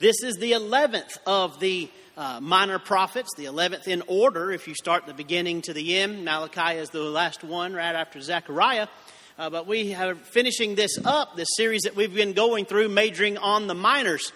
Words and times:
This 0.00 0.22
is 0.22 0.36
the 0.36 0.52
11th 0.52 1.18
of 1.26 1.58
the 1.58 1.90
uh, 2.16 2.38
minor 2.40 2.78
prophets, 2.78 3.30
the 3.36 3.46
11th 3.46 3.88
in 3.88 4.04
order, 4.06 4.52
if 4.52 4.68
you 4.68 4.74
start 4.76 5.06
the 5.06 5.14
beginning 5.14 5.60
to 5.62 5.72
the 5.72 5.96
end. 5.96 6.24
Malachi 6.24 6.78
is 6.78 6.90
the 6.90 7.02
last 7.02 7.42
one 7.42 7.74
right 7.74 7.96
after 7.96 8.20
Zechariah. 8.20 8.86
Uh, 9.36 9.50
but 9.50 9.66
we 9.66 9.96
are 9.96 10.14
finishing 10.14 10.76
this 10.76 11.04
up, 11.04 11.36
this 11.36 11.48
series 11.56 11.82
that 11.82 11.96
we've 11.96 12.14
been 12.14 12.32
going 12.32 12.64
through, 12.64 12.88
majoring 12.88 13.38
on 13.38 13.66
the 13.66 13.74
minors. 13.74 14.32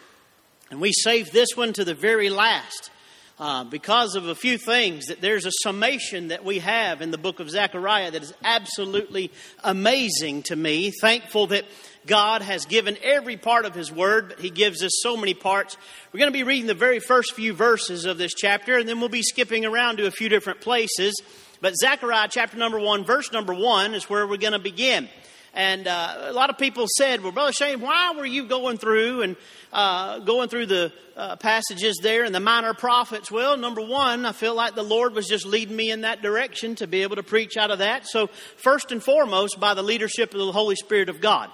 And 0.72 0.80
we 0.80 0.90
saved 0.90 1.32
this 1.32 1.50
one 1.54 1.72
to 1.74 1.84
the 1.84 1.94
very 1.94 2.28
last. 2.28 2.90
Uh, 3.38 3.64
because 3.64 4.14
of 4.14 4.26
a 4.26 4.34
few 4.34 4.58
things, 4.58 5.06
that 5.06 5.20
there's 5.20 5.46
a 5.46 5.52
summation 5.62 6.28
that 6.28 6.44
we 6.44 6.58
have 6.58 7.02
in 7.02 7.10
the 7.10 7.18
book 7.18 7.40
of 7.40 7.50
Zechariah 7.50 8.10
that 8.10 8.22
is 8.22 8.34
absolutely 8.44 9.30
amazing 9.64 10.42
to 10.44 10.56
me. 10.56 10.92
Thankful 11.00 11.46
that 11.48 11.64
God 12.06 12.42
has 12.42 12.66
given 12.66 12.96
every 13.02 13.36
part 13.36 13.64
of 13.64 13.74
His 13.74 13.92
Word, 13.92 14.28
but 14.28 14.40
He 14.40 14.50
gives 14.50 14.82
us 14.82 14.90
so 15.02 15.16
many 15.16 15.34
parts. 15.34 15.76
We're 16.12 16.18
going 16.18 16.32
to 16.32 16.36
be 16.36 16.42
reading 16.42 16.66
the 16.66 16.74
very 16.74 16.98
first 16.98 17.34
few 17.34 17.52
verses 17.52 18.04
of 18.04 18.18
this 18.18 18.34
chapter, 18.34 18.76
and 18.76 18.88
then 18.88 19.00
we'll 19.00 19.08
be 19.08 19.22
skipping 19.22 19.64
around 19.64 19.98
to 19.98 20.06
a 20.06 20.10
few 20.10 20.28
different 20.28 20.60
places. 20.60 21.14
But 21.60 21.76
Zechariah 21.76 22.28
chapter 22.30 22.56
number 22.56 22.80
one, 22.80 23.04
verse 23.04 23.30
number 23.32 23.54
one 23.54 23.94
is 23.94 24.10
where 24.10 24.26
we're 24.26 24.36
going 24.36 24.52
to 24.52 24.58
begin. 24.58 25.08
And 25.54 25.86
uh, 25.86 26.16
a 26.22 26.32
lot 26.32 26.48
of 26.48 26.56
people 26.56 26.86
said, 26.96 27.22
Well, 27.22 27.30
Brother 27.30 27.52
Shane, 27.52 27.80
why 27.80 28.14
were 28.16 28.24
you 28.24 28.46
going 28.46 28.78
through 28.78 29.22
and 29.22 29.36
uh, 29.72 30.18
going 30.20 30.48
through 30.48 30.66
the 30.66 30.92
uh, 31.14 31.36
passages 31.36 32.00
there 32.02 32.24
and 32.24 32.34
the 32.34 32.40
minor 32.40 32.72
prophets? 32.72 33.30
Well, 33.30 33.58
number 33.58 33.82
one, 33.82 34.24
I 34.24 34.32
feel 34.32 34.54
like 34.54 34.74
the 34.74 34.82
Lord 34.82 35.14
was 35.14 35.28
just 35.28 35.44
leading 35.44 35.76
me 35.76 35.90
in 35.90 36.00
that 36.00 36.22
direction 36.22 36.74
to 36.76 36.86
be 36.86 37.02
able 37.02 37.16
to 37.16 37.22
preach 37.22 37.58
out 37.58 37.70
of 37.70 37.80
that. 37.80 38.06
So, 38.06 38.28
first 38.56 38.92
and 38.92 39.02
foremost, 39.02 39.60
by 39.60 39.74
the 39.74 39.82
leadership 39.82 40.32
of 40.32 40.40
the 40.40 40.52
Holy 40.52 40.76
Spirit 40.76 41.10
of 41.10 41.20
God. 41.20 41.50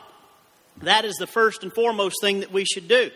That 0.82 1.04
is 1.04 1.16
the 1.16 1.26
first 1.26 1.62
and 1.62 1.72
foremost 1.72 2.16
thing 2.20 2.40
that 2.40 2.52
we 2.52 2.64
should 2.64 2.88
do. 2.88 3.10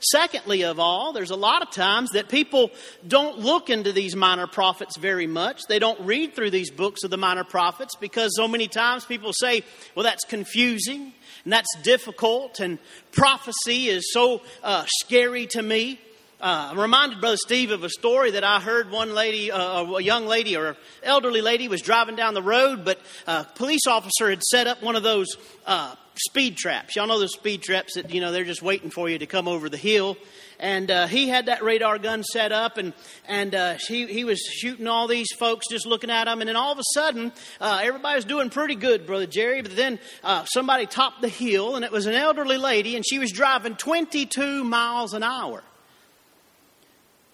Secondly, 0.00 0.62
of 0.62 0.78
all, 0.78 1.12
there's 1.12 1.30
a 1.30 1.36
lot 1.36 1.62
of 1.62 1.70
times 1.70 2.10
that 2.10 2.28
people 2.28 2.70
don't 3.06 3.38
look 3.38 3.68
into 3.68 3.92
these 3.92 4.14
minor 4.14 4.46
prophets 4.46 4.96
very 4.96 5.26
much. 5.26 5.62
They 5.68 5.80
don't 5.80 6.00
read 6.00 6.34
through 6.34 6.50
these 6.50 6.70
books 6.70 7.02
of 7.02 7.10
the 7.10 7.16
minor 7.16 7.42
prophets 7.42 7.96
because 7.96 8.30
so 8.36 8.46
many 8.46 8.68
times 8.68 9.04
people 9.04 9.32
say, 9.32 9.64
well, 9.94 10.04
that's 10.04 10.24
confusing 10.24 11.12
and 11.44 11.52
that's 11.52 11.76
difficult 11.82 12.60
and 12.60 12.78
prophecy 13.10 13.88
is 13.88 14.12
so 14.12 14.42
uh, 14.62 14.84
scary 15.00 15.46
to 15.48 15.62
me. 15.62 15.98
Uh, 16.40 16.68
I'm 16.70 16.78
reminded, 16.78 17.20
Brother 17.20 17.36
Steve, 17.36 17.72
of 17.72 17.82
a 17.82 17.88
story 17.88 18.30
that 18.30 18.44
I 18.44 18.60
heard 18.60 18.92
one 18.92 19.12
lady, 19.12 19.50
uh, 19.50 19.82
a 19.82 20.00
young 20.00 20.26
lady 20.26 20.56
or 20.56 20.76
elderly 21.02 21.40
lady 21.40 21.66
was 21.66 21.82
driving 21.82 22.14
down 22.14 22.34
the 22.34 22.42
road, 22.42 22.84
but 22.84 23.00
a 23.26 23.44
police 23.56 23.88
officer 23.88 24.30
had 24.30 24.40
set 24.44 24.68
up 24.68 24.80
one 24.80 24.94
of 24.94 25.02
those 25.02 25.36
uh, 25.66 25.96
speed 26.14 26.56
traps. 26.56 26.94
Y'all 26.94 27.08
know 27.08 27.18
those 27.18 27.32
speed 27.32 27.62
traps 27.62 27.94
that, 27.94 28.14
you 28.14 28.20
know, 28.20 28.30
they're 28.30 28.44
just 28.44 28.62
waiting 28.62 28.88
for 28.88 29.08
you 29.08 29.18
to 29.18 29.26
come 29.26 29.48
over 29.48 29.68
the 29.68 29.76
hill. 29.76 30.16
And 30.60 30.88
uh, 30.92 31.08
he 31.08 31.28
had 31.28 31.46
that 31.46 31.64
radar 31.64 31.98
gun 31.98 32.22
set 32.22 32.52
up, 32.52 32.78
and, 32.78 32.92
and 33.26 33.54
uh, 33.56 33.74
he, 33.88 34.06
he 34.06 34.22
was 34.22 34.38
shooting 34.38 34.86
all 34.86 35.08
these 35.08 35.32
folks, 35.40 35.66
just 35.68 35.86
looking 35.86 36.10
at 36.10 36.26
them. 36.26 36.40
And 36.40 36.48
then 36.48 36.56
all 36.56 36.70
of 36.70 36.78
a 36.78 36.84
sudden, 36.94 37.32
uh, 37.60 37.80
everybody 37.82 38.14
was 38.14 38.24
doing 38.24 38.48
pretty 38.48 38.76
good, 38.76 39.06
Brother 39.06 39.26
Jerry. 39.26 39.60
But 39.62 39.74
then 39.74 39.98
uh, 40.22 40.44
somebody 40.44 40.86
topped 40.86 41.20
the 41.20 41.28
hill, 41.28 41.74
and 41.74 41.84
it 41.84 41.90
was 41.90 42.06
an 42.06 42.14
elderly 42.14 42.58
lady, 42.58 42.94
and 42.94 43.04
she 43.04 43.18
was 43.18 43.32
driving 43.32 43.74
22 43.74 44.62
miles 44.62 45.14
an 45.14 45.24
hour. 45.24 45.64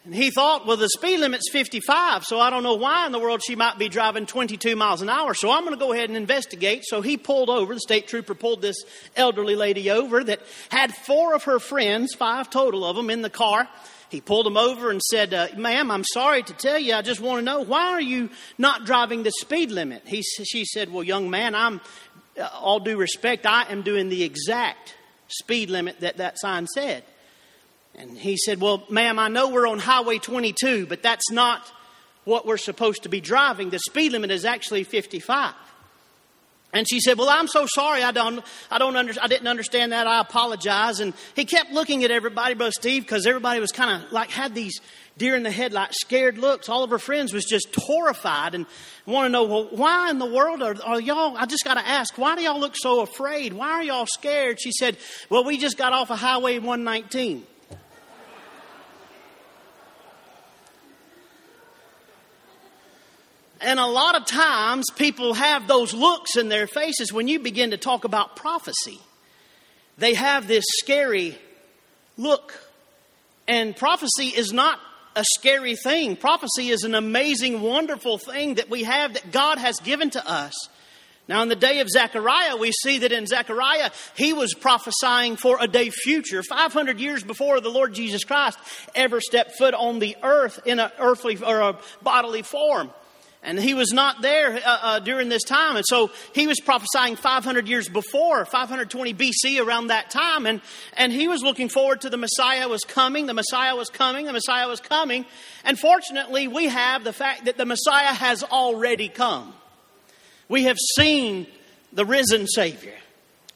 And 0.05 0.14
he 0.14 0.30
thought, 0.30 0.66
well, 0.66 0.77
the 0.77 0.91
speed 0.91 1.20
limit's 1.20 1.50
55, 1.50 2.24
so 2.24 2.38
I 2.38 2.50
don't 2.50 2.62
know 2.62 2.74
why 2.74 3.06
in 3.06 3.12
the 3.12 3.19
world 3.19 3.42
she 3.42 3.56
might 3.56 3.78
be 3.78 3.88
driving 3.88 4.27
22 4.27 4.77
miles 4.77 5.00
an 5.00 5.08
hour, 5.08 5.33
so 5.33 5.50
I'm 5.50 5.64
going 5.64 5.72
to 5.72 5.83
go 5.83 5.94
ahead 5.94 6.11
and 6.11 6.16
investigate. 6.16 6.84
So 6.84 7.00
he 7.00 7.16
pulled 7.16 7.48
over, 7.48 7.72
the 7.72 7.80
state 7.80 8.06
trooper 8.06 8.34
pulled 8.34 8.61
this 8.61 8.77
elderly 9.16 9.56
lady 9.56 9.91
over 9.91 10.22
that 10.22 10.41
had 10.69 10.94
four 10.94 11.34
of 11.34 11.44
her 11.44 11.58
friends, 11.58 12.14
five 12.14 12.50
total 12.50 12.84
of 12.84 12.96
them, 12.96 13.08
in 13.08 13.22
the 13.22 13.30
car. 13.30 13.66
He 14.11 14.20
pulled 14.20 14.44
them 14.44 14.58
over 14.58 14.91
and 14.91 15.00
said, 15.00 15.33
uh, 15.33 15.48
Ma'am, 15.56 15.91
I'm 15.91 16.05
sorry 16.05 16.42
to 16.42 16.52
tell 16.52 16.78
you, 16.78 16.92
I 16.94 17.00
just 17.00 17.20
want 17.20 17.39
to 17.39 17.42
know, 17.42 17.62
why 17.62 17.89
are 17.89 18.00
you 18.00 18.28
not 18.58 18.84
driving 18.84 19.22
the 19.22 19.33
speed 19.41 19.70
limit? 19.70 20.02
He, 20.06 20.20
she 20.20 20.66
said, 20.66 20.92
Well, 20.92 21.02
young 21.02 21.30
man, 21.30 21.55
I'm, 21.55 21.80
uh, 22.39 22.48
all 22.52 22.78
due 22.78 22.98
respect, 22.98 23.46
I 23.46 23.73
am 23.73 23.80
doing 23.80 24.11
the 24.11 24.23
exact 24.23 24.95
speed 25.28 25.70
limit 25.70 26.01
that 26.01 26.18
that 26.18 26.39
sign 26.39 26.67
said. 26.67 27.05
And 27.96 28.16
he 28.18 28.36
said, 28.36 28.60
Well, 28.60 28.84
ma'am, 28.88 29.18
I 29.18 29.28
know 29.28 29.48
we're 29.48 29.68
on 29.68 29.78
Highway 29.78 30.18
22, 30.18 30.86
but 30.86 31.02
that's 31.02 31.30
not 31.30 31.70
what 32.24 32.46
we're 32.46 32.56
supposed 32.56 33.05
to 33.05 33.08
be 33.08 33.20
driving. 33.20 33.70
The 33.70 33.78
speed 33.78 34.12
limit 34.12 34.30
is 34.30 34.44
actually 34.44 34.84
55. 34.84 35.55
And 36.74 36.88
she 36.90 36.98
said, 36.98 37.16
"Well, 37.16 37.28
I'm 37.28 37.46
so 37.46 37.66
sorry. 37.66 38.02
I 38.02 38.10
don't, 38.10 38.44
I 38.68 38.78
don't 38.78 38.96
under, 38.96 39.14
I 39.22 39.28
didn't 39.28 39.46
understand 39.46 39.92
that. 39.92 40.08
I 40.08 40.20
apologize." 40.20 40.98
And 40.98 41.14
he 41.36 41.44
kept 41.44 41.70
looking 41.70 42.02
at 42.02 42.10
everybody, 42.10 42.54
Brother 42.54 42.72
Steve, 42.72 43.02
because 43.02 43.27
everybody 43.27 43.60
was 43.60 43.70
kind 43.70 44.02
of 44.02 44.10
like 44.10 44.30
had 44.30 44.56
these 44.56 44.80
deer 45.16 45.36
in 45.36 45.44
the 45.44 45.52
headlights, 45.52 46.00
scared 46.00 46.36
looks. 46.36 46.68
All 46.68 46.83
of 46.83 46.90
her 46.90 46.98
friends 46.98 47.33
was 47.33 47.44
just 47.44 47.68
horrified 47.77 48.56
and 48.56 48.66
want 49.06 49.27
to 49.27 49.28
know, 49.28 49.44
well, 49.44 49.68
why 49.70 50.10
in 50.10 50.18
the 50.18 50.27
world 50.27 50.64
are, 50.64 50.74
are 50.84 51.00
y'all? 51.00 51.36
I 51.36 51.46
just 51.46 51.62
got 51.64 51.74
to 51.74 51.86
ask, 51.86 52.18
why 52.18 52.34
do 52.34 52.42
y'all 52.42 52.58
look 52.58 52.74
so 52.77 53.02
afraid? 53.02 53.52
Why 53.52 53.70
are 53.70 53.84
y'all 53.84 54.06
scared? 54.06 54.60
She 54.60 54.72
said, 54.72 54.96
"Well, 55.30 55.44
we 55.44 55.58
just 55.58 55.78
got 55.78 55.92
off 55.92 56.10
of 56.10 56.18
Highway 56.18 56.58
119." 56.58 57.46
And 63.64 63.80
a 63.80 63.86
lot 63.86 64.14
of 64.14 64.27
times 64.27 64.91
people 64.95 65.33
have 65.33 65.67
those 65.67 65.95
looks 65.95 66.36
in 66.36 66.51
their 66.51 66.67
faces 66.67 67.14
when 67.14 67.29
you 67.29 67.39
begin 67.41 67.70
to 67.70 67.79
talk 67.79 68.05
about 68.05 68.36
prophecy. 68.36 69.01
They 69.97 70.13
have 70.13 70.47
this 70.47 70.67
scary 70.80 71.39
look. 72.19 72.52
And 73.48 73.75
prophecy 73.75 74.27
is 74.27 74.52
not 74.52 74.79
a 75.17 75.25
scary 75.36 75.77
thing. 75.77 76.17
Prophecy 76.17 76.69
is 76.69 76.83
an 76.83 76.95
amazing, 76.95 77.63
wonderful 77.63 78.19
thing 78.19 78.57
that 78.57 78.69
we 78.69 78.85
have 78.85 79.14
that 79.14 79.33
God 79.33 79.57
has 79.57 79.81
given 79.81 80.11
to 80.11 80.31
us. 80.31 80.52
Now, 81.27 81.41
in 81.42 81.48
the 81.48 81.57
day 81.57 81.81
of 81.81 81.89
Zechariah, 81.89 82.58
we 82.58 82.70
see 82.70 82.98
that 82.98 83.13
in 83.13 83.27
Zechariah, 83.27 83.92
he 84.14 84.35
was 84.35 84.52
prophesying 84.52 85.36
for 85.36 85.57
a 85.58 85.67
day 85.67 85.89
future, 85.89 86.42
500 86.42 87.01
years 87.01 87.25
before 87.25 87.61
the 87.61 87.70
Lord 87.70 87.95
Jesus 87.95 88.25
Christ 88.25 88.58
ever 88.95 89.23
stepped 89.23 89.52
foot 89.57 89.73
on 89.73 90.01
the 90.01 90.19
earth 90.23 90.61
in 90.67 90.81
an 90.81 90.91
earthly 90.98 91.39
or 91.42 91.61
a 91.61 91.79
bodily 92.02 92.42
form. 92.42 92.91
And 93.44 93.60
he 93.60 93.74
was 93.74 93.92
not 93.92 94.22
there 94.22 94.55
uh, 94.55 94.60
uh, 94.64 94.98
during 95.00 95.28
this 95.28 95.42
time. 95.42 95.77
And 95.77 95.84
so 95.86 96.10
he 96.32 96.46
was 96.46 96.58
prophesying 96.60 97.16
500 97.16 97.68
years 97.68 97.90
before, 97.90 98.46
520 98.46 99.12
BC, 99.12 99.64
around 99.64 99.88
that 99.88 100.10
time. 100.10 100.46
And, 100.46 100.62
and 100.96 101.12
he 101.12 101.28
was 101.28 101.42
looking 101.42 101.68
forward 101.68 102.00
to 102.00 102.10
the 102.10 102.16
Messiah 102.16 102.68
was 102.68 102.84
coming, 102.84 103.27
the 103.27 103.34
Messiah 103.34 103.77
was 103.77 103.90
coming, 103.90 104.24
the 104.24 104.33
Messiah 104.33 104.66
was 104.66 104.80
coming. 104.80 105.27
And 105.62 105.78
fortunately, 105.78 106.48
we 106.48 106.66
have 106.66 107.04
the 107.04 107.12
fact 107.12 107.44
that 107.44 107.58
the 107.58 107.66
Messiah 107.66 108.14
has 108.14 108.42
already 108.42 109.10
come. 109.10 109.52
We 110.48 110.64
have 110.64 110.78
seen 110.96 111.46
the 111.92 112.06
risen 112.06 112.46
Savior. 112.46 112.96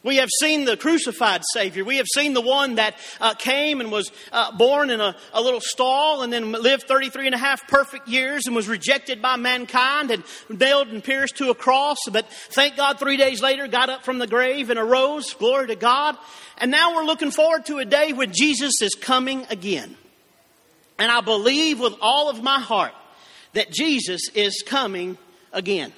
We 0.04 0.16
have 0.16 0.28
seen 0.40 0.64
the 0.64 0.76
crucified 0.76 1.42
Savior. 1.52 1.84
We 1.84 1.96
have 1.96 2.06
seen 2.14 2.32
the 2.32 2.40
one 2.40 2.76
that 2.76 2.94
uh, 3.20 3.34
came 3.34 3.80
and 3.80 3.90
was 3.90 4.12
uh, 4.30 4.56
born 4.56 4.90
in 4.90 5.00
a, 5.00 5.16
a, 5.32 5.42
little 5.42 5.60
stall 5.60 6.22
and 6.22 6.32
then 6.32 6.52
lived 6.52 6.84
33 6.84 7.26
and 7.26 7.34
a 7.34 7.38
half 7.38 7.66
perfect 7.66 8.06
years 8.06 8.46
and 8.46 8.54
was 8.54 8.68
rejected 8.68 9.20
by 9.20 9.34
mankind 9.36 10.12
and 10.12 10.22
nailed 10.48 10.88
and 10.88 11.02
pierced 11.02 11.38
to 11.38 11.50
a 11.50 11.54
cross. 11.54 11.98
But 12.12 12.28
thank 12.30 12.76
God, 12.76 13.00
three 13.00 13.16
days 13.16 13.42
later, 13.42 13.66
got 13.66 13.90
up 13.90 14.04
from 14.04 14.18
the 14.18 14.28
grave 14.28 14.70
and 14.70 14.78
arose. 14.78 15.34
Glory 15.34 15.66
to 15.66 15.76
God. 15.76 16.16
And 16.58 16.70
now 16.70 16.94
we're 16.94 17.04
looking 17.04 17.32
forward 17.32 17.66
to 17.66 17.78
a 17.78 17.84
day 17.84 18.12
when 18.12 18.32
Jesus 18.32 18.80
is 18.80 18.94
coming 18.94 19.46
again. 19.50 19.96
And 21.00 21.10
I 21.10 21.22
believe 21.22 21.80
with 21.80 21.94
all 22.00 22.30
of 22.30 22.40
my 22.40 22.60
heart 22.60 22.92
that 23.54 23.72
Jesus 23.72 24.28
is 24.34 24.62
coming 24.64 25.18
again. 25.52 25.92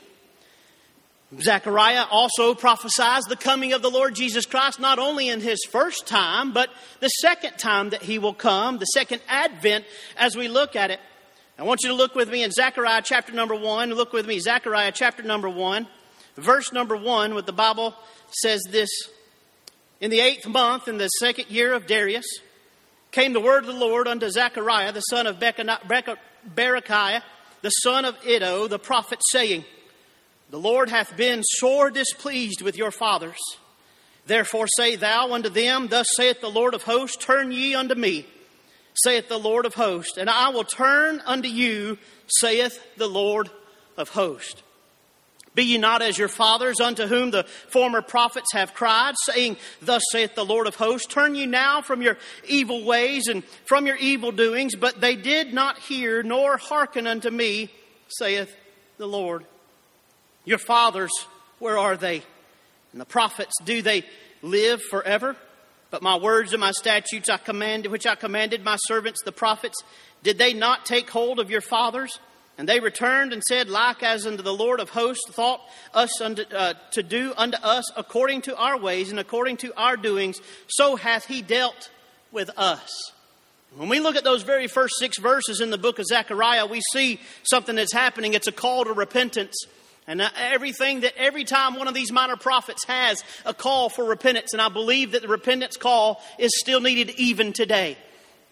Zechariah 1.39 2.07
also 2.11 2.55
prophesies 2.55 3.23
the 3.25 3.37
coming 3.37 3.73
of 3.73 3.83
the 3.83 3.91
Lord 3.91 4.17
Jesus 4.17 4.47
Christ 4.47 4.81
not 4.81 4.99
only 4.99 5.29
in 5.29 5.41
his 5.41 5.65
first 5.71 6.07
time, 6.09 6.53
but 6.53 6.71
the 6.99 7.09
second 7.09 7.57
time 7.57 7.91
that 7.91 8.03
he 8.03 8.19
will 8.19 8.35
come, 8.35 8.79
the 8.79 8.87
second 8.87 9.23
advent 9.29 9.85
as 10.17 10.37
we 10.37 10.49
look 10.49 10.75
at 10.75 10.91
it. 10.91 10.99
I 11.57 11.63
want 11.63 11.83
you 11.85 11.91
to 11.91 11.95
look 11.95 12.17
with 12.17 12.31
me 12.31 12.43
in 12.43 12.51
Zechariah 12.51 13.03
chapter 13.05 13.33
number 13.33 13.55
one. 13.55 13.91
Look 13.91 14.13
with 14.13 14.27
me, 14.27 14.41
Zechariah 14.41 14.93
chapter 14.93 15.23
number 15.23 15.49
one, 15.49 15.87
verse 16.37 16.73
number 16.73 16.97
one, 16.97 17.35
what 17.35 17.47
the 17.47 17.53
Bible 17.53 17.95
says 18.31 18.63
this 18.69 18.91
In 20.01 20.11
the 20.11 20.21
eighth 20.21 20.49
month, 20.49 20.89
in 20.89 20.99
the 20.99 21.09
second 21.09 21.49
year 21.49 21.75
of 21.75 21.87
Darius, 21.87 22.27
came 23.13 23.35
the 23.35 23.41
word 23.41 23.65
of 23.65 23.67
the 23.67 23.73
Lord 23.73 24.09
unto 24.09 24.29
Zechariah, 24.31 24.93
the 24.93 25.01
son 25.01 25.29
of 25.29 25.39
Berechiah, 25.39 27.23
the 27.63 27.71
son 27.71 28.05
of 28.05 28.17
Iddo, 28.27 28.67
the 28.67 28.79
prophet, 28.79 29.21
saying, 29.31 29.65
the 30.51 30.59
Lord 30.59 30.89
hath 30.89 31.17
been 31.17 31.43
sore 31.45 31.91
displeased 31.91 32.61
with 32.61 32.77
your 32.77 32.91
fathers. 32.91 33.39
Therefore 34.27 34.67
say 34.77 34.97
thou 34.97 35.33
unto 35.33 35.49
them, 35.49 35.89
Thus 35.89 36.07
saith 36.17 36.41
the 36.41 36.51
Lord 36.51 36.75
of 36.75 36.83
hosts, 36.83 37.17
Turn 37.17 37.53
ye 37.53 37.75
unto 37.75 37.95
me, 37.95 38.27
saith 38.95 39.29
the 39.29 39.39
Lord 39.39 39.65
of 39.65 39.75
hosts, 39.75 40.19
and 40.19 40.29
I 40.29 40.51
will 40.51 40.65
turn 40.65 41.23
unto 41.25 41.49
you, 41.49 41.99
saith 42.27 42.81
the 42.97 43.07
Lord 43.09 43.51
of 43.97 44.11
hosts. 44.11 44.63
Be 45.55 45.65
ye 45.65 45.79
not 45.79 46.01
as 46.01 46.17
your 46.17 46.29
fathers, 46.29 46.81
unto 46.81 47.07
whom 47.07 47.33
the 47.33 47.45
former 47.45 48.03
prophets 48.03 48.53
have 48.53 48.73
cried, 48.73 49.15
saying, 49.25 49.57
Thus 49.83 50.03
saith 50.13 50.35
the 50.35 50.45
Lord 50.45 50.69
of 50.69 50.77
hosts, 50.77 51.13
Turn 51.13 51.35
ye 51.35 51.47
now 51.47 51.81
from 51.81 52.03
your 52.03 52.19
evil 52.47 52.85
ways 52.85 53.27
and 53.27 53.43
from 53.65 53.87
your 53.87 53.97
evil 53.97 54.31
doings. 54.31 54.77
But 54.77 55.01
they 55.01 55.17
did 55.17 55.53
not 55.53 55.79
hear 55.79 56.23
nor 56.23 56.57
hearken 56.57 57.09
unto 57.09 57.31
me, 57.31 57.69
saith 58.09 58.55
the 58.97 59.07
Lord. 59.09 59.45
Your 60.45 60.59
fathers, 60.59 61.11
where 61.59 61.79
are 61.79 61.97
they? 61.97 62.23
And 62.93 63.01
the 63.01 63.07
prophets, 63.07 63.53
do 63.65 63.83
they 63.83 64.05
live 64.43 64.83
forever? 64.83 65.37
But 65.91 66.03
my 66.03 66.17
words 66.17 66.53
and 66.53 66.61
my 66.61 66.71
statutes 66.71 67.29
I 67.29 67.37
commanded, 67.37 67.91
which 67.91 68.07
I 68.07 68.15
commanded 68.15 68.65
my 68.65 68.77
servants 68.87 69.23
the 69.25 69.33
prophets, 69.33 69.83
did 70.23 70.39
they 70.39 70.55
not 70.55 70.87
take 70.87 71.11
hold 71.11 71.41
of 71.41 71.51
your 71.51 71.61
fathers? 71.61 72.19
And 72.59 72.69
they 72.69 72.79
returned 72.79 73.33
and 73.33 73.43
said, 73.43 73.69
Like 73.69 74.03
as 74.03 74.27
unto 74.27 74.43
the 74.43 74.53
Lord 74.53 74.81
of 74.81 74.91
hosts 74.91 75.31
thought 75.31 75.63
us 75.95 76.21
unto, 76.21 76.43
uh, 76.55 76.75
to 76.93 77.03
do 77.03 77.33
unto 77.37 77.57
us 77.63 77.91
according 77.97 78.43
to 78.43 78.57
our 78.57 78.79
ways 78.79 79.11
and 79.11 79.19
according 79.19 79.57
to 79.59 79.73
our 79.81 79.97
doings, 79.97 80.41
so 80.69 80.97
hath 80.97 81.25
he 81.25 81.43
dealt 81.43 81.91
with 82.33 82.51
us. 82.59 83.13
When 83.77 83.89
we 83.89 84.01
look 84.01 84.17
at 84.17 84.25
those 84.25 84.43
very 84.43 84.67
first 84.67 84.99
six 84.99 85.19
verses 85.19 85.61
in 85.61 85.71
the 85.71 85.79
book 85.79 85.99
of 85.99 86.07
Zechariah, 86.07 86.67
we 86.67 86.83
see 86.93 87.21
something 87.45 87.77
that's 87.77 87.93
happening. 87.93 88.35
It's 88.35 88.49
a 88.49 88.53
call 88.53 88.85
to 88.85 88.93
repentance. 88.93 89.57
And 90.11 90.21
everything 90.21 91.03
that 91.03 91.17
every 91.17 91.45
time 91.45 91.77
one 91.77 91.87
of 91.87 91.95
these 91.95 92.11
minor 92.11 92.35
prophets 92.35 92.85
has 92.89 93.23
a 93.47 93.55
call 93.55 93.89
for 93.89 94.05
repentance, 94.05 94.53
and 94.53 94.61
I 94.61 94.69
believe 94.69 95.13
that 95.13 95.23
the 95.23 95.29
repentance 95.29 95.77
call 95.77 96.21
is 96.37 96.51
still 96.59 96.81
needed 96.81 97.11
even 97.11 97.53
today. 97.53 97.97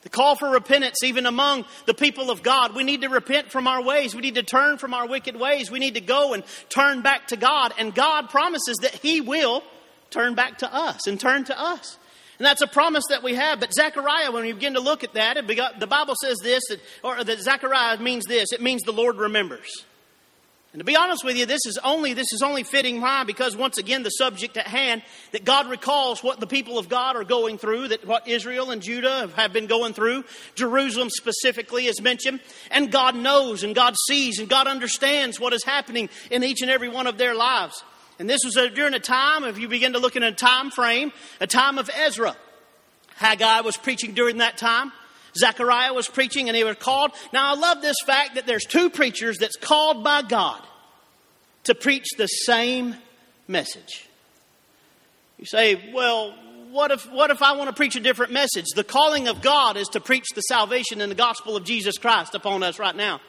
The 0.03 0.09
call 0.09 0.37
for 0.37 0.49
repentance, 0.49 1.03
even 1.03 1.27
among 1.27 1.65
the 1.87 1.95
people 1.95 2.31
of 2.31 2.45
God. 2.45 2.77
We 2.77 2.85
need 2.85 3.03
to 3.03 3.09
repent 3.09 3.51
from 3.51 3.67
our 3.67 3.83
ways. 3.83 4.15
We 4.15 4.21
need 4.21 4.37
to 4.37 4.45
turn 4.45 4.79
from 4.79 4.95
our 4.95 5.09
wicked 5.09 5.35
ways. 5.35 5.69
We 5.69 5.81
need 5.81 5.95
to 5.95 6.01
go 6.01 6.33
and 6.33 6.45
turn 6.69 7.03
back 7.03 7.27
to 7.29 7.37
God. 7.37 7.75
And 7.77 7.93
God 7.93 8.31
promises 8.31 8.77
that 8.83 8.95
He 8.95 9.21
will 9.21 9.65
turn 10.11 10.37
back 10.37 10.59
to 10.59 10.73
us 10.73 11.09
and 11.09 11.19
turn 11.19 11.43
to 11.47 11.61
us. 11.61 11.99
And 12.39 12.47
that's 12.47 12.63
a 12.63 12.69
promise 12.69 13.03
that 13.11 13.25
we 13.25 13.35
have. 13.35 13.59
But 13.59 13.75
Zechariah, 13.75 14.31
when 14.31 14.45
we 14.45 14.53
begin 14.53 14.75
to 14.75 14.81
look 14.81 15.03
at 15.03 15.15
that, 15.15 15.45
the 15.45 15.87
Bible 15.89 16.15
says 16.23 16.37
this, 16.41 16.63
or 17.03 17.25
that 17.25 17.41
Zechariah 17.41 17.99
means 17.99 18.27
this. 18.27 18.53
It 18.53 18.63
means 18.63 18.83
the 18.83 18.93
Lord 18.93 19.17
remembers. 19.17 19.85
And 20.79 20.87
to 20.87 20.93
be 20.93 20.97
honest 20.97 21.25
with 21.25 21.37
you, 21.37 21.45
this 21.45 21.67
is 21.67 21.77
only 21.83 22.15
this 22.15 22.33
is 22.33 22.41
only 22.41 22.63
fitting 22.63 23.01
why 23.01 23.25
because 23.25 23.57
once 23.57 23.79
again 23.79 24.05
the 24.05 24.11
subject 24.11 24.57
at 24.57 24.69
hand 24.69 25.03
that 25.33 25.45
God 25.45 25.69
recalls 25.69 26.23
what 26.23 26.39
the 26.39 26.47
people 26.47 26.79
of 26.79 26.89
God 26.89 27.17
are 27.17 27.25
going 27.25 27.59
through, 27.59 27.89
that 27.89 28.07
what 28.07 28.29
Israel 28.29 28.71
and 28.71 28.81
Judah 28.81 29.29
have 29.35 29.53
been 29.53 29.67
going 29.67 29.93
through, 29.93 30.23
Jerusalem 30.55 31.11
specifically 31.11 31.87
is 31.87 32.01
mentioned, 32.01 32.39
and 32.71 32.93
God 32.93 33.17
knows 33.17 33.65
and 33.65 33.75
God 33.75 33.97
sees 34.07 34.39
and 34.39 34.49
God 34.49 34.69
understands 34.69 35.41
what 35.41 35.53
is 35.53 35.65
happening 35.65 36.11
in 36.31 36.45
each 36.45 36.63
and 36.63 36.71
every 36.71 36.89
one 36.89 37.09
of 37.09 37.19
their 37.19 37.35
lives. 37.35 37.83
And 38.21 38.31
this 38.31 38.43
was 38.45 38.57
a, 38.57 38.71
during 38.71 38.95
a 38.95 39.01
time, 39.01 39.43
if 39.43 39.59
you 39.59 39.67
begin 39.67 39.95
to 39.95 39.99
look 39.99 40.15
in 40.15 40.23
a 40.23 40.31
time 40.31 40.71
frame, 40.71 41.11
a 41.41 41.49
time 41.49 41.79
of 41.79 41.91
Ezra. 41.93 42.37
Haggai 43.17 43.63
was 43.63 43.77
preaching 43.77 44.15
during 44.15 44.37
that 44.37 44.59
time. 44.59 44.93
Zechariah 45.37 45.93
was 45.93 46.07
preaching 46.07 46.49
and 46.49 46.57
he 46.57 46.63
was 46.63 46.77
called. 46.77 47.11
Now 47.33 47.53
I 47.53 47.57
love 47.59 47.83
this 47.83 47.97
fact 48.07 48.37
that 48.37 48.47
there's 48.47 48.65
two 48.65 48.91
preachers 48.91 49.39
that's 49.39 49.57
called 49.57 50.05
by 50.05 50.23
God 50.23 50.63
to 51.69 51.75
preach 51.75 52.07
the 52.17 52.27
same 52.27 52.97
message. 53.47 54.09
You 55.39 55.45
say, 55.45 55.93
well, 55.93 56.35
what 56.71 56.91
if, 56.91 57.11
what 57.13 57.31
if 57.31 57.43
I 57.43 57.53
want 57.53 57.69
to 57.69 57.75
preach 57.75 57.95
a 57.95 58.01
different 58.01 58.33
message? 58.33 58.65
The 58.75 58.85
calling 58.85 59.29
of 59.29 59.43
God 59.43 59.77
is 59.77 59.87
to 59.89 60.01
preach 60.01 60.25
the 60.35 60.41
salvation 60.41 61.03
and 61.03 61.11
the 61.11 61.17
gospel 61.17 61.57
of 61.57 61.65
Jesus 61.65 61.99
Christ 61.99 62.35
upon 62.35 62.63
us 62.63 62.79
right 62.79 62.97
now. 62.97 63.21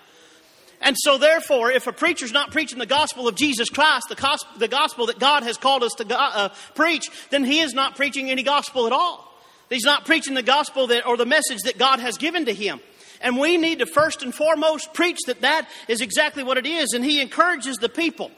And 0.82 0.96
so, 0.98 1.18
therefore, 1.18 1.70
if 1.70 1.88
a 1.88 1.92
preacher's 1.92 2.32
not 2.32 2.52
preaching 2.52 2.80
the 2.80 2.86
gospel 2.86 3.28
of 3.28 3.36
Jesus 3.36 3.70
Christ, 3.70 4.08
the, 4.08 4.16
gospel, 4.16 4.58
the 4.58 4.70
gospel 4.70 5.08
that 5.08 5.20
God 5.20 5.44
has 5.44 5.58
called 5.58 5.84
us 5.84 5.92
to 5.98 6.06
go, 6.06 6.16
uh, 6.16 6.50
preach, 6.76 7.10
then 7.32 7.44
he 7.44 7.60
is 7.60 7.74
not 7.74 7.98
preaching 7.98 8.30
any 8.30 8.44
gospel 8.44 8.88
at 8.88 8.94
all. 8.94 9.38
He's 9.70 9.84
not 9.84 10.06
preaching 10.06 10.34
the 10.34 10.44
gospel 10.44 10.88
that, 10.88 11.06
or 11.06 11.18
the 11.18 11.26
message 11.26 11.60
that 11.66 11.78
God 11.78 12.00
has 12.00 12.18
given 12.18 12.46
to 12.46 12.54
him. 12.54 12.80
And 13.22 13.38
we 13.38 13.58
need 13.58 13.80
to 13.80 13.86
first 13.86 14.24
and 14.24 14.34
foremost 14.34 14.94
preach 14.94 15.18
that 15.28 15.42
that 15.42 15.68
is 15.88 16.02
exactly 16.02 16.44
what 16.44 16.58
it 16.58 16.66
is. 16.66 16.94
And 16.94 17.04
he 17.04 17.22
encourages 17.22 17.78
the 17.78 17.90
people. 17.90 18.32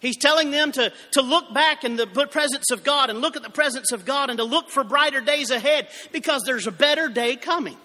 He's 0.00 0.16
telling 0.16 0.52
them 0.52 0.70
to, 0.72 0.92
to 1.12 1.22
look 1.22 1.52
back 1.52 1.82
in 1.82 1.96
the 1.96 2.06
presence 2.06 2.70
of 2.70 2.84
God 2.84 3.10
and 3.10 3.20
look 3.20 3.36
at 3.36 3.42
the 3.42 3.50
presence 3.50 3.90
of 3.90 4.04
God 4.04 4.30
and 4.30 4.38
to 4.38 4.44
look 4.44 4.70
for 4.70 4.84
brighter 4.84 5.20
days 5.20 5.50
ahead 5.50 5.88
because 6.12 6.42
there's 6.46 6.68
a 6.68 6.72
better 6.72 7.08
day 7.08 7.34
coming. 7.34 7.76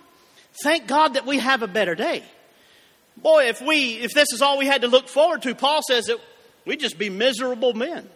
Thank 0.63 0.85
God 0.87 1.15
that 1.15 1.25
we 1.25 1.39
have 1.39 1.63
a 1.63 1.67
better 1.67 1.95
day. 1.95 2.23
Boy, 3.17 3.45
if 3.45 3.61
we, 3.61 3.95
if 3.95 4.11
this 4.13 4.27
is 4.31 4.41
all 4.41 4.57
we 4.59 4.67
had 4.67 4.81
to 4.81 4.87
look 4.87 5.07
forward 5.07 5.41
to, 5.43 5.55
Paul 5.55 5.81
says 5.87 6.05
that 6.05 6.19
we'd 6.65 6.79
just 6.79 6.99
be 6.99 7.09
miserable 7.09 7.73
men. 7.73 8.07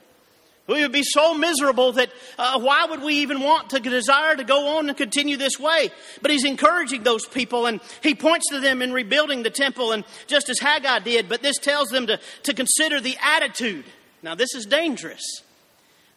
We 0.67 0.81
would 0.81 0.91
be 0.91 1.03
so 1.03 1.33
miserable 1.33 1.93
that 1.93 2.09
uh, 2.37 2.59
why 2.59 2.85
would 2.85 3.01
we 3.01 3.15
even 3.15 3.39
want 3.39 3.69
to 3.69 3.79
desire 3.79 4.35
to 4.35 4.43
go 4.43 4.77
on 4.77 4.89
and 4.89 4.97
continue 4.97 5.37
this 5.37 5.57
way? 5.57 5.91
But 6.21 6.31
he's 6.31 6.43
encouraging 6.43 7.03
those 7.03 7.25
people 7.25 7.65
and 7.65 7.79
he 8.03 8.13
points 8.13 8.49
to 8.49 8.59
them 8.59 8.81
in 8.81 8.91
rebuilding 8.91 9.43
the 9.43 9.49
temple 9.49 9.93
and 9.93 10.03
just 10.27 10.49
as 10.49 10.59
Haggai 10.59 10.99
did, 10.99 11.29
but 11.29 11.41
this 11.41 11.57
tells 11.57 11.87
them 11.87 12.07
to, 12.07 12.19
to 12.43 12.53
consider 12.53 12.99
the 12.99 13.15
attitude. 13.23 13.85
Now, 14.21 14.35
this 14.35 14.53
is 14.55 14.65
dangerous. 14.65 15.23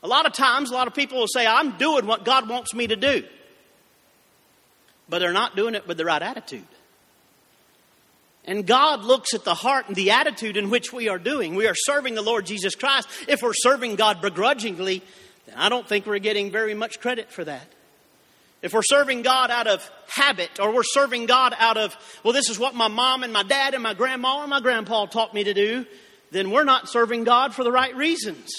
A 0.03 0.09
lot 0.09 0.27
of 0.27 0.33
times, 0.33 0.71
a 0.71 0.75
lot 0.75 0.89
of 0.89 0.95
people 0.95 1.19
will 1.19 1.29
say, 1.29 1.47
I'm 1.47 1.77
doing 1.79 2.07
what 2.07 2.25
God 2.25 2.49
wants 2.49 2.75
me 2.75 2.89
to 2.89 2.97
do. 2.97 3.23
But 5.09 5.21
they're 5.21 5.33
not 5.33 5.55
doing 5.55 5.77
it 5.77 5.87
with 5.87 5.97
the 5.97 6.05
right 6.05 6.23
attitude. 6.23 6.67
And 8.45 8.67
God 8.67 9.05
looks 9.05 9.35
at 9.35 9.45
the 9.45 9.55
heart 9.55 9.89
and 9.89 9.97
the 9.97 10.13
attitude 10.13 10.57
in 10.57 10.71
which 10.71 10.93
we 10.93 11.09
are 11.09 11.19
doing. 11.19 11.55
We 11.55 11.67
are 11.67 11.75
serving 11.75 12.15
the 12.15 12.23
Lord 12.23 12.47
Jesus 12.47 12.75
Christ. 12.75 13.09
If 13.29 13.43
we're 13.43 13.53
serving 13.55 13.97
God 13.97 14.23
begrudgingly, 14.23 15.03
then 15.47 15.57
I 15.57 15.69
don't 15.69 15.87
think 15.87 16.07
we're 16.07 16.19
getting 16.19 16.51
very 16.51 16.75
much 16.75 17.01
credit 17.01 17.31
for 17.31 17.45
that. 17.45 17.67
If 18.63 18.75
we're 18.75 18.83
serving 18.83 19.23
God 19.23 19.51
out 19.51 19.67
of 19.67 19.91
habit, 20.07 20.61
or 20.61 20.73
we're 20.73 20.83
serving 20.83 21.27
God 21.27 21.55
out 21.59 21.77
of, 21.77 21.97
well, 22.23 22.35
this 22.35 22.51
is 22.51 22.59
what 22.59 22.75
my 22.75 22.89
mom 22.89 23.23
and 23.23 23.33
my 23.33 23.43
dad 23.43 23.75
and 23.75 23.83
my 23.83 23.95
grandma 23.95 24.43
and 24.43 24.51
my 24.51 24.61
grandpa 24.61 25.07
taught 25.07 25.33
me 25.33 25.45
to 25.45 25.55
do, 25.55 25.87
then 26.31 26.51
we're 26.51 26.65
not 26.65 26.89
serving 26.89 27.25
God 27.25 27.55
for 27.55 27.65
the 27.65 27.73
right 27.73 27.95
reasons. 27.97 28.51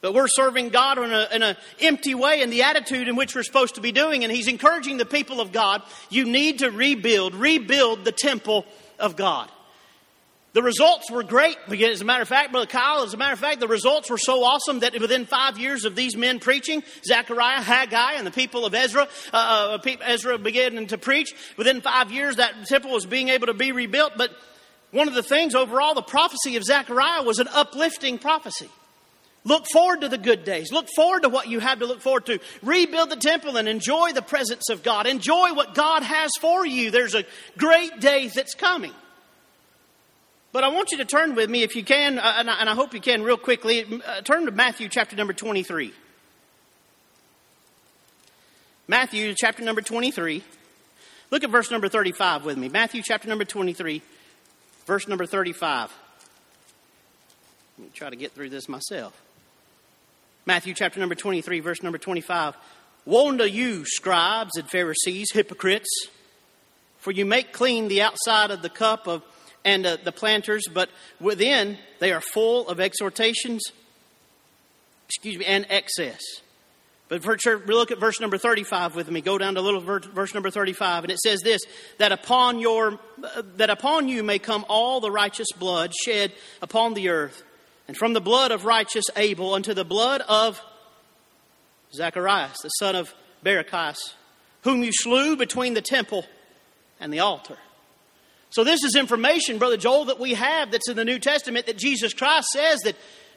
But 0.00 0.12
we're 0.12 0.28
serving 0.28 0.68
God 0.68 0.98
in 0.98 1.42
an 1.42 1.56
empty 1.80 2.14
way 2.14 2.42
in 2.42 2.50
the 2.50 2.62
attitude 2.64 3.08
in 3.08 3.16
which 3.16 3.34
we're 3.34 3.42
supposed 3.42 3.76
to 3.76 3.80
be 3.80 3.92
doing. 3.92 4.22
And 4.22 4.32
He's 4.32 4.48
encouraging 4.48 4.98
the 4.98 5.06
people 5.06 5.40
of 5.40 5.50
God, 5.50 5.82
you 6.10 6.26
need 6.26 6.58
to 6.58 6.70
rebuild, 6.70 7.34
rebuild 7.34 8.04
the 8.04 8.12
temple 8.12 8.66
of 8.98 9.16
God. 9.16 9.50
The 10.54 10.62
results 10.62 11.10
were 11.10 11.24
great. 11.24 11.56
As 11.68 12.00
a 12.00 12.04
matter 12.04 12.22
of 12.22 12.28
fact, 12.28 12.52
Brother 12.52 12.68
Kyle, 12.68 13.02
as 13.02 13.12
a 13.12 13.16
matter 13.16 13.32
of 13.32 13.40
fact, 13.40 13.58
the 13.58 13.66
results 13.66 14.08
were 14.08 14.18
so 14.18 14.44
awesome 14.44 14.80
that 14.80 14.98
within 15.00 15.26
five 15.26 15.58
years 15.58 15.84
of 15.84 15.96
these 15.96 16.16
men 16.16 16.38
preaching, 16.38 16.84
Zechariah, 17.04 17.60
Haggai, 17.60 18.12
and 18.12 18.24
the 18.24 18.30
people 18.30 18.64
of 18.64 18.72
Ezra, 18.72 19.08
uh, 19.32 19.78
uh 19.84 19.96
Ezra 20.02 20.38
began 20.38 20.86
to 20.86 20.96
preach. 20.96 21.34
Within 21.56 21.80
five 21.80 22.12
years, 22.12 22.36
that 22.36 22.66
temple 22.66 22.92
was 22.92 23.04
being 23.04 23.30
able 23.30 23.48
to 23.48 23.54
be 23.54 23.72
rebuilt. 23.72 24.12
But 24.16 24.30
one 24.92 25.08
of 25.08 25.14
the 25.14 25.24
things 25.24 25.56
overall, 25.56 25.94
the 25.94 26.02
prophecy 26.02 26.54
of 26.54 26.62
Zechariah 26.62 27.24
was 27.24 27.40
an 27.40 27.48
uplifting 27.52 28.18
prophecy. 28.18 28.70
Look 29.46 29.66
forward 29.70 30.00
to 30.00 30.08
the 30.08 30.16
good 30.16 30.44
days. 30.44 30.72
Look 30.72 30.88
forward 30.96 31.22
to 31.22 31.28
what 31.28 31.48
you 31.48 31.60
have 31.60 31.80
to 31.80 31.86
look 31.86 32.00
forward 32.00 32.26
to. 32.26 32.38
Rebuild 32.62 33.10
the 33.10 33.16
temple 33.16 33.58
and 33.58 33.68
enjoy 33.68 34.12
the 34.12 34.22
presence 34.22 34.70
of 34.70 34.82
God. 34.82 35.06
Enjoy 35.06 35.52
what 35.52 35.74
God 35.74 36.02
has 36.02 36.30
for 36.40 36.64
you. 36.64 36.90
There's 36.90 37.14
a 37.14 37.24
great 37.58 38.00
day 38.00 38.28
that's 38.28 38.54
coming. 38.54 38.94
But 40.50 40.64
I 40.64 40.68
want 40.68 40.92
you 40.92 40.98
to 40.98 41.04
turn 41.04 41.34
with 41.34 41.50
me, 41.50 41.62
if 41.62 41.76
you 41.76 41.84
can, 41.84 42.18
uh, 42.18 42.34
and, 42.38 42.48
I, 42.48 42.74
hope 42.74 42.94
you 42.94 43.00
can 43.00 43.22
real 43.22 43.36
quickly, 43.36 43.84
uh, 44.06 44.22
turn 44.22 44.46
to 44.46 44.52
Matthew 44.52 44.88
chapter 44.88 45.14
number 45.16 45.32
23. 45.32 45.92
Matthew 48.88 49.34
chapter 49.36 49.62
number 49.62 49.82
23. 49.82 50.42
Look 51.30 51.44
at 51.44 51.50
verse 51.50 51.70
number 51.70 51.88
35 51.88 52.44
with 52.44 52.56
me. 52.56 52.68
Matthew 52.68 53.02
chapter 53.04 53.28
number 53.28 53.44
23, 53.44 54.00
verse 54.86 55.08
number 55.08 55.26
35. 55.26 55.92
Let 57.76 57.84
me 57.84 57.90
try 57.92 58.08
to 58.08 58.16
get 58.16 58.32
through 58.32 58.50
this 58.50 58.68
myself. 58.68 59.20
Matthew 60.46 60.74
chapter 60.74 61.00
number 61.00 61.14
23, 61.14 61.60
verse 61.60 61.82
number 61.82 61.96
25. 61.96 62.54
Woe 63.06 63.28
unto 63.30 63.44
you, 63.44 63.84
scribes 63.86 64.58
and 64.58 64.68
Pharisees, 64.68 65.28
hypocrites, 65.32 65.88
for 66.98 67.12
you 67.12 67.24
make 67.24 67.52
clean 67.52 67.88
the 67.88 68.02
outside 68.02 68.50
of 68.50 68.60
the 68.60 68.68
cup 68.68 69.06
of 69.06 69.22
and 69.64 69.86
uh, 69.86 69.96
the 70.04 70.12
planters, 70.12 70.64
but 70.70 70.90
within 71.18 71.78
they 71.98 72.12
are 72.12 72.20
full 72.20 72.68
of 72.68 72.78
exhortations, 72.78 73.62
excuse 75.08 75.38
me, 75.38 75.46
and 75.46 75.64
excess. 75.70 76.20
But 77.08 77.24
look 77.24 77.90
at 77.90 77.98
verse 77.98 78.20
number 78.20 78.36
35 78.36 78.94
with 78.94 79.10
me. 79.10 79.22
Go 79.22 79.38
down 79.38 79.54
to 79.54 79.62
little 79.62 79.80
verse, 79.80 80.04
verse 80.04 80.34
number 80.34 80.50
35, 80.50 81.04
and 81.04 81.12
it 81.12 81.20
says 81.20 81.40
this: 81.40 81.62
that 81.96 82.12
upon 82.12 82.58
your 82.58 82.98
uh, 83.22 83.42
that 83.56 83.70
upon 83.70 84.08
you 84.08 84.22
may 84.22 84.38
come 84.38 84.66
all 84.68 85.00
the 85.00 85.10
righteous 85.10 85.48
blood 85.58 85.94
shed 85.94 86.32
upon 86.60 86.92
the 86.92 87.08
earth 87.08 87.42
and 87.86 87.96
from 87.96 88.12
the 88.12 88.20
blood 88.20 88.50
of 88.50 88.64
righteous 88.64 89.04
Abel 89.16 89.54
unto 89.54 89.74
the 89.74 89.84
blood 89.84 90.22
of 90.22 90.60
Zacharias, 91.94 92.58
the 92.62 92.68
son 92.70 92.96
of 92.96 93.14
Barachias, 93.44 94.14
whom 94.62 94.82
you 94.82 94.90
slew 94.92 95.36
between 95.36 95.74
the 95.74 95.82
temple 95.82 96.24
and 96.98 97.12
the 97.12 97.20
altar. 97.20 97.58
So, 98.50 98.62
this 98.62 98.84
is 98.84 98.94
information, 98.94 99.58
Brother 99.58 99.76
Joel, 99.76 100.06
that 100.06 100.20
we 100.20 100.34
have 100.34 100.70
that's 100.70 100.88
in 100.88 100.96
the 100.96 101.04
New 101.04 101.18
Testament 101.18 101.66
that 101.66 101.76
Jesus 101.76 102.14
Christ 102.14 102.48
says 102.52 102.80
that 102.80 102.96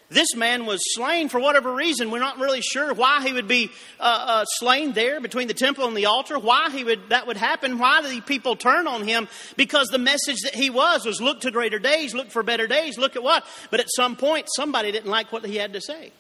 This 0.10 0.36
man 0.36 0.66
was 0.66 0.80
slain 0.96 1.28
for 1.28 1.38
whatever 1.38 1.74
reason. 1.74 2.12
We're 2.12 2.20
not 2.20 2.40
really 2.40 2.62
sure 2.62 2.94
why 2.94 3.22
he 3.28 3.34
would 3.34 3.48
be 3.48 3.70
uh, 4.00 4.04
uh, 4.04 4.46
slain 4.46 4.94
there 4.94 5.20
between 5.20 5.50
the 5.50 5.54
temple 5.54 5.86
and 5.86 5.98
the 5.98 6.06
altar. 6.06 6.40
Why 6.40 6.70
he 6.70 6.86
would 6.86 7.10
that 7.10 7.28
would 7.28 7.36
happen? 7.36 7.78
Why 7.78 8.02
the 8.02 8.22
people 8.22 8.56
turn 8.56 8.88
on 8.88 9.06
him? 9.06 9.28
Because 9.58 9.88
the 9.88 9.98
message 9.98 10.38
that 10.44 10.56
he 10.56 10.70
was 10.70 11.06
was 11.06 11.20
look 11.20 11.42
to 11.42 11.52
greater 11.52 11.78
days, 11.78 12.14
look 12.14 12.32
for 12.32 12.42
better 12.42 12.68
days, 12.68 12.98
look 12.98 13.18
at 13.18 13.24
what. 13.24 13.46
But 13.70 13.82
at 13.82 13.88
some 13.94 14.16
point, 14.16 14.48
somebody 14.56 14.94
didn't 14.94 15.12
like 15.12 15.34
what 15.34 15.46
he 15.46 15.58
had 15.58 15.74
to 15.74 15.82
say, 15.82 16.14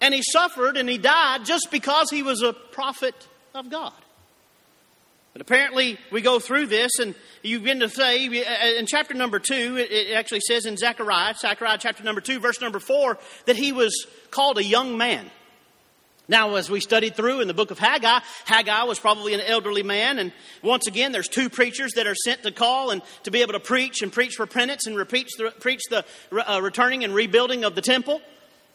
and 0.00 0.14
he 0.14 0.22
suffered 0.22 0.78
and 0.78 0.88
he 0.88 0.96
died 0.96 1.44
just 1.44 1.68
because 1.70 2.08
he 2.08 2.22
was 2.22 2.40
a 2.40 2.54
prophet 2.54 3.14
of 3.54 3.68
God. 3.68 3.92
But 5.32 5.42
apparently, 5.42 5.98
we 6.10 6.20
go 6.20 6.40
through 6.40 6.66
this, 6.66 6.98
and 6.98 7.14
you 7.42 7.60
begin 7.60 7.80
to 7.80 7.88
say, 7.88 8.26
in 8.78 8.86
chapter 8.86 9.14
number 9.14 9.38
two, 9.38 9.76
it 9.76 10.12
actually 10.14 10.40
says 10.40 10.66
in 10.66 10.76
Zechariah, 10.76 11.34
Zechariah 11.34 11.78
chapter 11.78 12.02
number 12.02 12.20
two, 12.20 12.40
verse 12.40 12.60
number 12.60 12.80
four, 12.80 13.18
that 13.46 13.56
he 13.56 13.72
was 13.72 14.06
called 14.30 14.58
a 14.58 14.64
young 14.64 14.96
man. 14.96 15.30
Now, 16.30 16.56
as 16.56 16.68
we 16.68 16.80
studied 16.80 17.14
through 17.16 17.40
in 17.40 17.48
the 17.48 17.54
book 17.54 17.70
of 17.70 17.78
Haggai, 17.78 18.20
Haggai 18.44 18.82
was 18.82 18.98
probably 18.98 19.32
an 19.32 19.40
elderly 19.40 19.82
man, 19.82 20.18
and 20.18 20.32
once 20.62 20.86
again, 20.86 21.12
there's 21.12 21.28
two 21.28 21.48
preachers 21.48 21.92
that 21.92 22.06
are 22.06 22.14
sent 22.14 22.42
to 22.42 22.50
call 22.50 22.90
and 22.90 23.00
to 23.22 23.30
be 23.30 23.40
able 23.40 23.54
to 23.54 23.60
preach 23.60 24.02
and 24.02 24.12
preach 24.12 24.38
repentance 24.38 24.86
and 24.86 25.08
preach 25.08 25.28
the, 25.38 25.50
preach 25.58 25.80
the 25.88 26.04
uh, 26.32 26.60
returning 26.60 27.02
and 27.04 27.14
rebuilding 27.14 27.64
of 27.64 27.74
the 27.74 27.80
temple. 27.80 28.20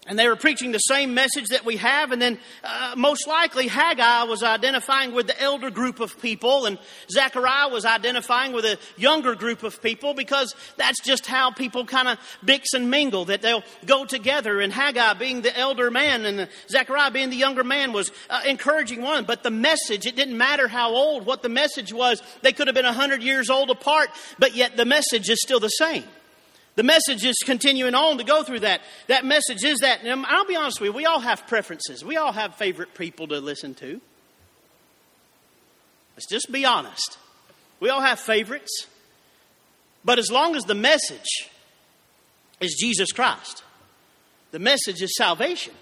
And 0.05 0.19
they 0.19 0.27
were 0.27 0.35
preaching 0.35 0.73
the 0.73 0.79
same 0.79 1.13
message 1.13 1.47
that 1.49 1.63
we 1.63 1.77
have. 1.77 2.11
And 2.11 2.21
then, 2.21 2.37
uh, 2.63 2.93
most 2.97 3.25
likely, 3.25 3.67
Haggai 3.67 4.23
was 4.23 4.43
identifying 4.43 5.13
with 5.13 5.27
the 5.27 5.41
elder 5.41 5.69
group 5.69 6.01
of 6.01 6.21
people, 6.21 6.65
and 6.65 6.77
Zechariah 7.09 7.69
was 7.69 7.85
identifying 7.85 8.51
with 8.51 8.65
a 8.65 8.77
younger 8.97 9.33
group 9.33 9.63
of 9.63 9.81
people 9.81 10.13
because 10.13 10.55
that's 10.75 11.01
just 11.01 11.25
how 11.25 11.51
people 11.51 11.85
kind 11.85 12.09
of 12.09 12.19
mix 12.41 12.73
and 12.73 12.89
mingle, 12.91 13.25
that 13.25 13.41
they'll 13.41 13.63
go 13.85 14.03
together. 14.03 14.59
And 14.59 14.73
Haggai, 14.73 15.13
being 15.13 15.41
the 15.41 15.57
elder 15.57 15.89
man, 15.89 16.25
and 16.25 16.49
Zechariah, 16.67 17.11
being 17.11 17.29
the 17.29 17.37
younger 17.37 17.63
man, 17.63 17.93
was 17.93 18.11
uh, 18.29 18.41
encouraging 18.45 19.01
one. 19.01 19.23
But 19.23 19.43
the 19.43 19.51
message, 19.51 20.05
it 20.05 20.17
didn't 20.17 20.37
matter 20.37 20.67
how 20.67 20.93
old, 20.93 21.25
what 21.25 21.43
the 21.43 21.49
message 21.49 21.93
was. 21.93 22.21
They 22.41 22.51
could 22.51 22.67
have 22.67 22.75
been 22.75 22.83
a 22.83 22.91
hundred 22.91 23.23
years 23.23 23.49
old 23.49 23.69
apart, 23.69 24.09
but 24.37 24.53
yet 24.53 24.75
the 24.75 24.85
message 24.85 25.29
is 25.29 25.39
still 25.41 25.61
the 25.61 25.69
same. 25.69 26.03
The 26.75 26.83
message 26.83 27.23
is 27.23 27.35
continuing 27.45 27.93
on 27.93 28.17
to 28.17 28.23
go 28.23 28.43
through 28.43 28.61
that. 28.61 28.81
That 29.07 29.25
message 29.25 29.63
is 29.63 29.79
that, 29.79 30.03
and 30.03 30.25
I'll 30.25 30.45
be 30.45 30.55
honest 30.55 30.81
with 30.81 30.87
you, 30.87 30.93
we 30.93 31.05
all 31.05 31.19
have 31.19 31.45
preferences. 31.45 32.03
We 32.03 32.17
all 32.17 32.31
have 32.31 32.55
favorite 32.55 32.95
people 32.95 33.27
to 33.27 33.39
listen 33.39 33.75
to. 33.75 34.01
Let's 36.15 36.27
just 36.27 36.51
be 36.51 36.65
honest. 36.65 37.17
We 37.79 37.89
all 37.89 38.01
have 38.01 38.19
favorites. 38.19 38.87
But 40.03 40.19
as 40.19 40.31
long 40.31 40.55
as 40.55 40.63
the 40.63 40.75
message 40.75 41.49
is 42.59 42.75
Jesus 42.79 43.11
Christ, 43.11 43.63
the 44.51 44.59
message 44.59 45.01
is 45.01 45.15
salvation. 45.15 45.73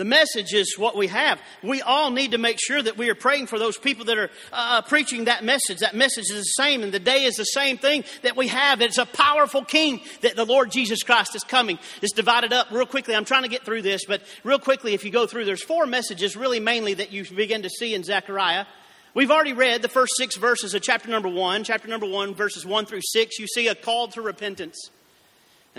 The 0.00 0.06
message 0.06 0.54
is 0.54 0.78
what 0.78 0.96
we 0.96 1.08
have. 1.08 1.42
We 1.62 1.82
all 1.82 2.10
need 2.10 2.30
to 2.30 2.38
make 2.38 2.58
sure 2.58 2.80
that 2.80 2.96
we 2.96 3.10
are 3.10 3.14
praying 3.14 3.48
for 3.48 3.58
those 3.58 3.76
people 3.76 4.06
that 4.06 4.16
are 4.16 4.30
uh, 4.50 4.78
uh, 4.78 4.80
preaching 4.80 5.24
that 5.24 5.44
message. 5.44 5.80
That 5.80 5.94
message 5.94 6.30
is 6.30 6.38
the 6.38 6.62
same, 6.62 6.82
and 6.82 6.90
the 6.90 6.98
day 6.98 7.24
is 7.24 7.34
the 7.34 7.44
same 7.44 7.76
thing 7.76 8.04
that 8.22 8.34
we 8.34 8.48
have. 8.48 8.80
It's 8.80 8.96
a 8.96 9.04
powerful 9.04 9.62
king 9.62 10.00
that 10.22 10.36
the 10.36 10.46
Lord 10.46 10.70
Jesus 10.70 11.02
Christ 11.02 11.36
is 11.36 11.44
coming. 11.44 11.78
It's 12.00 12.14
divided 12.14 12.50
up 12.50 12.70
real 12.70 12.86
quickly. 12.86 13.14
I'm 13.14 13.26
trying 13.26 13.42
to 13.42 13.50
get 13.50 13.66
through 13.66 13.82
this, 13.82 14.06
but 14.06 14.22
real 14.42 14.58
quickly, 14.58 14.94
if 14.94 15.04
you 15.04 15.10
go 15.10 15.26
through, 15.26 15.44
there's 15.44 15.62
four 15.62 15.84
messages 15.84 16.34
really 16.34 16.60
mainly 16.60 16.94
that 16.94 17.12
you 17.12 17.26
begin 17.36 17.60
to 17.64 17.68
see 17.68 17.94
in 17.94 18.02
Zechariah. 18.02 18.64
We've 19.12 19.30
already 19.30 19.52
read 19.52 19.82
the 19.82 19.88
first 19.88 20.14
six 20.16 20.34
verses 20.38 20.72
of 20.72 20.80
chapter 20.80 21.10
number 21.10 21.28
one. 21.28 21.62
Chapter 21.62 21.88
number 21.88 22.06
one, 22.06 22.34
verses 22.34 22.64
one 22.64 22.86
through 22.86 23.02
six, 23.02 23.38
you 23.38 23.46
see 23.46 23.68
a 23.68 23.74
call 23.74 24.08
to 24.08 24.22
repentance. 24.22 24.78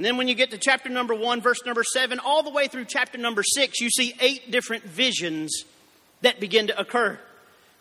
And 0.02 0.06
then 0.08 0.18
when 0.18 0.28
you 0.28 0.34
get 0.34 0.50
to 0.50 0.58
chapter 0.58 0.90
number 0.90 1.14
one, 1.14 1.42
verse 1.42 1.64
number 1.64 1.84
seven, 1.84 2.18
all 2.18 2.42
the 2.42 2.50
way 2.50 2.68
through 2.68 2.86
chapter 2.86 3.20
number 3.20 3.44
six, 3.44 3.80
you 3.80 3.92
see 3.92 4.16
eight 4.20 4.50
different 4.50 4.84
visions 4.84 5.64
that 6.22 6.40
begin 6.40 6.66
to 6.66 6.80
occur. 6.80 7.20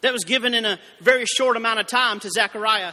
That 0.03 0.13
was 0.13 0.25
given 0.25 0.53
in 0.53 0.67
a 0.67 0.79
very 1.01 1.25
short 1.25 1.57
amount 1.57 1.81
of 1.81 1.87
time 1.87 2.21
to 2.21 2.29
Zechariah. 2.29 2.93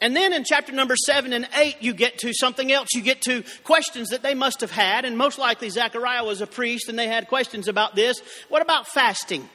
And 0.00 0.16
then 0.16 0.32
in 0.32 0.42
chapter 0.44 0.72
number 0.72 0.96
seven 0.96 1.34
and 1.34 1.46
eight, 1.54 1.82
you 1.82 1.92
get 1.92 2.16
to 2.20 2.32
something 2.32 2.72
else. 2.72 2.88
You 2.94 3.02
get 3.02 3.20
to 3.26 3.44
questions 3.62 4.08
that 4.08 4.22
they 4.22 4.32
must 4.32 4.62
have 4.62 4.70
had, 4.70 5.04
and 5.04 5.18
most 5.18 5.38
likely 5.38 5.68
Zechariah 5.68 6.24
was 6.24 6.40
a 6.40 6.46
priest 6.46 6.88
and 6.88 6.98
they 6.98 7.08
had 7.08 7.28
questions 7.28 7.68
about 7.68 7.94
this. 7.94 8.22
What 8.48 8.62
about 8.62 8.88
fasting? 8.88 9.50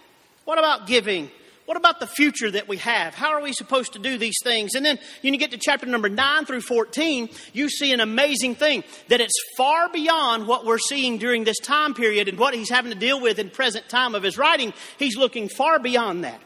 What 0.45 0.59
about 0.59 0.85
giving? 0.85 1.31
What 1.67 1.75
about 1.75 1.99
the 1.99 2.07
future 2.07 2.49
that 2.49 2.69
we 2.69 2.77
have? 2.77 3.13
How 3.13 3.33
are 3.33 3.41
we 3.41 3.51
supposed 3.51 3.91
to 3.91 3.99
do 3.99 4.17
these 4.17 4.37
things? 4.41 4.73
And 4.73 4.85
then 4.85 4.97
when 5.21 5.33
you 5.33 5.39
get 5.39 5.51
to 5.51 5.57
chapter 5.57 5.85
number 5.85 6.07
9 6.07 6.45
through 6.45 6.61
14, 6.61 7.27
you 7.51 7.67
see 7.67 7.91
an 7.91 7.99
amazing 7.99 8.55
thing 8.55 8.85
that 9.09 9.19
it's 9.19 9.33
far 9.57 9.89
beyond 9.89 10.47
what 10.47 10.65
we're 10.65 10.77
seeing 10.77 11.17
during 11.17 11.43
this 11.43 11.59
time 11.59 11.93
period 11.93 12.29
and 12.29 12.39
what 12.39 12.53
he's 12.53 12.69
having 12.69 12.93
to 12.93 12.97
deal 12.97 13.19
with 13.19 13.37
in 13.37 13.49
present 13.49 13.89
time 13.89 14.15
of 14.15 14.23
his 14.23 14.37
writing. 14.37 14.71
He's 14.97 15.17
looking 15.17 15.49
far 15.49 15.77
beyond 15.77 16.23
that. 16.23 16.39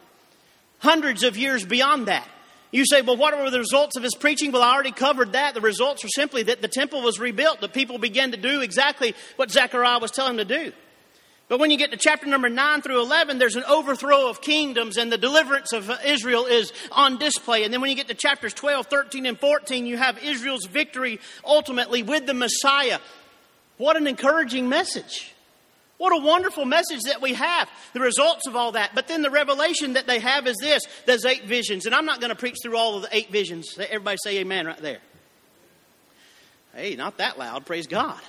Hundreds 0.79 1.21
of 1.21 1.37
years 1.37 1.63
beyond 1.65 2.07
that. 2.07 2.27
You 2.71 2.83
say, 2.87 3.03
well, 3.03 3.15
what 3.15 3.37
were 3.37 3.51
the 3.51 3.59
results 3.59 3.97
of 3.97 4.01
his 4.01 4.15
preaching? 4.15 4.51
Well, 4.51 4.63
I 4.63 4.73
already 4.73 4.91
covered 4.91 5.33
that. 5.33 5.53
The 5.53 5.61
results 5.61 6.03
are 6.03 6.09
simply 6.09 6.41
that 6.43 6.63
the 6.63 6.67
temple 6.67 7.03
was 7.03 7.19
rebuilt. 7.19 7.61
The 7.61 7.69
people 7.69 7.99
began 7.99 8.31
to 8.31 8.37
do 8.37 8.61
exactly 8.61 9.13
what 9.35 9.51
Zechariah 9.51 9.99
was 9.99 10.09
telling 10.09 10.37
them 10.37 10.47
to 10.47 10.63
do. 10.63 10.73
But 11.51 11.59
when 11.59 11.69
you 11.69 11.75
get 11.75 11.91
to 11.91 11.97
chapter 11.97 12.27
number 12.27 12.47
9 12.47 12.81
through 12.81 13.01
11, 13.01 13.37
there's 13.37 13.57
an 13.57 13.65
overthrow 13.65 14.29
of 14.29 14.39
kingdoms 14.39 14.95
and 14.95 15.11
the 15.11 15.17
deliverance 15.17 15.73
of 15.73 15.91
Israel 16.05 16.45
is 16.45 16.71
on 16.93 17.17
display. 17.17 17.65
And 17.65 17.73
then 17.73 17.81
when 17.81 17.89
you 17.89 17.97
get 17.97 18.07
to 18.07 18.13
chapters 18.13 18.53
12, 18.53 18.87
13, 18.87 19.25
and 19.25 19.37
14, 19.37 19.85
you 19.85 19.97
have 19.97 20.17
Israel's 20.23 20.65
victory 20.65 21.19
ultimately 21.43 22.03
with 22.03 22.25
the 22.25 22.33
Messiah. 22.33 22.99
What 23.75 23.97
an 23.97 24.07
encouraging 24.07 24.69
message. 24.69 25.33
What 25.97 26.13
a 26.13 26.25
wonderful 26.25 26.63
message 26.63 27.01
that 27.07 27.21
we 27.21 27.33
have, 27.33 27.69
the 27.91 27.99
results 27.99 28.47
of 28.47 28.55
all 28.55 28.71
that. 28.71 28.95
But 28.95 29.09
then 29.09 29.21
the 29.21 29.29
revelation 29.29 29.95
that 29.95 30.07
they 30.07 30.19
have 30.19 30.47
is 30.47 30.55
this 30.61 30.83
there's 31.05 31.25
eight 31.25 31.43
visions. 31.43 31.85
And 31.85 31.93
I'm 31.93 32.05
not 32.05 32.21
going 32.21 32.29
to 32.29 32.35
preach 32.37 32.59
through 32.63 32.77
all 32.77 32.95
of 32.95 33.01
the 33.01 33.09
eight 33.11 33.29
visions. 33.29 33.77
Everybody 33.77 34.17
say 34.23 34.37
amen 34.37 34.67
right 34.67 34.81
there. 34.81 34.99
Hey, 36.73 36.95
not 36.95 37.17
that 37.17 37.37
loud, 37.37 37.65
praise 37.65 37.87
God. 37.87 38.21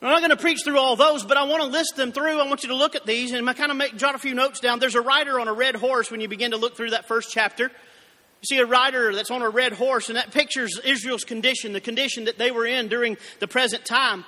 I'm 0.00 0.10
not 0.10 0.20
going 0.20 0.30
to 0.30 0.36
preach 0.36 0.60
through 0.62 0.78
all 0.78 0.94
those, 0.94 1.24
but 1.24 1.36
I 1.36 1.42
want 1.42 1.62
to 1.62 1.68
list 1.68 1.96
them 1.96 2.12
through. 2.12 2.40
I 2.40 2.46
want 2.46 2.62
you 2.62 2.68
to 2.68 2.76
look 2.76 2.94
at 2.94 3.04
these 3.04 3.32
and 3.32 3.50
I 3.50 3.52
kind 3.52 3.72
of 3.72 3.76
make, 3.76 3.96
jot 3.96 4.14
a 4.14 4.18
few 4.18 4.32
notes 4.32 4.60
down. 4.60 4.78
There's 4.78 4.94
a 4.94 5.00
rider 5.00 5.40
on 5.40 5.48
a 5.48 5.52
red 5.52 5.74
horse 5.74 6.10
when 6.10 6.20
you 6.20 6.28
begin 6.28 6.52
to 6.52 6.56
look 6.56 6.76
through 6.76 6.90
that 6.90 7.08
first 7.08 7.30
chapter. 7.32 7.64
You 7.64 8.46
see 8.48 8.58
a 8.58 8.66
rider 8.66 9.12
that's 9.12 9.32
on 9.32 9.42
a 9.42 9.48
red 9.48 9.72
horse, 9.72 10.08
and 10.08 10.16
that 10.16 10.30
pictures 10.30 10.78
Israel's 10.84 11.24
condition, 11.24 11.72
the 11.72 11.80
condition 11.80 12.26
that 12.26 12.38
they 12.38 12.52
were 12.52 12.66
in 12.66 12.86
during 12.86 13.16
the 13.40 13.48
present 13.48 13.84
time. 13.84 14.24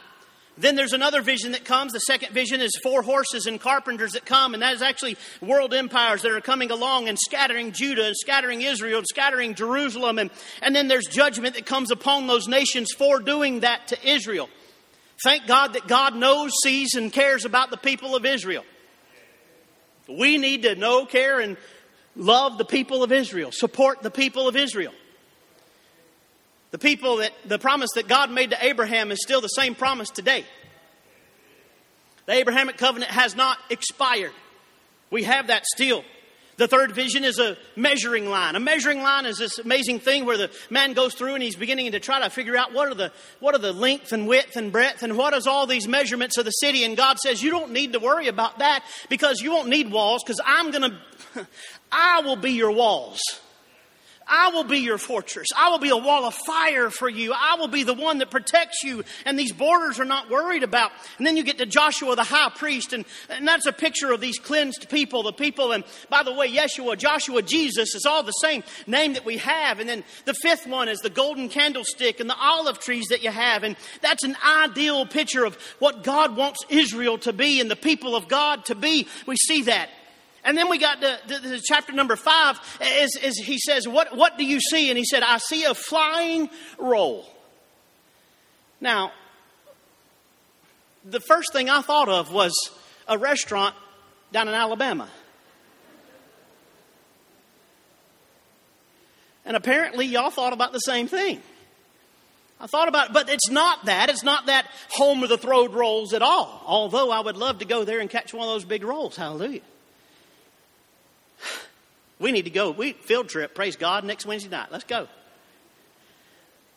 Then 0.58 0.74
there's 0.74 0.92
another 0.92 1.22
vision 1.22 1.52
that 1.52 1.64
comes. 1.64 1.92
The 1.92 2.00
second 2.00 2.32
vision 2.34 2.60
is 2.60 2.72
four 2.82 3.02
horses 3.02 3.46
and 3.46 3.60
carpenters 3.60 4.12
that 4.12 4.26
come, 4.26 4.52
and 4.52 4.64
that 4.64 4.74
is 4.74 4.82
actually 4.82 5.16
world 5.40 5.72
empires 5.72 6.22
that 6.22 6.32
are 6.32 6.40
coming 6.40 6.72
along 6.72 7.08
and 7.08 7.16
scattering 7.16 7.70
Judah 7.70 8.06
and 8.06 8.16
scattering 8.16 8.62
Israel 8.62 8.98
and 8.98 9.06
scattering 9.06 9.54
Jerusalem. 9.54 10.18
And, 10.18 10.30
and 10.60 10.74
then 10.74 10.88
there's 10.88 11.06
judgment 11.06 11.54
that 11.54 11.64
comes 11.64 11.92
upon 11.92 12.26
those 12.26 12.48
nations 12.48 12.90
for 12.92 13.20
doing 13.20 13.60
that 13.60 13.86
to 13.88 14.08
Israel. 14.08 14.50
Thank 15.22 15.46
God 15.46 15.74
that 15.74 15.86
God 15.86 16.16
knows, 16.16 16.52
sees, 16.62 16.94
and 16.94 17.12
cares 17.12 17.44
about 17.44 17.70
the 17.70 17.76
people 17.76 18.16
of 18.16 18.24
Israel. 18.24 18.64
We 20.08 20.38
need 20.38 20.62
to 20.62 20.74
know, 20.74 21.04
care, 21.04 21.40
and 21.40 21.56
love 22.16 22.58
the 22.58 22.64
people 22.64 23.02
of 23.02 23.12
Israel, 23.12 23.52
support 23.52 24.02
the 24.02 24.10
people 24.10 24.48
of 24.48 24.56
Israel. 24.56 24.92
The 26.70 26.78
people 26.78 27.16
that 27.16 27.32
the 27.44 27.58
promise 27.58 27.90
that 27.96 28.08
God 28.08 28.30
made 28.30 28.50
to 28.50 28.64
Abraham 28.64 29.10
is 29.10 29.18
still 29.22 29.40
the 29.40 29.48
same 29.48 29.74
promise 29.74 30.08
today. 30.08 30.44
The 32.26 32.32
Abrahamic 32.32 32.76
covenant 32.76 33.10
has 33.10 33.34
not 33.34 33.58
expired. 33.70 34.32
We 35.10 35.24
have 35.24 35.48
that 35.48 35.66
still. 35.66 36.04
The 36.60 36.68
third 36.68 36.92
vision 36.92 37.24
is 37.24 37.38
a 37.38 37.56
measuring 37.74 38.28
line. 38.28 38.54
A 38.54 38.60
measuring 38.60 39.02
line 39.02 39.24
is 39.24 39.38
this 39.38 39.58
amazing 39.58 39.98
thing 39.98 40.26
where 40.26 40.36
the 40.36 40.50
man 40.68 40.92
goes 40.92 41.14
through 41.14 41.32
and 41.32 41.42
he's 41.42 41.56
beginning 41.56 41.90
to 41.92 42.00
try 42.00 42.20
to 42.20 42.28
figure 42.28 42.54
out 42.54 42.74
what 42.74 42.88
are 42.88 42.94
the 42.94 43.12
what 43.38 43.54
are 43.54 43.58
the 43.60 43.72
length 43.72 44.12
and 44.12 44.28
width 44.28 44.56
and 44.56 44.70
breadth 44.70 45.02
and 45.02 45.16
what 45.16 45.32
is 45.32 45.46
all 45.46 45.66
these 45.66 45.88
measurements 45.88 46.36
of 46.36 46.44
the 46.44 46.50
city. 46.50 46.84
And 46.84 46.98
God 46.98 47.18
says, 47.18 47.42
You 47.42 47.50
don't 47.50 47.72
need 47.72 47.94
to 47.94 47.98
worry 47.98 48.28
about 48.28 48.58
that 48.58 48.84
because 49.08 49.40
you 49.40 49.52
won't 49.52 49.70
need 49.70 49.90
walls 49.90 50.22
because 50.22 50.38
I'm 50.44 50.70
gonna 50.70 51.00
I 51.90 52.20
will 52.20 52.36
be 52.36 52.52
your 52.52 52.72
walls. 52.72 53.22
I 54.30 54.50
will 54.50 54.64
be 54.64 54.78
your 54.78 54.98
fortress. 54.98 55.48
I 55.56 55.70
will 55.70 55.78
be 55.78 55.88
a 55.88 55.96
wall 55.96 56.24
of 56.24 56.34
fire 56.46 56.88
for 56.90 57.08
you. 57.08 57.32
I 57.34 57.56
will 57.58 57.68
be 57.68 57.82
the 57.82 57.94
one 57.94 58.18
that 58.18 58.30
protects 58.30 58.82
you. 58.84 59.02
And 59.26 59.38
these 59.38 59.52
borders 59.52 59.98
are 59.98 60.04
not 60.04 60.30
worried 60.30 60.62
about. 60.62 60.92
And 61.18 61.26
then 61.26 61.36
you 61.36 61.42
get 61.42 61.58
to 61.58 61.66
Joshua 61.66 62.14
the 62.14 62.22
high 62.22 62.50
priest, 62.50 62.92
and, 62.92 63.04
and 63.28 63.46
that's 63.46 63.66
a 63.66 63.72
picture 63.72 64.12
of 64.12 64.20
these 64.20 64.38
cleansed 64.38 64.88
people, 64.88 65.24
the 65.24 65.32
people. 65.32 65.72
And 65.72 65.84
by 66.08 66.22
the 66.22 66.32
way, 66.32 66.50
Yeshua, 66.50 66.96
Joshua, 66.96 67.42
Jesus 67.42 67.94
is 67.94 68.06
all 68.06 68.22
the 68.22 68.32
same 68.32 68.62
name 68.86 69.14
that 69.14 69.24
we 69.24 69.38
have. 69.38 69.80
And 69.80 69.88
then 69.88 70.04
the 70.24 70.34
fifth 70.34 70.66
one 70.66 70.88
is 70.88 71.00
the 71.00 71.10
golden 71.10 71.48
candlestick 71.48 72.20
and 72.20 72.30
the 72.30 72.38
olive 72.38 72.78
trees 72.78 73.06
that 73.10 73.22
you 73.22 73.30
have. 73.30 73.64
And 73.64 73.76
that's 74.00 74.22
an 74.22 74.36
ideal 74.46 75.06
picture 75.06 75.44
of 75.44 75.56
what 75.80 76.04
God 76.04 76.36
wants 76.36 76.64
Israel 76.68 77.18
to 77.18 77.32
be 77.32 77.60
and 77.60 77.70
the 77.70 77.76
people 77.76 78.14
of 78.14 78.28
God 78.28 78.66
to 78.66 78.74
be. 78.74 79.08
We 79.26 79.36
see 79.36 79.62
that. 79.64 79.90
And 80.44 80.56
then 80.56 80.68
we 80.70 80.78
got 80.78 81.00
to, 81.02 81.18
to, 81.28 81.40
to, 81.40 81.60
chapter 81.62 81.92
number 81.92 82.16
five, 82.16 82.58
is, 82.80 83.16
is 83.22 83.36
he 83.38 83.58
says, 83.58 83.86
what, 83.86 84.16
what 84.16 84.38
do 84.38 84.44
you 84.44 84.60
see? 84.60 84.88
And 84.88 84.96
he 84.96 85.04
said, 85.04 85.22
I 85.22 85.38
see 85.38 85.64
a 85.64 85.74
flying 85.74 86.48
roll. 86.78 87.26
Now, 88.80 89.12
the 91.04 91.20
first 91.20 91.52
thing 91.52 91.68
I 91.68 91.82
thought 91.82 92.08
of 92.08 92.32
was 92.32 92.52
a 93.06 93.18
restaurant 93.18 93.74
down 94.32 94.48
in 94.48 94.54
Alabama. 94.54 95.08
And 99.44 99.56
apparently, 99.56 100.06
y'all 100.06 100.30
thought 100.30 100.52
about 100.52 100.72
the 100.72 100.78
same 100.78 101.08
thing. 101.08 101.42
I 102.60 102.66
thought 102.66 102.88
about 102.88 103.08
it, 103.08 103.12
but 103.14 103.30
it's 103.30 103.50
not 103.50 103.86
that. 103.86 104.10
It's 104.10 104.22
not 104.22 104.46
that 104.46 104.66
home 104.90 105.22
of 105.22 105.30
the 105.30 105.38
throwed 105.38 105.72
rolls 105.72 106.12
at 106.12 106.22
all. 106.22 106.62
Although 106.66 107.10
I 107.10 107.20
would 107.20 107.36
love 107.36 107.60
to 107.60 107.64
go 107.64 107.84
there 107.84 108.00
and 108.00 108.10
catch 108.10 108.34
one 108.34 108.46
of 108.46 108.54
those 108.54 108.64
big 108.64 108.84
rolls. 108.84 109.16
Hallelujah. 109.16 109.62
We 112.20 112.32
need 112.32 112.44
to 112.44 112.50
go. 112.50 112.70
We 112.70 112.92
field 112.92 113.28
trip. 113.28 113.54
Praise 113.54 113.76
God. 113.76 114.04
Next 114.04 114.26
Wednesday 114.26 114.50
night. 114.50 114.68
Let's 114.70 114.84
go. 114.84 115.08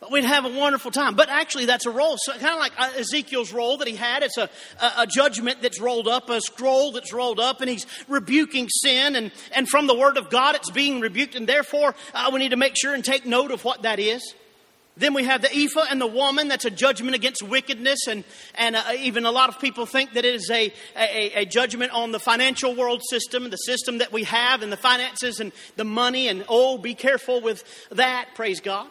But 0.00 0.10
we'd 0.10 0.24
have 0.24 0.44
a 0.44 0.48
wonderful 0.48 0.90
time. 0.90 1.14
But 1.14 1.28
actually, 1.28 1.66
that's 1.66 1.86
a 1.86 1.90
roll. 1.90 2.16
So 2.18 2.32
kind 2.32 2.54
of 2.54 2.58
like 2.58 2.72
uh, 2.78 2.98
Ezekiel's 2.98 3.52
roll 3.52 3.78
that 3.78 3.88
he 3.88 3.94
had. 3.94 4.22
It's 4.22 4.36
a, 4.36 4.50
a, 4.80 4.92
a, 4.98 5.06
judgment 5.06 5.62
that's 5.62 5.80
rolled 5.80 6.08
up, 6.08 6.28
a 6.28 6.40
scroll 6.40 6.92
that's 6.92 7.12
rolled 7.12 7.40
up, 7.40 7.60
and 7.60 7.70
he's 7.70 7.86
rebuking 8.08 8.68
sin. 8.68 9.16
And, 9.16 9.32
and 9.54 9.68
from 9.68 9.86
the 9.86 9.94
Word 9.94 10.18
of 10.18 10.28
God, 10.28 10.56
it's 10.56 10.70
being 10.70 11.00
rebuked. 11.00 11.34
And 11.34 11.46
therefore, 11.46 11.94
uh, 12.12 12.30
we 12.32 12.40
need 12.40 12.50
to 12.50 12.56
make 12.56 12.74
sure 12.76 12.92
and 12.92 13.04
take 13.04 13.24
note 13.24 13.50
of 13.50 13.64
what 13.64 13.82
that 13.82 13.98
is. 13.98 14.34
Then 14.96 15.12
we 15.12 15.24
have 15.24 15.42
the 15.42 15.50
ephah 15.52 15.86
and 15.90 16.00
the 16.00 16.06
woman. 16.06 16.46
That's 16.46 16.64
a 16.64 16.70
judgment 16.70 17.16
against 17.16 17.42
wickedness. 17.42 18.06
And, 18.06 18.22
and 18.54 18.76
uh, 18.76 18.92
even 18.98 19.24
a 19.26 19.32
lot 19.32 19.48
of 19.48 19.58
people 19.58 19.86
think 19.86 20.12
that 20.12 20.24
it 20.24 20.34
is 20.34 20.48
a, 20.50 20.72
a, 20.96 21.42
a, 21.42 21.44
judgment 21.46 21.92
on 21.92 22.12
the 22.12 22.20
financial 22.20 22.76
world 22.76 23.02
system, 23.10 23.50
the 23.50 23.56
system 23.56 23.98
that 23.98 24.12
we 24.12 24.22
have, 24.24 24.62
and 24.62 24.70
the 24.70 24.76
finances 24.76 25.40
and 25.40 25.50
the 25.74 25.84
money. 25.84 26.28
And 26.28 26.44
oh, 26.48 26.78
be 26.78 26.94
careful 26.94 27.40
with 27.40 27.64
that. 27.90 28.28
Praise 28.36 28.60
God. 28.60 28.86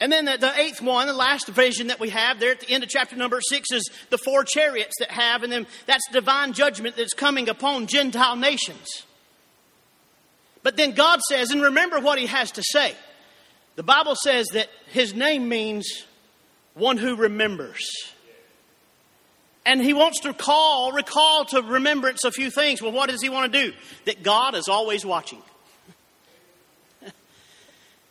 And 0.00 0.12
then 0.12 0.24
the, 0.24 0.36
the 0.38 0.58
eighth 0.58 0.82
one, 0.82 1.06
the 1.06 1.14
last 1.14 1.46
vision 1.46 1.86
that 1.86 2.00
we 2.00 2.10
have 2.10 2.40
there 2.40 2.50
at 2.50 2.60
the 2.60 2.70
end 2.70 2.82
of 2.82 2.90
chapter 2.90 3.16
number 3.16 3.40
six 3.40 3.70
is 3.70 3.88
the 4.10 4.18
four 4.18 4.44
chariots 4.44 4.94
that 4.98 5.10
have, 5.10 5.42
and 5.42 5.52
then 5.52 5.66
that's 5.86 6.06
divine 6.10 6.52
judgment 6.52 6.96
that's 6.96 7.14
coming 7.14 7.48
upon 7.48 7.86
Gentile 7.86 8.36
nations. 8.36 9.04
But 10.62 10.76
then 10.76 10.92
God 10.92 11.20
says, 11.22 11.52
and 11.52 11.62
remember 11.62 12.00
what 12.00 12.18
he 12.18 12.26
has 12.26 12.50
to 12.52 12.62
say. 12.62 12.94
The 13.76 13.82
Bible 13.82 14.16
says 14.16 14.46
that 14.54 14.68
his 14.96 15.14
name 15.14 15.46
means 15.50 16.06
one 16.72 16.96
who 16.96 17.16
remembers. 17.16 17.86
And 19.66 19.82
he 19.82 19.92
wants 19.92 20.20
to 20.20 20.32
call, 20.32 20.90
recall 20.92 21.44
to 21.46 21.60
remembrance 21.60 22.24
a 22.24 22.30
few 22.30 22.50
things. 22.50 22.80
Well, 22.80 22.92
what 22.92 23.10
does 23.10 23.20
he 23.20 23.28
want 23.28 23.52
to 23.52 23.64
do? 23.66 23.76
That 24.06 24.22
God 24.22 24.54
is 24.54 24.68
always 24.68 25.04
watching 25.04 25.42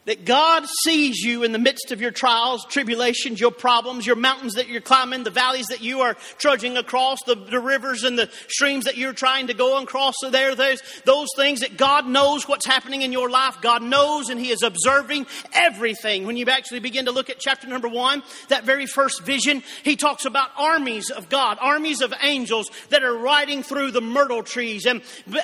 that 0.05 0.23
God 0.23 0.65
sees 0.83 1.19
you 1.21 1.43
in 1.43 1.51
the 1.51 1.59
midst 1.59 1.91
of 1.91 1.99
your 1.99 2.11
trials, 2.11 2.65
tribulations, 2.65 3.39
your 3.39 3.51
problems, 3.51 4.05
your 4.05 4.15
mountains 4.15 4.53
that 4.53 4.67
you're 4.67 4.81
climbing, 4.81 5.23
the 5.23 5.31
valleys 5.31 5.67
that 5.67 5.81
you 5.81 6.01
are 6.01 6.13
trudging 6.37 6.77
across, 6.77 7.23
the, 7.23 7.35
the 7.35 7.59
rivers 7.59 8.03
and 8.03 8.17
the 8.17 8.29
streams 8.47 8.85
that 8.85 8.97
you're 8.97 9.13
trying 9.13 9.47
to 9.47 9.53
go 9.53 9.81
across. 9.81 10.13
So 10.19 10.29
there, 10.29 10.55
there's 10.55 10.81
those 11.05 11.27
things 11.35 11.61
that 11.61 11.77
God 11.77 12.07
knows 12.07 12.47
what's 12.47 12.65
happening 12.65 13.01
in 13.01 13.11
your 13.11 13.29
life. 13.29 13.57
God 13.61 13.81
knows 13.81 14.29
and 14.29 14.39
He 14.39 14.51
is 14.51 14.61
observing 14.61 15.25
everything. 15.53 16.25
When 16.25 16.37
you 16.37 16.45
actually 16.45 16.79
begin 16.79 17.05
to 17.05 17.11
look 17.11 17.29
at 17.29 17.39
chapter 17.39 17.67
number 17.67 17.87
one, 17.87 18.21
that 18.49 18.63
very 18.63 18.85
first 18.85 19.23
vision, 19.23 19.63
He 19.83 19.95
talks 19.95 20.25
about 20.25 20.49
armies 20.57 21.09
of 21.09 21.29
God, 21.29 21.57
armies 21.59 22.01
of 22.01 22.13
angels 22.21 22.69
that 22.89 23.03
are 23.03 23.17
riding 23.17 23.63
through 23.63 23.91
the 23.91 24.01
myrtle 24.01 24.43
trees 24.43 24.85
and 24.85 25.01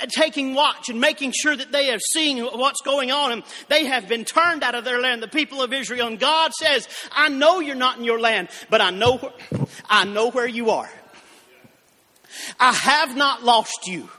taking 0.10 0.54
watch 0.54 0.90
and 0.90 1.02
making 1.02 1.34
sure 1.36 1.56
that 1.56 1.72
they 1.72 1.92
are 1.92 2.00
seeing 2.14 2.44
what's 2.44 2.82
going 2.82 3.12
on 3.12 3.32
and 3.32 3.44
they 3.68 3.86
have 3.86 4.08
been 4.08 4.24
turned 4.24 4.51
turned 4.52 4.64
out 4.64 4.76
of 4.76 4.84
their 4.84 5.00
land, 5.00 5.24
the 5.24 5.28
people 5.28 5.62
of 5.62 5.72
Israel. 5.72 6.08
And 6.08 6.20
God 6.20 6.52
says, 6.54 6.88
I 7.12 7.30
know 7.30 7.60
you're 7.60 7.76
not 7.76 7.98
in 7.98 8.04
your 8.04 8.20
land, 8.20 8.50
but 8.70 8.82
I 8.82 8.90
know, 8.90 9.32
I 9.90 10.04
know 10.04 10.30
where 10.30 10.48
you 10.48 10.72
are. 10.72 10.90
I 12.60 12.74
have 12.74 13.16
not 13.16 13.44
lost 13.44 13.88
you. 13.88 14.10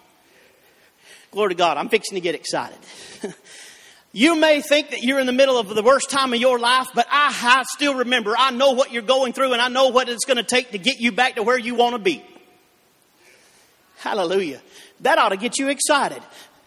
Glory 1.31 1.51
to 1.51 1.55
God. 1.55 1.77
I'm 1.77 1.89
fixing 1.89 2.17
to 2.17 2.21
get 2.21 2.35
excited. 2.35 2.79
You 4.15 4.39
may 4.39 4.61
think 4.61 4.91
that 4.91 5.03
you're 5.03 5.21
in 5.21 5.27
the 5.27 5.33
middle 5.33 5.57
of 5.57 5.75
the 5.75 5.83
worst 5.83 6.11
time 6.11 6.35
of 6.35 6.39
your 6.39 6.59
life, 6.59 6.89
but 6.95 7.07
I, 7.11 7.35
I, 7.35 7.63
still 7.63 7.95
remember, 7.95 8.35
I 8.37 8.51
know 8.51 8.73
what 8.73 8.93
you're 8.93 9.01
going 9.01 9.33
through 9.33 9.55
and 9.55 9.63
I 9.63 9.69
know 9.69 9.89
what 9.89 10.11
it's 10.11 10.27
going 10.27 10.37
to 10.37 10.43
take 10.43 10.73
to 10.73 10.79
get 10.79 11.01
you 11.01 11.13
back 11.13 11.37
to 11.37 11.43
where 11.43 11.57
you 11.57 11.75
want 11.75 11.95
to 11.95 11.99
be. 11.99 12.23
Hallelujah. 14.01 14.61
That 15.01 15.17
ought 15.17 15.31
to 15.31 15.39
get 15.39 15.59
you 15.59 15.69
excited. 15.69 16.23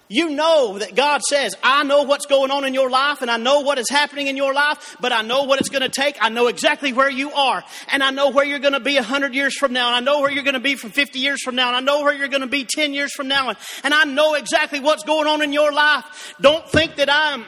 You 0.07 0.29
know 0.29 0.77
that 0.77 0.93
God 0.93 1.23
says, 1.23 1.55
I 1.63 1.83
know 1.83 2.03
what's 2.03 2.27
going 2.27 2.51
on 2.51 2.63
in 2.63 2.75
your 2.75 2.91
life 2.91 3.23
and 3.23 3.31
I 3.31 3.37
know 3.37 3.61
what 3.61 3.79
is 3.79 3.89
happening 3.89 4.27
in 4.27 4.37
your 4.37 4.53
life, 4.53 4.95
but 4.99 5.11
I 5.11 5.23
know 5.23 5.43
what 5.43 5.59
it's 5.59 5.69
going 5.69 5.81
to 5.81 5.89
take. 5.89 6.17
I 6.21 6.29
know 6.29 6.45
exactly 6.45 6.93
where 6.93 7.09
you 7.09 7.31
are 7.31 7.63
and 7.89 8.03
I 8.03 8.11
know 8.11 8.29
where 8.29 8.45
you're 8.45 8.59
going 8.59 8.73
to 8.73 8.79
be 8.79 8.97
a 8.97 9.03
hundred 9.03 9.33
years 9.33 9.57
from 9.57 9.73
now 9.73 9.87
and 9.87 9.95
I 9.95 9.99
know 10.01 10.21
where 10.21 10.31
you're 10.31 10.43
going 10.43 10.53
to 10.53 10.59
be 10.59 10.75
from 10.75 10.91
50 10.91 11.17
years 11.17 11.41
from 11.41 11.55
now 11.55 11.69
and 11.69 11.75
I 11.75 11.79
know 11.79 12.03
where 12.03 12.13
you're 12.13 12.27
going 12.27 12.41
to 12.41 12.47
be 12.47 12.65
10 12.65 12.93
years 12.93 13.13
from 13.13 13.27
now 13.27 13.49
and, 13.49 13.57
and 13.83 13.95
I 13.95 14.03
know 14.03 14.35
exactly 14.35 14.79
what's 14.79 15.03
going 15.03 15.27
on 15.27 15.41
in 15.41 15.51
your 15.51 15.71
life. 15.71 16.35
Don't 16.39 16.67
think 16.69 16.97
that 16.97 17.09
I'm, 17.11 17.43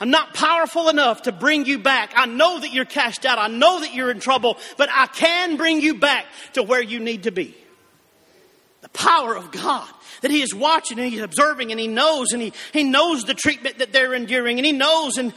I'm 0.00 0.10
not 0.10 0.32
powerful 0.32 0.88
enough 0.88 1.22
to 1.22 1.32
bring 1.32 1.66
you 1.66 1.78
back. 1.78 2.14
I 2.16 2.24
know 2.24 2.58
that 2.58 2.72
you're 2.72 2.86
cast 2.86 3.26
out. 3.26 3.38
I 3.38 3.48
know 3.48 3.80
that 3.80 3.92
you're 3.92 4.10
in 4.10 4.20
trouble, 4.20 4.56
but 4.78 4.88
I 4.90 5.08
can 5.08 5.58
bring 5.58 5.82
you 5.82 5.96
back 5.96 6.24
to 6.54 6.62
where 6.62 6.82
you 6.82 7.00
need 7.00 7.24
to 7.24 7.32
be. 7.32 7.54
Power 8.92 9.36
of 9.36 9.50
God 9.50 9.88
that 10.22 10.30
he 10.30 10.40
is 10.40 10.54
watching 10.54 10.98
and 10.98 11.12
he's 11.12 11.20
observing 11.20 11.70
and 11.70 11.80
he 11.80 11.88
knows 11.88 12.32
and 12.32 12.40
he, 12.40 12.52
he 12.72 12.84
knows 12.84 13.24
the 13.24 13.34
treatment 13.34 13.78
that 13.78 13.92
they're 13.92 14.14
enduring 14.14 14.58
and 14.58 14.66
he 14.66 14.72
knows. 14.72 15.18
And 15.18 15.32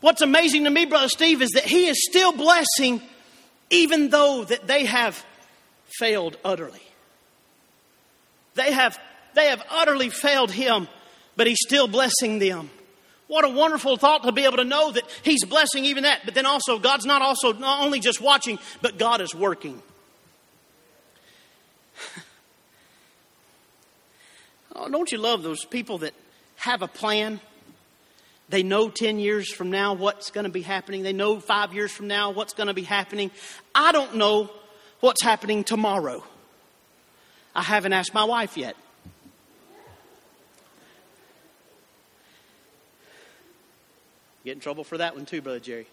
what's 0.00 0.22
amazing 0.22 0.64
to 0.64 0.70
me, 0.70 0.86
Brother 0.86 1.08
Steve, 1.08 1.42
is 1.42 1.50
that 1.50 1.64
he 1.64 1.86
is 1.86 2.06
still 2.08 2.32
blessing 2.32 3.02
even 3.70 4.10
though 4.10 4.44
that 4.44 4.66
they 4.66 4.84
have 4.84 5.24
failed 5.98 6.36
utterly. 6.44 6.82
They 8.54 8.72
have, 8.72 8.98
they 9.34 9.48
have 9.48 9.62
utterly 9.70 10.10
failed 10.10 10.50
him, 10.50 10.88
but 11.36 11.46
he's 11.46 11.58
still 11.60 11.88
blessing 11.88 12.38
them. 12.38 12.70
What 13.28 13.46
a 13.46 13.48
wonderful 13.48 13.96
thought 13.96 14.24
to 14.24 14.32
be 14.32 14.44
able 14.44 14.58
to 14.58 14.64
know 14.64 14.92
that 14.92 15.04
he's 15.22 15.42
blessing 15.44 15.86
even 15.86 16.02
that. 16.02 16.20
But 16.26 16.34
then 16.34 16.44
also, 16.44 16.78
God's 16.78 17.06
not 17.06 17.22
also 17.22 17.54
not 17.54 17.82
only 17.82 17.98
just 17.98 18.20
watching, 18.20 18.58
but 18.82 18.98
God 18.98 19.22
is 19.22 19.34
working. 19.34 19.82
Oh, 24.74 24.88
don't 24.88 25.10
you 25.12 25.18
love 25.18 25.42
those 25.42 25.64
people 25.64 25.98
that 25.98 26.14
have 26.56 26.82
a 26.82 26.88
plan? 26.88 27.40
They 28.48 28.62
know 28.62 28.88
10 28.90 29.18
years 29.18 29.52
from 29.52 29.70
now 29.70 29.94
what's 29.94 30.30
going 30.30 30.44
to 30.44 30.50
be 30.50 30.62
happening. 30.62 31.02
They 31.02 31.12
know 31.12 31.40
five 31.40 31.72
years 31.74 31.90
from 31.90 32.06
now 32.06 32.30
what's 32.30 32.54
going 32.54 32.66
to 32.66 32.74
be 32.74 32.82
happening. 32.82 33.30
I 33.74 33.92
don't 33.92 34.16
know 34.16 34.50
what's 35.00 35.22
happening 35.22 35.64
tomorrow. 35.64 36.22
I 37.54 37.62
haven't 37.62 37.92
asked 37.92 38.14
my 38.14 38.24
wife 38.24 38.56
yet. 38.56 38.76
Get 44.44 44.52
in 44.52 44.60
trouble 44.60 44.84
for 44.84 44.98
that 44.98 45.14
one 45.14 45.24
too, 45.26 45.40
Brother 45.40 45.60
Jerry. 45.60 45.86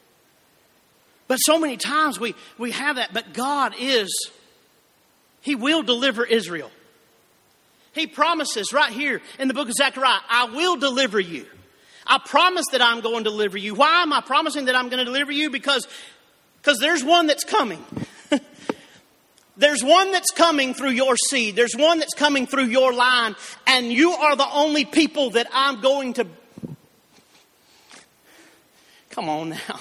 But 1.27 1.37
so 1.37 1.59
many 1.59 1.77
times 1.77 2.19
we, 2.19 2.33
we 2.57 2.71
have 2.71 2.95
that, 2.95 3.13
but 3.13 3.33
God 3.33 3.75
is, 3.79 4.31
He 5.41 5.53
will 5.53 5.83
deliver 5.83 6.25
Israel. 6.25 6.71
He 7.93 8.07
promises 8.07 8.71
right 8.71 8.91
here 8.91 9.21
in 9.39 9.47
the 9.47 9.53
book 9.53 9.67
of 9.67 9.73
Zechariah, 9.73 10.19
I 10.29 10.45
will 10.45 10.75
deliver 10.75 11.19
you. 11.19 11.45
I 12.05 12.17
promise 12.17 12.65
that 12.71 12.81
I'm 12.81 13.01
going 13.01 13.23
to 13.23 13.29
deliver 13.29 13.57
you. 13.57 13.75
Why 13.75 14.01
am 14.01 14.13
I 14.13 14.21
promising 14.21 14.65
that 14.65 14.75
I'm 14.75 14.89
going 14.89 14.99
to 14.99 15.05
deliver 15.05 15.31
you? 15.31 15.49
Because, 15.49 15.87
because 16.61 16.79
there's 16.79 17.03
one 17.03 17.27
that's 17.27 17.43
coming. 17.43 17.83
there's 19.57 19.83
one 19.83 20.11
that's 20.11 20.31
coming 20.31 20.73
through 20.73 20.91
your 20.91 21.15
seed. 21.15 21.55
There's 21.55 21.75
one 21.75 21.99
that's 21.99 22.15
coming 22.15 22.47
through 22.47 22.65
your 22.65 22.93
line. 22.93 23.35
And 23.67 23.91
you 23.91 24.11
are 24.11 24.35
the 24.35 24.49
only 24.51 24.85
people 24.85 25.31
that 25.31 25.47
I'm 25.53 25.81
going 25.81 26.13
to. 26.13 26.27
Come 29.11 29.29
on 29.29 29.49
now. 29.49 29.79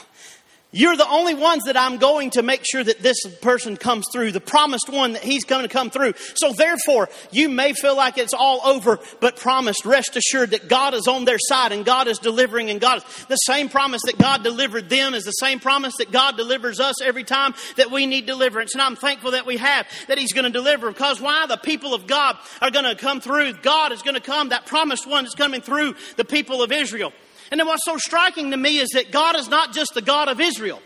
You're 0.71 0.97
the 0.99 1.09
only 1.09 1.35
ones 1.35 1.65
that 1.65 1.79
I'm 1.79 1.97
going 1.97 2.29
to 2.31 2.43
make 2.43 2.63
sure 2.71 2.85
that 2.85 3.01
this 3.01 3.17
person 3.41 3.79
comes 3.79 4.07
through, 4.13 4.33
the 4.33 4.41
promised 4.41 4.91
one 4.91 5.15
that 5.15 5.23
he's 5.23 5.45
going 5.45 5.63
to 5.63 5.69
come 5.69 5.89
through. 5.89 6.13
So 6.35 6.53
therefore, 6.53 7.09
you 7.31 7.49
may 7.49 7.73
feel 7.73 7.97
like 7.97 8.19
it's 8.19 8.35
all 8.35 8.61
over, 8.63 8.99
but 9.21 9.37
promised, 9.37 9.87
rest 9.87 10.15
assured 10.15 10.51
that 10.51 10.69
God 10.69 10.93
is 10.93 11.09
on 11.09 11.25
their 11.25 11.39
side 11.39 11.73
and 11.73 11.87
God 11.87 12.07
is 12.07 12.19
delivering 12.19 12.69
and 12.69 12.83
God, 12.83 12.99
is 12.99 13.25
the 13.29 13.37
same 13.37 13.71
promise 13.71 14.03
that 14.05 14.19
God 14.19 14.43
delivered 14.43 14.91
them 14.91 15.15
is 15.15 15.25
the 15.25 15.31
same 15.31 15.59
promise 15.59 15.97
that 15.97 16.13
God 16.13 16.37
delivers 16.37 16.81
us 16.81 17.01
every 17.01 17.25
time 17.25 17.55
that 17.77 17.91
we 17.91 18.05
need 18.05 18.27
deliverance. 18.27 18.75
And 18.75 18.83
I'm 18.83 18.97
thankful 18.97 19.31
that 19.31 19.47
we 19.47 19.57
have, 19.57 19.87
that 20.09 20.19
he's 20.19 20.35
going 20.35 20.45
to 20.45 20.51
deliver 20.51 20.91
because 20.91 21.19
why? 21.19 21.47
The 21.47 21.57
people 21.57 21.95
of 21.95 22.07
God 22.07 22.37
are 22.61 22.71
going 22.71 22.85
to 22.85 22.95
come 22.95 23.23
through. 23.23 23.55
God 23.55 23.93
is 23.93 24.03
going 24.03 24.17
to 24.17 24.21
come, 24.21 24.51
that 24.51 24.67
promised 24.67 25.07
one 25.07 25.25
is 25.25 25.35
coming 25.35 25.63
through 25.63 25.95
the 26.17 26.27
people 26.27 26.63
of 26.63 26.73
Israel. 26.73 27.15
And 27.51 27.59
then 27.59 27.67
what's 27.67 27.85
so 27.85 27.97
striking 27.97 28.51
to 28.51 28.57
me 28.57 28.79
is 28.79 28.91
that 28.91 29.11
God 29.11 29.37
is 29.37 29.49
not 29.49 29.73
just 29.73 29.95
the 29.95 30.03
God 30.03 30.29
of 30.29 30.41
Israel. 30.41 30.83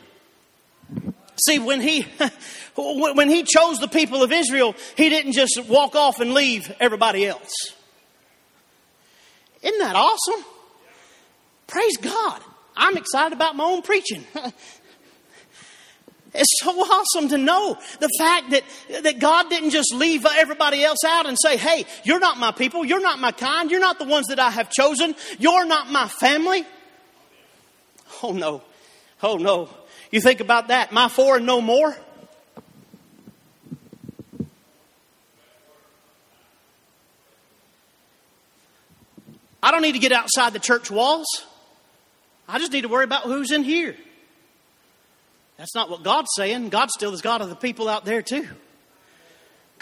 See, 1.44 1.58
when 1.58 1.80
he, 1.80 2.02
when 2.76 3.28
he 3.28 3.42
chose 3.42 3.78
the 3.78 3.88
people 3.88 4.22
of 4.22 4.32
Israel, 4.32 4.74
he 4.96 5.08
didn't 5.08 5.32
just 5.32 5.60
walk 5.68 5.96
off 5.96 6.20
and 6.20 6.34
leave 6.34 6.72
everybody 6.78 7.26
else. 7.26 7.52
Isn't 9.62 9.78
that 9.78 9.96
awesome? 9.96 10.44
Praise 11.66 11.96
God. 11.96 12.40
I'm 12.76 12.96
excited 12.96 13.34
about 13.34 13.56
my 13.56 13.64
own 13.64 13.82
preaching. 13.82 14.24
It's 16.34 16.60
so 16.60 16.70
awesome 16.70 17.28
to 17.28 17.38
know 17.38 17.78
the 18.00 18.08
fact 18.18 18.50
that, 18.50 18.64
that 19.02 19.18
God 19.18 19.50
didn't 19.50 19.70
just 19.70 19.92
leave 19.94 20.24
everybody 20.24 20.82
else 20.82 21.04
out 21.06 21.26
and 21.26 21.36
say, 21.40 21.58
hey, 21.58 21.84
you're 22.04 22.20
not 22.20 22.38
my 22.38 22.52
people, 22.52 22.84
you're 22.84 23.02
not 23.02 23.18
my 23.18 23.32
kind, 23.32 23.70
you're 23.70 23.80
not 23.80 23.98
the 23.98 24.06
ones 24.06 24.28
that 24.28 24.38
I 24.38 24.50
have 24.50 24.70
chosen, 24.70 25.14
you're 25.38 25.66
not 25.66 25.90
my 25.90 26.08
family. 26.08 26.64
Oh 28.22 28.32
no, 28.32 28.62
oh 29.22 29.36
no. 29.36 29.68
You 30.10 30.20
think 30.20 30.40
about 30.40 30.68
that, 30.68 30.92
my 30.92 31.08
four 31.08 31.36
and 31.36 31.46
no 31.46 31.60
more? 31.60 31.96
I 39.62 39.70
don't 39.70 39.82
need 39.82 39.92
to 39.92 39.98
get 39.98 40.12
outside 40.12 40.54
the 40.54 40.58
church 40.58 40.90
walls. 40.90 41.26
I 42.48 42.58
just 42.58 42.72
need 42.72 42.80
to 42.80 42.88
worry 42.88 43.04
about 43.04 43.24
who's 43.24 43.52
in 43.52 43.62
here. 43.62 43.96
That's 45.62 45.76
not 45.76 45.88
what 45.88 46.02
God's 46.02 46.30
saying. 46.34 46.70
God 46.70 46.90
still 46.90 47.14
is 47.14 47.22
God 47.22 47.40
of 47.40 47.48
the 47.48 47.54
people 47.54 47.88
out 47.88 48.04
there, 48.04 48.20
too. 48.20 48.48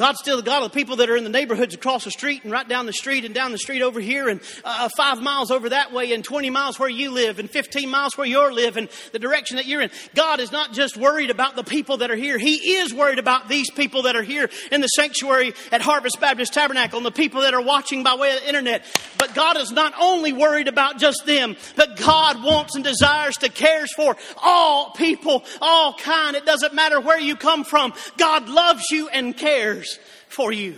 God's 0.01 0.21
still 0.21 0.39
the 0.39 0.43
God 0.43 0.63
of 0.63 0.73
the 0.73 0.75
people 0.75 0.97
that 0.97 1.11
are 1.11 1.17
in 1.17 1.25
the 1.25 1.31
neighborhoods 1.31 1.75
across 1.75 2.05
the 2.05 2.11
street 2.11 2.43
and 2.43 2.51
right 2.51 2.67
down 2.67 2.87
the 2.87 2.93
street 2.95 3.27
and 3.27 3.35
down 3.35 3.53
the 3.53 3.59
street 3.59 3.83
over 3.83 4.01
here 4.01 4.31
and 4.31 4.41
uh, 4.65 4.89
five 4.97 5.21
miles 5.21 5.51
over 5.51 5.69
that 5.69 5.93
way 5.93 6.15
and 6.15 6.25
20 6.25 6.49
miles 6.49 6.79
where 6.79 6.89
you 6.89 7.11
live 7.11 7.39
and 7.39 7.51
15 7.51 7.87
miles 7.87 8.17
where 8.17 8.27
you 8.27 8.51
live 8.51 8.79
and 8.79 8.89
the 9.13 9.19
direction 9.19 9.59
that 9.59 9.67
you're 9.67 9.83
in. 9.83 9.91
God 10.15 10.41
is 10.41 10.53
not 10.53 10.73
just 10.73 10.97
worried 10.97 11.29
about 11.29 11.55
the 11.55 11.63
people 11.63 11.99
that 11.99 12.11
are 12.11 12.17
here. 12.17 12.39
He 12.39 12.77
is 12.77 12.95
worried 12.95 13.19
about 13.19 13.51
these 13.51 13.71
people 13.71 14.05
that 14.05 14.17
are 14.17 14.23
here 14.23 14.49
in 14.73 14.81
the 14.81 14.87
sanctuary 14.87 15.53
at 15.71 15.83
Harvest 15.83 16.19
Baptist 16.19 16.55
Tabernacle 16.55 16.97
and 16.97 17.05
the 17.05 17.11
people 17.11 17.43
that 17.43 17.53
are 17.53 17.61
watching 17.61 18.03
by 18.03 18.15
way 18.15 18.35
of 18.35 18.41
the 18.41 18.49
internet. 18.49 18.87
But 19.19 19.35
God 19.35 19.59
is 19.59 19.71
not 19.71 19.93
only 20.01 20.33
worried 20.33 20.69
about 20.69 20.97
just 20.97 21.27
them, 21.27 21.57
but 21.77 21.99
God 21.99 22.43
wants 22.43 22.75
and 22.75 22.83
desires 22.83 23.37
to 23.37 23.51
cares 23.51 23.93
for 23.93 24.17
all 24.43 24.93
people, 24.93 25.45
all 25.61 25.93
kind. 25.93 26.37
It 26.37 26.47
doesn't 26.47 26.73
matter 26.73 27.03
where 27.03 27.21
you 27.21 27.37
come 27.37 27.65
from. 27.65 27.93
God 28.17 28.49
loves 28.49 28.85
you 28.91 29.11
and 29.11 29.37
cares 29.37 29.89
for 30.29 30.53
you. 30.53 30.76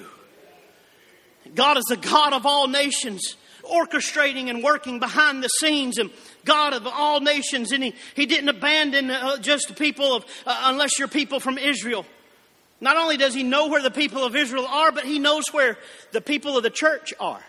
God 1.55 1.77
is 1.77 1.85
the 1.88 1.96
God 1.96 2.33
of 2.33 2.46
all 2.46 2.68
nations, 2.68 3.37
orchestrating 3.62 4.48
and 4.48 4.62
working 4.62 4.98
behind 4.98 5.42
the 5.42 5.48
scenes, 5.48 5.98
and 5.98 6.11
God 6.44 6.72
of 6.72 6.87
all 6.87 7.20
nations. 7.20 7.72
And 7.72 7.83
He, 7.83 7.94
he 8.14 8.27
didn't 8.27 8.48
abandon 8.48 9.11
uh, 9.11 9.38
just 9.38 9.68
the 9.68 9.75
people 9.75 10.14
of, 10.14 10.25
uh, 10.46 10.62
unless 10.64 10.98
you're 10.98 11.09
people 11.09 11.40
from 11.40 11.59
Israel. 11.59 12.07
Not 12.81 12.96
only 12.96 13.16
does 13.16 13.35
He 13.35 13.42
know 13.42 13.68
where 13.68 13.83
the 13.83 13.90
people 13.90 14.25
of 14.25 14.35
Israel 14.35 14.66
are, 14.66 14.92
but 14.92 15.05
He 15.05 15.18
knows 15.18 15.44
where 15.53 15.79
the 16.12 16.20
people 16.20 16.57
of 16.57 16.62
the 16.62 16.70
church 16.70 17.12
are. 17.20 17.42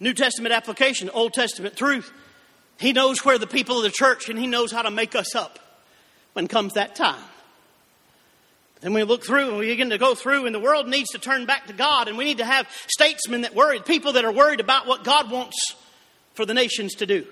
New 0.00 0.14
Testament 0.14 0.52
application, 0.52 1.10
Old 1.10 1.32
Testament 1.32 1.76
truth. 1.76 2.12
He 2.78 2.92
knows 2.92 3.24
where 3.24 3.38
the 3.38 3.46
people 3.46 3.76
of 3.76 3.84
the 3.84 3.90
church, 3.90 4.28
and 4.28 4.38
He 4.38 4.48
knows 4.48 4.72
how 4.72 4.82
to 4.82 4.90
make 4.90 5.14
us 5.14 5.36
up 5.36 5.58
when 6.32 6.48
comes 6.48 6.74
that 6.74 6.96
time. 6.96 7.22
And 8.82 8.94
we 8.94 9.04
look 9.04 9.24
through 9.24 9.48
and 9.48 9.58
we 9.58 9.68
begin 9.68 9.90
to 9.90 9.98
go 9.98 10.14
through, 10.14 10.46
and 10.46 10.54
the 10.54 10.60
world 10.60 10.88
needs 10.88 11.10
to 11.10 11.18
turn 11.18 11.46
back 11.46 11.66
to 11.68 11.72
God, 11.72 12.08
and 12.08 12.18
we 12.18 12.24
need 12.24 12.38
to 12.38 12.44
have 12.44 12.68
statesmen 12.88 13.42
that 13.42 13.54
worry, 13.54 13.78
people 13.80 14.14
that 14.14 14.24
are 14.24 14.32
worried 14.32 14.60
about 14.60 14.86
what 14.86 15.04
God 15.04 15.30
wants 15.30 15.76
for 16.34 16.44
the 16.44 16.54
nations 16.54 16.94
to 16.96 17.06
do. 17.06 17.26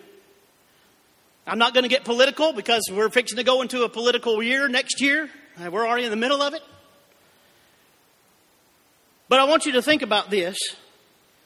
I'm 1.47 1.59
not 1.59 1.75
going 1.75 1.83
to 1.83 1.89
get 1.89 2.05
political 2.05 2.53
because 2.53 2.83
we're 2.93 3.09
fixing 3.09 3.37
to 3.39 3.45
go 3.45 3.63
into 3.63 3.83
a 3.83 3.89
political 3.89 4.41
year 4.43 4.69
next 4.69 5.01
year. 5.01 5.29
We're 5.59 5.87
already 5.87 6.05
in 6.05 6.11
the 6.11 6.17
middle 6.17 6.41
of 6.41 6.55
it. 6.55 6.63
But 9.29 9.41
I 9.41 9.45
want 9.45 9.67
you 9.67 9.73
to 9.73 9.83
think 9.83 10.03
about 10.03 10.31
this. 10.31 10.57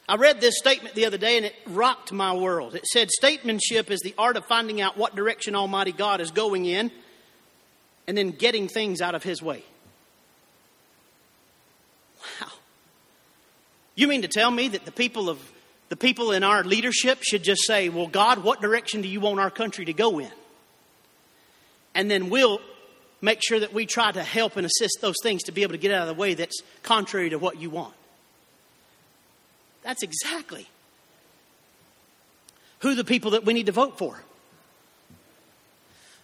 I 0.06 0.16
read 0.16 0.40
this 0.40 0.58
statement 0.58 0.94
the 0.94 1.06
other 1.06 1.16
day 1.16 1.38
and 1.38 1.46
it 1.46 1.54
rocked 1.66 2.12
my 2.12 2.34
world. 2.34 2.74
It 2.74 2.84
said, 2.86 3.10
Statesmanship 3.10 3.90
is 3.90 4.00
the 4.00 4.14
art 4.18 4.36
of 4.36 4.44
finding 4.44 4.82
out 4.82 4.98
what 4.98 5.16
direction 5.16 5.54
Almighty 5.54 5.92
God 5.92 6.20
is 6.20 6.30
going 6.30 6.66
in 6.66 6.90
and 8.06 8.16
then 8.16 8.30
getting 8.30 8.68
things 8.68 9.00
out 9.00 9.14
of 9.14 9.22
His 9.22 9.42
way. 9.42 9.64
You 13.94 14.08
mean 14.08 14.22
to 14.22 14.28
tell 14.28 14.50
me 14.50 14.68
that 14.68 14.84
the 14.84 14.92
people 14.92 15.28
of 15.28 15.38
the 15.88 15.96
people 15.96 16.32
in 16.32 16.42
our 16.42 16.64
leadership 16.64 17.22
should 17.22 17.44
just 17.44 17.64
say, 17.66 17.88
"Well, 17.88 18.06
God, 18.06 18.42
what 18.42 18.60
direction 18.60 19.02
do 19.02 19.08
you 19.08 19.20
want 19.20 19.38
our 19.38 19.50
country 19.50 19.84
to 19.84 19.92
go 19.92 20.18
in?" 20.18 20.32
And 21.94 22.10
then 22.10 22.30
we'll 22.30 22.60
make 23.20 23.40
sure 23.42 23.60
that 23.60 23.72
we 23.72 23.86
try 23.86 24.10
to 24.12 24.22
help 24.22 24.56
and 24.56 24.66
assist 24.66 24.98
those 25.00 25.14
things 25.22 25.44
to 25.44 25.52
be 25.52 25.62
able 25.62 25.72
to 25.72 25.78
get 25.78 25.92
out 25.92 26.02
of 26.02 26.08
the 26.08 26.20
way 26.20 26.34
that's 26.34 26.60
contrary 26.82 27.30
to 27.30 27.38
what 27.38 27.60
you 27.60 27.70
want. 27.70 27.94
That's 29.82 30.02
exactly 30.02 30.68
who 32.80 32.94
the 32.94 33.04
people 33.04 33.32
that 33.32 33.44
we 33.44 33.54
need 33.54 33.66
to 33.66 33.72
vote 33.72 33.96
for. 33.96 34.20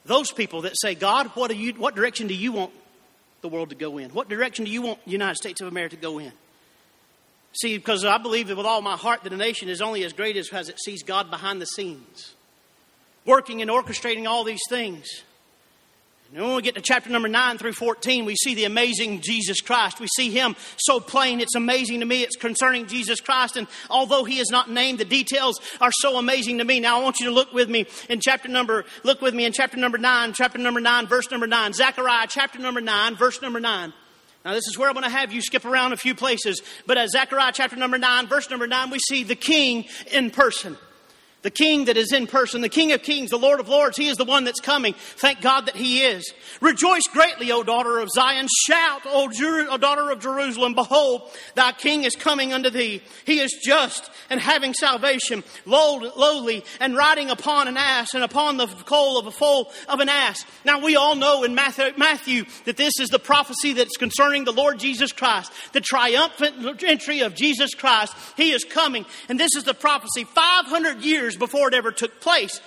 Those 0.05 0.33
people 0.33 0.63
that 0.63 0.79
say, 0.79 0.95
God, 0.95 1.29
what, 1.29 1.55
you, 1.57 1.73
what 1.75 1.95
direction 1.95 2.27
do 2.27 2.35
you 2.35 2.53
want 2.53 2.73
the 3.43 3.49
world 3.49 3.71
to 3.71 3.77
go 3.77 3.99
in? 3.99 4.11
What 4.11 4.29
direction 4.29 4.65
do 4.65 4.71
you 4.71 4.83
want 4.83 5.05
the 5.05 5.11
United 5.11 5.37
States 5.37 5.61
of 5.61 5.69
America 5.69 5.97
to 5.97 6.03
go 6.03 6.19
in? 6.19 6.33
See, 7.53 7.77
because 7.77 8.05
I 8.05 8.19
believe 8.19 8.49
that 8.49 8.57
with 8.57 8.67
all 8.67 8.81
my 8.81 8.97
heart 8.97 9.25
that 9.25 9.33
a 9.33 9.37
nation 9.37 9.69
is 9.69 9.83
only 9.83 10.05
as 10.05 10.13
great 10.13 10.37
as, 10.37 10.49
as 10.51 10.69
it 10.69 10.79
sees 10.81 11.03
God 11.03 11.31
behind 11.31 11.61
the 11.61 11.67
scenes, 11.67 12.35
working 13.25 13.61
and 13.61 13.71
orchestrating 13.71 14.29
all 14.29 14.45
these 14.45 14.63
things. 14.69 15.23
And 16.33 16.45
when 16.45 16.55
we 16.55 16.63
get 16.63 16.77
to 16.77 16.81
chapter 16.81 17.11
number 17.11 17.27
9 17.27 17.59
through 17.59 17.73
14, 17.73 18.25
we 18.25 18.37
see 18.37 18.55
the 18.55 18.65
amazing 18.65 19.21
Jesus 19.21 19.61
Christ. 19.61 19.99
We 19.99 20.07
see 20.07 20.31
him 20.31 20.55
so 20.77 21.01
plain. 21.01 21.41
It's 21.41 21.57
amazing 21.57 22.01
to 22.01 22.07
me. 22.07 22.23
It's 22.23 22.37
concerning 22.37 22.87
Jesus 22.87 23.21
Christ. 23.21 23.57
And 23.57 23.67
although 23.89 24.23
he 24.23 24.39
is 24.39 24.49
not 24.49 24.71
named, 24.71 25.01
the 25.01 25.05
details 25.05 25.61
are 25.81 25.91
so 25.91 26.19
amazing 26.19 26.59
to 26.59 26.65
me. 26.65 26.79
Now 26.79 27.01
I 27.01 27.03
want 27.03 27.19
you 27.19 27.27
to 27.27 27.33
look 27.33 27.53
with 27.53 27.69
me 27.69 27.87
in 28.09 28.21
chapter 28.21 28.49
number, 28.49 28.85
look 29.03 29.21
with 29.21 29.35
me 29.35 29.45
in 29.45 29.53
chapter 29.53 29.77
number 29.77 29.99
9, 29.99 30.33
chapter 30.35 30.59
number 30.59 30.81
9, 30.81 31.09
verse 31.09 31.29
number 31.33 31.49
9. 31.49 31.73
Zechariah 31.73 32.29
chapter 32.29 32.61
number 32.61 32.81
9, 32.81 33.17
verse 33.17 33.43
number 33.43 33.59
9. 33.59 33.93
Now, 34.45 34.55
this 34.55 34.67
is 34.69 34.79
where 34.79 34.89
I'm 34.89 34.95
going 34.95 35.05
to 35.05 35.11
have 35.11 35.33
you 35.33 35.43
skip 35.43 35.65
around 35.65 35.93
a 35.93 35.99
few 35.99 36.15
places. 36.15 36.63
But 36.87 36.97
at 36.97 37.11
Zechariah 37.11 37.53
chapter 37.55 37.77
number 37.77 37.99
9, 37.99 38.27
verse 38.27 38.49
number 38.49 38.67
9, 38.67 38.91
we 38.91 38.99
see 38.99 39.23
the 39.23 39.35
king 39.35 39.85
in 40.11 40.31
person. 40.31 40.79
The 41.43 41.51
King 41.51 41.87
that 41.87 41.97
is 41.97 42.13
in 42.13 42.27
person, 42.27 42.61
the 42.61 42.69
King 42.69 42.93
of 42.93 43.03
Kings, 43.03 43.31
the 43.31 43.39
Lord 43.39 43.61
of 43.61 43.69
Lords, 43.69 43.97
He 43.97 44.09
is 44.09 44.19
the 44.19 44.27
one 44.27 44.45
that's 44.45 44.61
coming. 44.61 44.95
Thank 44.95 45.41
God 45.41 45.67
that 45.67 45.77
He 45.77 46.03
is. 46.03 46.35
Rejoice 46.61 47.05
greatly, 47.11 47.51
O 47.51 47.63
daughter 47.63 47.99
of 47.99 48.11
Zion. 48.11 48.47
Shout, 48.67 49.03
O, 49.07 49.31
Jer- 49.33 49.71
o 49.71 49.79
daughter 49.79 50.11
of 50.11 50.21
Jerusalem. 50.21 50.75
Behold, 50.75 51.31
thy 51.55 51.73
King 51.73 52.05
is 52.05 52.15
coming 52.15 52.53
unto 52.53 52.69
thee. 52.69 53.03
He 53.25 53.41
is 53.41 53.59
just 53.65 54.11
and 54.29 54.39
having 54.39 54.75
salvation, 54.75 55.43
lowly 55.65 56.65
and 56.79 56.95
riding 56.95 57.31
upon 57.31 57.69
an 57.69 57.77
ass 57.79 58.13
and 58.13 58.23
upon 58.23 58.59
the 58.59 58.67
coal 58.67 59.19
of 59.19 59.27
a 59.27 59.31
foal 59.31 59.73
of 59.89 60.01
an 60.01 60.09
ass. 60.11 60.45
Now 60.65 60.85
we 60.85 60.97
all 60.97 61.17
know 61.17 61.43
in 61.45 61.55
Matthew 61.55 62.45
that 62.65 62.77
this 62.77 62.95
is 63.01 63.09
the 63.09 63.19
prophecy 63.19 63.73
that's 63.73 63.97
concerning 63.97 64.45
the 64.45 64.53
Lord 64.53 64.79
Jesus 64.79 65.11
Christ, 65.13 65.53
the 65.73 65.81
triumphant 65.81 66.83
entry 66.85 67.21
of 67.21 67.35
Jesus 67.35 67.75
Christ. 67.75 68.15
He 68.37 68.53
is 68.53 68.65
coming, 68.65 69.07
and 69.29 69.41
this 69.41 69.57
is 69.57 69.65
the 69.65 69.75
prophecy 69.75 70.25
500 70.25 71.03
years 71.03 71.30
years 71.31 71.39
before 71.39 71.69
it 71.69 71.75
ever 71.75 71.93
took 71.93 72.21
place. 72.21 72.61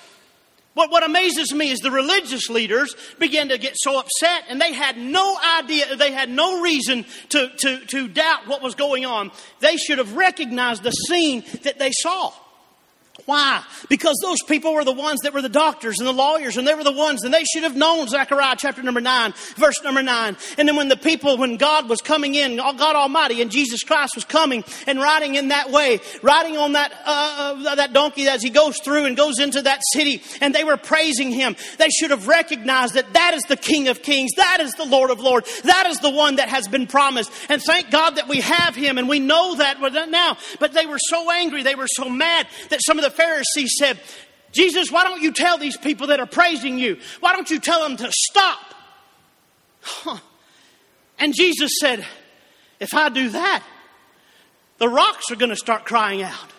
What, 0.73 0.89
what 0.89 1.03
amazes 1.03 1.53
me 1.53 1.69
is 1.69 1.79
the 1.79 1.91
religious 1.91 2.49
leaders 2.49 2.95
began 3.19 3.49
to 3.49 3.57
get 3.59 3.75
so 3.75 3.99
upset 3.99 4.45
and 4.49 4.59
they 4.59 4.73
had 4.73 4.97
no 4.97 5.37
idea, 5.59 5.95
they 5.95 6.11
had 6.11 6.29
no 6.29 6.61
reason 6.61 7.05
to, 7.29 7.49
to, 7.59 7.85
to 7.85 8.07
doubt 8.07 8.47
what 8.47 8.63
was 8.63 8.73
going 8.73 9.05
on. 9.05 9.31
They 9.59 9.77
should 9.77 9.99
have 9.99 10.15
recognized 10.15 10.81
the 10.81 10.91
scene 10.91 11.43
that 11.61 11.77
they 11.77 11.91
saw. 11.91 12.33
Why? 13.25 13.63
Because 13.89 14.17
those 14.23 14.41
people 14.47 14.73
were 14.73 14.83
the 14.83 14.91
ones 14.91 15.19
that 15.21 15.35
were 15.35 15.43
the 15.43 15.47
doctors 15.47 15.99
and 15.99 16.07
the 16.07 16.13
lawyers, 16.13 16.57
and 16.57 16.67
they 16.67 16.73
were 16.73 16.83
the 16.83 16.91
ones, 16.91 17.23
and 17.23 17.31
they 17.31 17.43
should 17.43 17.61
have 17.61 17.75
known 17.75 18.07
Zechariah 18.07 18.55
chapter 18.57 18.81
number 18.81 19.01
9, 19.01 19.33
verse 19.55 19.83
number 19.83 20.01
9. 20.01 20.35
And 20.57 20.67
then 20.67 20.75
when 20.75 20.87
the 20.87 20.97
people, 20.97 21.37
when 21.37 21.57
God 21.57 21.87
was 21.87 22.01
coming 22.01 22.33
in, 22.33 22.57
God 22.57 22.95
Almighty 22.95 23.43
and 23.43 23.51
Jesus 23.51 23.83
Christ 23.83 24.15
was 24.15 24.25
coming 24.25 24.63
and 24.87 24.99
riding 24.99 25.35
in 25.35 25.49
that 25.49 25.69
way, 25.69 25.99
riding 26.23 26.57
on 26.57 26.73
that, 26.73 26.91
uh, 27.05 27.63
uh, 27.67 27.75
that 27.75 27.93
donkey 27.93 28.27
as 28.27 28.41
he 28.41 28.49
goes 28.49 28.79
through 28.79 29.05
and 29.05 29.15
goes 29.15 29.37
into 29.39 29.61
that 29.61 29.81
city, 29.93 30.23
and 30.41 30.55
they 30.55 30.63
were 30.63 30.77
praising 30.77 31.29
him, 31.31 31.55
they 31.77 31.89
should 31.89 32.09
have 32.09 32.27
recognized 32.27 32.95
that 32.95 33.13
that 33.13 33.35
is 33.35 33.43
the 33.43 33.57
King 33.57 33.89
of 33.89 34.01
Kings, 34.01 34.31
that 34.37 34.57
is 34.59 34.71
the 34.73 34.85
Lord 34.85 35.11
of 35.11 35.19
Lords, 35.19 35.61
that 35.61 35.85
is 35.85 35.99
the 35.99 36.09
one 36.09 36.37
that 36.37 36.49
has 36.49 36.67
been 36.67 36.87
promised. 36.87 37.31
And 37.47 37.61
thank 37.61 37.91
God 37.91 38.15
that 38.15 38.27
we 38.27 38.41
have 38.41 38.75
him, 38.75 38.97
and 38.97 39.07
we 39.07 39.19
know 39.19 39.53
that 39.57 39.79
now. 40.09 40.37
But 40.59 40.73
they 40.73 40.87
were 40.87 40.99
so 40.99 41.29
angry, 41.29 41.61
they 41.61 41.75
were 41.75 41.87
so 41.87 42.09
mad 42.09 42.47
that 42.69 42.79
some 42.83 42.97
of 42.97 43.02
the 43.03 43.11
Pharisees 43.11 43.75
said, 43.77 43.99
Jesus, 44.51 44.91
why 44.91 45.03
don't 45.03 45.21
you 45.21 45.31
tell 45.31 45.57
these 45.57 45.77
people 45.77 46.07
that 46.07 46.19
are 46.19 46.25
praising 46.25 46.77
you? 46.77 46.99
Why 47.19 47.33
don't 47.33 47.49
you 47.49 47.59
tell 47.59 47.81
them 47.81 47.97
to 47.97 48.11
stop? 48.11 48.73
Huh. 49.81 50.17
And 51.19 51.33
Jesus 51.35 51.71
said, 51.79 52.05
If 52.79 52.93
I 52.93 53.09
do 53.09 53.29
that, 53.29 53.63
the 54.77 54.87
rocks 54.87 55.31
are 55.31 55.35
going 55.35 55.49
to 55.49 55.55
start 55.55 55.85
crying 55.85 56.21
out. 56.21 56.52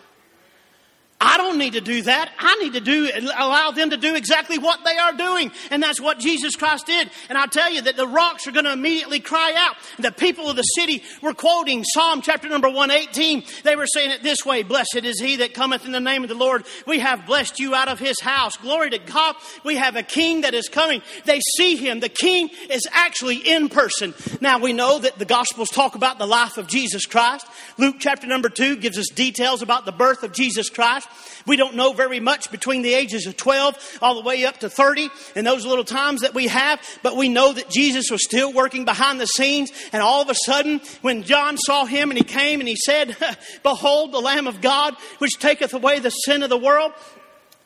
I 1.21 1.37
don't 1.37 1.57
need 1.57 1.73
to 1.73 1.81
do 1.81 2.01
that. 2.01 2.29
I 2.37 2.55
need 2.57 2.73
to 2.73 2.81
do, 2.81 3.09
allow 3.15 3.71
them 3.71 3.91
to 3.91 3.97
do 3.97 4.15
exactly 4.15 4.57
what 4.57 4.83
they 4.83 4.97
are 4.97 5.13
doing. 5.13 5.49
And 5.71 5.81
that's 5.81 6.01
what 6.01 6.19
Jesus 6.19 6.57
Christ 6.57 6.87
did. 6.87 7.09
And 7.29 7.37
I 7.37 7.45
tell 7.45 7.71
you 7.71 7.81
that 7.83 7.95
the 7.95 8.07
rocks 8.07 8.47
are 8.47 8.51
going 8.51 8.65
to 8.65 8.73
immediately 8.73 9.21
cry 9.21 9.53
out. 9.55 9.75
The 9.97 10.11
people 10.11 10.49
of 10.49 10.57
the 10.57 10.61
city 10.61 11.03
were 11.21 11.33
quoting 11.33 11.85
Psalm 11.85 12.21
chapter 12.21 12.49
number 12.49 12.69
118. 12.69 13.43
They 13.63 13.77
were 13.77 13.87
saying 13.87 14.11
it 14.11 14.23
this 14.23 14.45
way, 14.45 14.63
Blessed 14.63 15.03
is 15.03 15.21
he 15.21 15.37
that 15.37 15.53
cometh 15.53 15.85
in 15.85 15.93
the 15.93 16.01
name 16.01 16.23
of 16.23 16.29
the 16.29 16.35
Lord. 16.35 16.65
We 16.85 16.99
have 16.99 17.25
blessed 17.25 17.59
you 17.59 17.73
out 17.73 17.87
of 17.87 17.97
his 17.97 18.19
house. 18.19 18.57
Glory 18.57 18.89
to 18.89 18.99
God. 18.99 19.35
We 19.63 19.77
have 19.77 19.95
a 19.95 20.03
king 20.03 20.41
that 20.41 20.53
is 20.53 20.67
coming. 20.67 21.01
They 21.23 21.39
see 21.57 21.77
him. 21.77 22.01
The 22.01 22.09
king 22.09 22.49
is 22.69 22.85
actually 22.91 23.37
in 23.37 23.69
person. 23.69 24.13
Now 24.41 24.59
we 24.59 24.73
know 24.73 24.99
that 24.99 25.17
the 25.17 25.25
gospels 25.25 25.69
talk 25.69 25.95
about 25.95 26.19
the 26.19 26.27
life 26.27 26.57
of 26.57 26.67
Jesus 26.67 27.05
Christ. 27.05 27.47
Luke 27.77 27.95
chapter 27.99 28.27
number 28.27 28.49
two 28.49 28.75
gives 28.75 28.97
us 28.97 29.07
details 29.07 29.61
about 29.61 29.85
the 29.85 29.93
birth 29.93 30.23
of 30.23 30.33
Jesus 30.33 30.69
Christ. 30.69 31.04
We 31.45 31.57
don't 31.57 31.75
know 31.75 31.93
very 31.93 32.19
much 32.19 32.51
between 32.51 32.81
the 32.81 32.93
ages 32.93 33.27
of 33.27 33.37
12 33.37 33.99
all 34.01 34.15
the 34.15 34.21
way 34.21 34.45
up 34.45 34.59
to 34.59 34.69
30 34.69 35.09
in 35.35 35.45
those 35.45 35.65
little 35.65 35.83
times 35.83 36.21
that 36.21 36.33
we 36.33 36.47
have, 36.47 36.81
but 37.03 37.15
we 37.15 37.29
know 37.29 37.53
that 37.53 37.69
Jesus 37.69 38.09
was 38.09 38.23
still 38.23 38.51
working 38.51 38.83
behind 38.83 39.21
the 39.21 39.27
scenes. 39.27 39.71
And 39.93 40.01
all 40.01 40.21
of 40.21 40.29
a 40.29 40.35
sudden, 40.35 40.81
when 41.01 41.23
John 41.23 41.57
saw 41.57 41.85
him 41.85 42.09
and 42.09 42.17
he 42.17 42.23
came 42.23 42.59
and 42.59 42.67
he 42.67 42.75
said, 42.75 43.15
Behold 43.63 44.11
the 44.11 44.21
Lamb 44.21 44.47
of 44.47 44.61
God, 44.61 44.95
which 45.19 45.37
taketh 45.39 45.73
away 45.73 45.99
the 45.99 46.09
sin 46.09 46.41
of 46.41 46.49
the 46.49 46.57
world, 46.57 46.93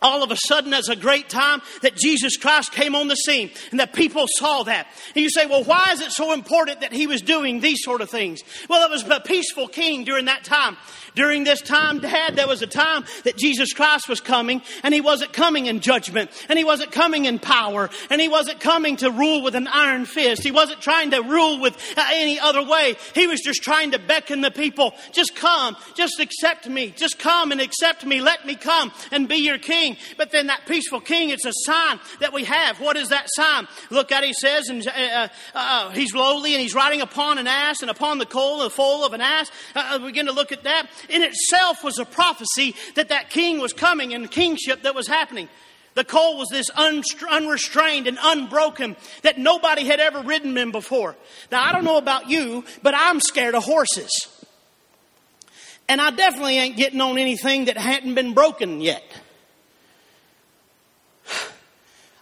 all 0.02 0.24
of 0.24 0.32
a 0.32 0.38
sudden 0.38 0.72
that's 0.72 0.90
a 0.90 0.96
great 0.96 1.30
time 1.30 1.62
that 1.82 1.96
Jesus 1.96 2.38
Christ 2.38 2.72
came 2.72 2.96
on 2.96 3.08
the 3.08 3.16
scene 3.16 3.52
and 3.72 3.80
that 3.80 3.94
people 3.94 4.26
saw 4.28 4.64
that. 4.64 4.88
And 5.16 5.24
you 5.24 5.30
say, 5.30 5.46
well, 5.46 5.64
why 5.64 5.90
is 5.92 6.02
it 6.02 6.12
so 6.12 6.34
important 6.34 6.82
that 6.82 6.94
he 6.94 7.08
was 7.08 7.22
doing 7.22 7.60
these 7.60 7.84
sort 7.84 8.02
of 8.02 8.10
things? 8.10 8.42
Well, 8.70 8.86
it 8.86 8.92
was 8.92 9.04
a 9.04 9.20
peaceful 9.20 9.68
king 9.68 10.04
during 10.04 10.26
that 10.26 10.44
time. 10.44 10.78
During 11.16 11.44
this 11.44 11.62
time, 11.62 12.00
Dad, 12.00 12.36
there 12.36 12.48
was 12.48 12.62
a 12.62 12.68
time 12.68 13.04
that 13.24 13.36
Jesus 13.36 13.74
Christ 13.74 14.08
was 14.08 14.22
coming 14.22 14.62
and 14.84 14.94
he 14.94 15.02
wasn't 15.02 15.34
coming 15.34 15.66
in 15.66 15.80
judgment 15.80 16.32
and 16.48 16.58
he 16.58 16.64
wasn't 16.64 16.92
coming 16.92 17.26
in 17.26 17.40
power 17.40 17.90
and 18.10 18.22
he 18.22 18.30
wasn't 18.30 18.60
coming 18.60 18.96
to 18.98 19.12
rule 19.12 19.44
with 19.44 19.56
an 19.56 19.68
iron 19.68 20.06
fist. 20.06 20.44
He 20.44 20.52
wasn't 20.52 20.82
trying 20.82 21.12
to 21.12 21.22
rule 21.22 21.60
with 21.60 21.76
uh, 21.98 22.06
any 22.14 22.40
other 22.40 22.64
way. 22.64 22.96
He 23.16 23.28
was 23.28 23.42
just 23.42 23.64
trying 23.64 23.92
to 23.92 24.00
beckon 24.00 24.42
the 24.42 24.52
people, 24.52 24.94
just 25.12 25.36
come, 25.36 25.76
just 25.96 26.20
accept 26.20 26.70
me, 26.70 26.92
just 26.92 27.20
come 27.20 27.52
and 27.52 27.60
accept 27.60 28.06
me. 28.06 28.22
Let 28.22 28.46
me 28.46 28.56
come 28.56 28.92
and 29.12 29.28
be 29.28 29.38
your 29.38 29.58
king. 29.58 29.89
But 30.18 30.32
then 30.32 30.48
that 30.48 30.66
peaceful 30.66 31.00
king, 31.00 31.30
it's 31.30 31.46
a 31.46 31.54
sign 31.66 32.00
that 32.20 32.34
we 32.34 32.44
have. 32.46 32.80
What 32.80 32.98
is 32.98 33.10
that 33.10 33.28
sign? 33.30 33.68
Look 33.90 34.12
at 34.12 34.24
it, 34.24 34.28
he 34.28 34.34
says, 34.34 34.70
and 34.70 34.88
uh, 34.88 34.92
uh, 34.92 35.28
uh, 35.54 35.90
he's 35.92 36.14
lowly 36.14 36.54
and 36.54 36.62
he's 36.62 36.76
riding 36.76 37.02
upon 37.02 37.38
an 37.38 37.48
ass 37.48 37.82
and 37.82 37.90
upon 37.90 38.18
the 38.18 38.26
coal, 38.26 38.60
the 38.60 38.70
foal 38.70 39.06
of 39.06 39.14
an 39.14 39.22
ass. 39.22 39.52
Uh, 39.76 39.92
uh 39.94 40.00
begin 40.00 40.26
to 40.26 40.32
look 40.32 40.52
at 40.52 40.64
that 40.64 40.88
in 41.10 41.22
itself 41.22 41.84
was 41.84 42.00
a 42.00 42.06
prophecy 42.06 42.76
that 42.96 43.10
that 43.10 43.30
king 43.30 43.60
was 43.60 43.74
coming 43.74 44.14
and 44.14 44.24
the 44.24 44.30
kingship 44.30 44.84
that 44.84 44.96
was 44.96 45.08
happening. 45.08 45.48
The 45.96 46.04
coal 46.04 46.38
was 46.38 46.48
this 46.50 46.70
unrestrained 46.70 48.08
and 48.08 48.18
unbroken 48.22 48.96
that 49.24 49.38
nobody 49.38 49.84
had 49.84 50.00
ever 50.00 50.22
ridden 50.22 50.58
in 50.58 50.72
before. 50.72 51.16
Now, 51.52 51.64
I 51.64 51.72
don't 51.72 51.84
know 51.84 51.98
about 51.98 52.30
you, 52.30 52.64
but 52.84 52.94
I'm 52.96 53.20
scared 53.20 53.56
of 53.56 53.64
horses. 53.64 54.28
And 55.90 56.00
I 56.00 56.12
definitely 56.12 56.58
ain't 56.58 56.78
getting 56.78 57.02
on 57.02 57.18
anything 57.18 57.66
that 57.66 57.78
hadn't 57.78 58.14
been 58.14 58.34
broken 58.34 58.80
yet. 58.80 59.04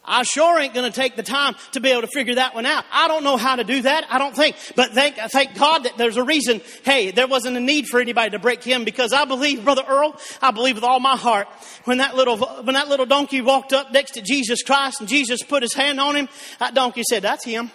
I 0.08 0.24
sure 0.24 0.58
ain't 0.58 0.74
going 0.74 0.90
to 0.90 0.96
take 0.96 1.16
the 1.16 1.24
time 1.24 1.56
to 1.74 1.82
be 1.82 1.90
able 1.90 2.02
to 2.02 2.08
figure 2.08 2.36
that 2.36 2.56
one 2.56 2.66
out. 2.66 2.86
I 2.92 3.08
don't 3.08 3.24
know 3.24 3.36
how 3.36 3.58
to 3.58 3.64
do 3.64 3.82
that. 3.82 4.08
I 4.10 4.18
don't 4.18 4.36
think. 4.36 4.56
But 4.76 4.92
thank, 4.92 5.16
thank 5.16 5.58
God 5.58 5.84
that 5.84 5.98
there's 5.98 6.16
a 6.16 6.24
reason. 6.24 6.62
Hey, 6.84 7.12
there 7.12 7.28
wasn't 7.28 7.58
a 7.58 7.60
need 7.60 7.88
for 7.88 8.00
anybody 8.00 8.32
to 8.32 8.40
break 8.40 8.64
him 8.64 8.86
because 8.86 9.12
I 9.12 9.26
believe, 9.26 9.66
Brother 9.66 9.84
Earl, 9.88 10.16
I 10.42 10.52
believe 10.52 10.76
with 10.76 10.86
all 10.86 11.02
my 11.02 11.18
heart 11.18 11.48
when 11.84 11.98
that 11.98 12.16
little, 12.16 12.38
when 12.38 12.76
that 12.76 12.88
little 12.88 13.06
donkey 13.06 13.42
walked 13.42 13.74
up 13.74 13.92
next 13.92 14.12
to 14.12 14.22
Jesus 14.22 14.64
Christ 14.64 15.02
and 15.02 15.10
Jesus 15.10 15.44
put 15.44 15.62
his 15.62 15.74
hand 15.74 16.00
on 16.00 16.16
him, 16.16 16.30
that 16.60 16.74
donkey 16.74 17.04
said, 17.08 17.24
that's 17.24 17.44
him. 17.44 17.70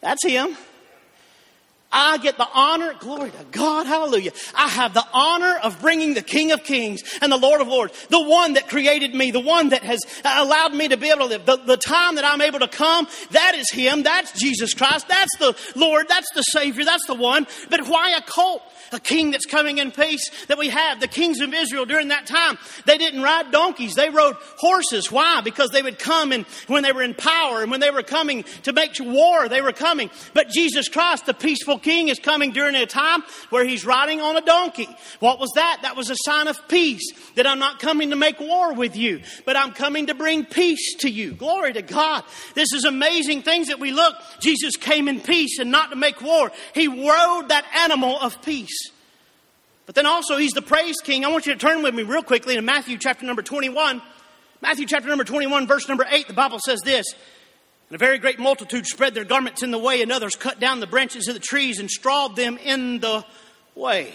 That's 0.00 0.24
him. 0.24 0.56
I 1.92 2.18
get 2.18 2.36
the 2.36 2.48
honor, 2.52 2.94
glory 2.98 3.30
to 3.30 3.44
God, 3.52 3.86
hallelujah. 3.86 4.32
I 4.54 4.68
have 4.68 4.92
the 4.92 5.06
honor 5.12 5.56
of 5.62 5.80
bringing 5.80 6.14
the 6.14 6.22
King 6.22 6.52
of 6.52 6.64
Kings 6.64 7.02
and 7.22 7.30
the 7.30 7.36
Lord 7.36 7.60
of 7.60 7.68
Lords, 7.68 8.06
the 8.08 8.20
one 8.20 8.54
that 8.54 8.68
created 8.68 9.14
me, 9.14 9.30
the 9.30 9.40
one 9.40 9.68
that 9.68 9.82
has 9.82 10.00
allowed 10.24 10.74
me 10.74 10.88
to 10.88 10.96
be 10.96 11.08
able 11.08 11.20
to 11.20 11.26
live. 11.26 11.46
The, 11.46 11.56
the 11.56 11.76
time 11.76 12.16
that 12.16 12.24
I'm 12.24 12.40
able 12.40 12.58
to 12.58 12.68
come, 12.68 13.06
that 13.30 13.54
is 13.54 13.70
Him, 13.70 14.02
that's 14.02 14.32
Jesus 14.32 14.74
Christ, 14.74 15.08
that's 15.08 15.36
the 15.38 15.56
Lord, 15.78 16.08
that's 16.08 16.30
the 16.34 16.42
Savior, 16.42 16.84
that's 16.84 17.06
the 17.06 17.14
one. 17.14 17.46
But 17.70 17.86
why 17.86 18.16
a 18.16 18.22
cult? 18.22 18.62
A 18.92 19.00
king 19.00 19.30
that's 19.30 19.46
coming 19.46 19.78
in 19.78 19.90
peace 19.92 20.30
that 20.46 20.58
we 20.58 20.68
have. 20.68 21.00
The 21.00 21.08
kings 21.08 21.40
of 21.40 21.52
Israel 21.52 21.86
during 21.86 22.08
that 22.08 22.26
time, 22.26 22.58
they 22.86 22.98
didn't 22.98 23.22
ride 23.22 23.50
donkeys. 23.50 23.94
They 23.94 24.10
rode 24.10 24.36
horses. 24.56 25.12
Why? 25.12 25.40
Because 25.42 25.70
they 25.70 25.82
would 25.82 25.98
come 25.98 26.32
and 26.32 26.44
when 26.66 26.82
they 26.82 26.92
were 26.92 27.02
in 27.02 27.14
power 27.14 27.62
and 27.62 27.70
when 27.70 27.80
they 27.80 27.90
were 27.90 28.02
coming 28.02 28.44
to 28.62 28.72
make 28.72 28.96
war, 29.00 29.48
they 29.48 29.60
were 29.60 29.72
coming. 29.72 30.10
But 30.32 30.48
Jesus 30.48 30.88
Christ, 30.88 31.26
the 31.26 31.34
peaceful 31.34 31.78
king, 31.78 32.08
is 32.08 32.18
coming 32.18 32.52
during 32.52 32.74
a 32.74 32.86
time 32.86 33.22
where 33.50 33.64
he's 33.64 33.84
riding 33.84 34.20
on 34.20 34.36
a 34.36 34.40
donkey. 34.40 34.88
What 35.20 35.38
was 35.38 35.50
that? 35.54 35.80
That 35.82 35.96
was 35.96 36.10
a 36.10 36.16
sign 36.24 36.48
of 36.48 36.68
peace 36.68 37.12
that 37.34 37.46
I'm 37.46 37.58
not 37.58 37.78
coming 37.78 38.10
to 38.10 38.16
make 38.16 38.40
war 38.40 38.72
with 38.74 38.96
you, 38.96 39.22
but 39.44 39.56
I'm 39.56 39.72
coming 39.72 40.06
to 40.06 40.14
bring 40.14 40.44
peace 40.44 40.96
to 41.00 41.10
you. 41.10 41.32
Glory 41.32 41.72
to 41.72 41.82
God. 41.82 42.24
This 42.54 42.72
is 42.72 42.84
amazing 42.84 43.42
things 43.42 43.68
that 43.68 43.80
we 43.80 43.90
look. 43.90 44.14
Jesus 44.40 44.76
came 44.76 45.08
in 45.08 45.20
peace 45.20 45.58
and 45.58 45.70
not 45.70 45.90
to 45.90 45.96
make 45.96 46.20
war. 46.22 46.52
He 46.74 46.88
rode 46.88 47.48
that 47.48 47.64
animal 47.74 48.18
of 48.20 48.40
peace. 48.42 48.85
But 49.86 49.94
then 49.94 50.06
also, 50.06 50.36
he's 50.36 50.52
the 50.52 50.62
praise 50.62 50.96
king. 51.02 51.24
I 51.24 51.28
want 51.28 51.46
you 51.46 51.52
to 51.52 51.58
turn 51.58 51.82
with 51.82 51.94
me 51.94 52.02
real 52.02 52.22
quickly 52.22 52.56
to 52.56 52.62
Matthew 52.62 52.98
chapter 52.98 53.24
number 53.24 53.42
21. 53.42 54.02
Matthew 54.60 54.86
chapter 54.86 55.08
number 55.08 55.24
21, 55.24 55.66
verse 55.66 55.88
number 55.88 56.04
8, 56.08 56.26
the 56.26 56.34
Bible 56.34 56.58
says 56.58 56.80
this. 56.84 57.06
And 57.88 57.94
a 57.94 57.98
very 57.98 58.18
great 58.18 58.40
multitude 58.40 58.84
spread 58.86 59.14
their 59.14 59.24
garments 59.24 59.62
in 59.62 59.70
the 59.70 59.78
way, 59.78 60.02
and 60.02 60.10
others 60.10 60.34
cut 60.34 60.58
down 60.58 60.80
the 60.80 60.88
branches 60.88 61.28
of 61.28 61.34
the 61.34 61.40
trees 61.40 61.78
and 61.78 61.88
strawed 61.88 62.34
them 62.34 62.58
in 62.58 62.98
the 62.98 63.24
way. 63.76 64.12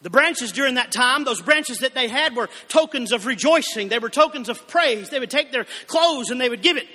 The 0.00 0.10
branches 0.10 0.52
during 0.52 0.76
that 0.76 0.92
time, 0.92 1.24
those 1.24 1.42
branches 1.42 1.78
that 1.78 1.94
they 1.94 2.08
had 2.08 2.36
were 2.36 2.48
tokens 2.68 3.12
of 3.12 3.26
rejoicing. 3.26 3.88
They 3.88 3.98
were 3.98 4.08
tokens 4.08 4.48
of 4.48 4.66
praise. 4.68 5.10
They 5.10 5.18
would 5.18 5.30
take 5.30 5.50
their 5.50 5.66
clothes 5.88 6.30
and 6.30 6.40
they 6.40 6.48
would 6.48 6.62
give 6.62 6.76
it. 6.76 6.86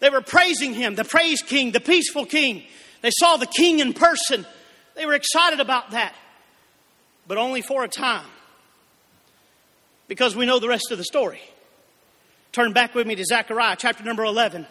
They 0.00 0.10
were 0.10 0.20
praising 0.20 0.74
him, 0.74 0.94
the 0.94 1.04
praise 1.04 1.40
king, 1.40 1.70
the 1.70 1.80
peaceful 1.80 2.26
king. 2.26 2.64
They 3.00 3.12
saw 3.12 3.36
the 3.36 3.46
king 3.46 3.78
in 3.78 3.94
person. 3.94 4.44
They 4.96 5.04
were 5.04 5.14
excited 5.14 5.60
about 5.60 5.90
that, 5.90 6.14
but 7.28 7.36
only 7.38 7.60
for 7.60 7.84
a 7.84 7.88
time 7.88 8.24
because 10.08 10.34
we 10.34 10.46
know 10.46 10.58
the 10.58 10.68
rest 10.68 10.90
of 10.90 10.98
the 10.98 11.04
story. 11.04 11.40
Turn 12.52 12.72
back 12.72 12.94
with 12.94 13.06
me 13.06 13.14
to 13.14 13.24
Zechariah 13.24 13.76
chapter 13.78 14.02
number 14.02 14.24
11. 14.24 14.66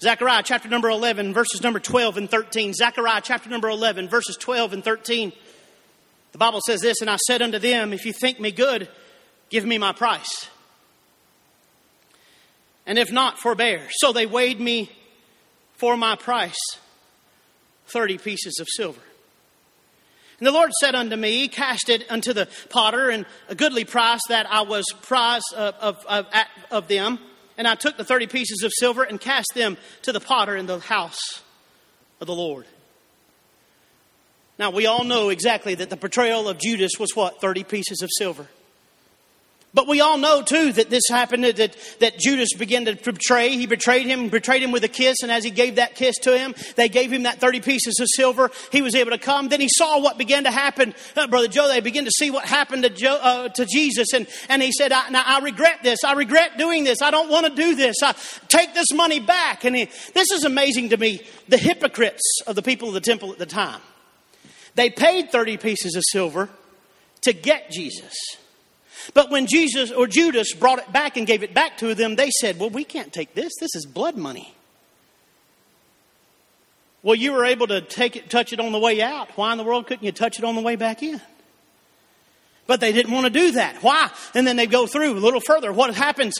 Zechariah 0.00 0.42
chapter 0.44 0.68
number 0.68 0.88
11, 0.88 1.34
verses 1.34 1.60
number 1.60 1.80
12 1.80 2.16
and 2.18 2.30
13. 2.30 2.72
Zechariah 2.72 3.20
chapter 3.22 3.50
number 3.50 3.68
11, 3.68 4.08
verses 4.08 4.36
12 4.36 4.74
and 4.74 4.84
13. 4.84 5.32
The 6.32 6.38
Bible 6.38 6.60
says 6.64 6.80
this, 6.80 7.00
and 7.00 7.10
I 7.10 7.16
said 7.16 7.42
unto 7.42 7.58
them, 7.58 7.92
If 7.92 8.06
you 8.06 8.12
think 8.12 8.38
me 8.38 8.52
good, 8.52 8.88
give 9.50 9.64
me 9.64 9.78
my 9.78 9.92
price. 9.92 10.48
And 12.86 12.98
if 12.98 13.10
not, 13.10 13.38
forbear. 13.38 13.88
So 13.90 14.12
they 14.12 14.26
weighed 14.26 14.60
me 14.60 14.90
for 15.76 15.96
my 15.96 16.14
price 16.14 16.58
30 17.92 18.18
pieces 18.18 18.58
of 18.60 18.68
silver. 18.70 19.00
And 20.38 20.46
the 20.46 20.52
Lord 20.52 20.70
said 20.80 20.94
unto 20.94 21.16
me, 21.16 21.48
Cast 21.48 21.90
it 21.90 22.10
unto 22.10 22.32
the 22.32 22.48
potter, 22.70 23.10
and 23.10 23.26
a 23.48 23.54
goodly 23.54 23.84
price 23.84 24.20
that 24.28 24.50
I 24.50 24.62
was 24.62 24.86
prize 25.02 25.42
of, 25.54 25.74
of, 25.74 26.06
of, 26.06 26.26
of 26.70 26.88
them. 26.88 27.18
And 27.58 27.68
I 27.68 27.74
took 27.74 27.98
the 27.98 28.04
30 28.04 28.26
pieces 28.26 28.62
of 28.62 28.72
silver 28.74 29.02
and 29.02 29.20
cast 29.20 29.52
them 29.54 29.76
to 30.02 30.12
the 30.12 30.20
potter 30.20 30.56
in 30.56 30.64
the 30.64 30.78
house 30.78 31.42
of 32.20 32.26
the 32.26 32.34
Lord. 32.34 32.64
Now, 34.58 34.70
we 34.70 34.86
all 34.86 35.04
know 35.04 35.28
exactly 35.28 35.74
that 35.74 35.90
the 35.90 35.96
portrayal 35.96 36.48
of 36.48 36.58
Judas 36.58 36.92
was 36.98 37.14
what? 37.14 37.40
30 37.40 37.64
pieces 37.64 38.00
of 38.02 38.08
silver. 38.16 38.46
But 39.72 39.86
we 39.86 40.00
all 40.00 40.18
know 40.18 40.42
too 40.42 40.72
that 40.72 40.90
this 40.90 41.04
happened, 41.08 41.44
that, 41.44 41.76
that 42.00 42.18
Judas 42.18 42.48
began 42.58 42.86
to 42.86 42.96
betray. 42.96 43.50
He 43.50 43.66
betrayed 43.66 44.06
him, 44.06 44.28
betrayed 44.28 44.62
him 44.62 44.72
with 44.72 44.82
a 44.82 44.88
kiss, 44.88 45.18
and 45.22 45.30
as 45.30 45.44
he 45.44 45.50
gave 45.50 45.76
that 45.76 45.94
kiss 45.94 46.16
to 46.22 46.36
him, 46.36 46.56
they 46.74 46.88
gave 46.88 47.12
him 47.12 47.22
that 47.22 47.38
30 47.38 47.60
pieces 47.60 48.00
of 48.00 48.08
silver. 48.16 48.50
He 48.72 48.82
was 48.82 48.96
able 48.96 49.12
to 49.12 49.18
come. 49.18 49.48
Then 49.48 49.60
he 49.60 49.68
saw 49.70 50.00
what 50.00 50.18
began 50.18 50.42
to 50.44 50.50
happen. 50.50 50.92
Uh, 51.16 51.28
Brother 51.28 51.46
Joe, 51.46 51.68
they 51.68 51.80
began 51.80 52.04
to 52.04 52.10
see 52.10 52.32
what 52.32 52.46
happened 52.46 52.82
to, 52.82 52.90
Joe, 52.90 53.18
uh, 53.22 53.48
to 53.50 53.64
Jesus, 53.64 54.12
and, 54.12 54.26
and 54.48 54.60
he 54.60 54.72
said, 54.72 54.90
I, 54.90 55.08
now 55.10 55.22
I 55.24 55.38
regret 55.38 55.84
this. 55.84 56.02
I 56.04 56.14
regret 56.14 56.58
doing 56.58 56.82
this. 56.82 57.00
I 57.00 57.12
don't 57.12 57.30
want 57.30 57.46
to 57.46 57.54
do 57.54 57.76
this. 57.76 57.96
I 58.02 58.14
take 58.48 58.74
this 58.74 58.92
money 58.92 59.20
back. 59.20 59.64
And 59.64 59.76
he, 59.76 59.84
this 60.14 60.32
is 60.32 60.44
amazing 60.44 60.88
to 60.88 60.96
me. 60.96 61.22
The 61.48 61.58
hypocrites 61.58 62.40
of 62.48 62.56
the 62.56 62.62
people 62.62 62.88
of 62.88 62.94
the 62.94 63.00
temple 63.00 63.30
at 63.30 63.38
the 63.38 63.46
time. 63.46 63.80
They 64.74 64.90
paid 64.90 65.30
30 65.30 65.58
pieces 65.58 65.94
of 65.94 66.02
silver 66.10 66.48
to 67.22 67.32
get 67.32 67.70
Jesus. 67.70 68.14
But 69.14 69.30
when 69.30 69.46
Jesus 69.46 69.90
or 69.90 70.06
Judas 70.06 70.52
brought 70.54 70.78
it 70.78 70.92
back 70.92 71.16
and 71.16 71.26
gave 71.26 71.42
it 71.42 71.54
back 71.54 71.78
to 71.78 71.94
them, 71.94 72.16
they 72.16 72.30
said, 72.40 72.58
Well, 72.58 72.70
we 72.70 72.84
can't 72.84 73.12
take 73.12 73.34
this. 73.34 73.52
This 73.60 73.74
is 73.74 73.86
blood 73.86 74.16
money. 74.16 74.54
Well, 77.02 77.14
you 77.14 77.32
were 77.32 77.44
able 77.44 77.66
to 77.68 77.80
take 77.80 78.16
it, 78.16 78.28
touch 78.28 78.52
it 78.52 78.60
on 78.60 78.72
the 78.72 78.78
way 78.78 79.00
out. 79.00 79.30
Why 79.36 79.52
in 79.52 79.58
the 79.58 79.64
world 79.64 79.86
couldn't 79.86 80.04
you 80.04 80.12
touch 80.12 80.38
it 80.38 80.44
on 80.44 80.54
the 80.54 80.60
way 80.60 80.76
back 80.76 81.02
in? 81.02 81.20
But 82.66 82.80
they 82.80 82.92
didn't 82.92 83.12
want 83.12 83.24
to 83.24 83.30
do 83.30 83.52
that. 83.52 83.76
Why? 83.82 84.10
And 84.34 84.46
then 84.46 84.56
they 84.56 84.66
go 84.66 84.86
through 84.86 85.14
a 85.14 85.18
little 85.18 85.40
further. 85.40 85.72
What 85.72 85.94
happens? 85.94 86.34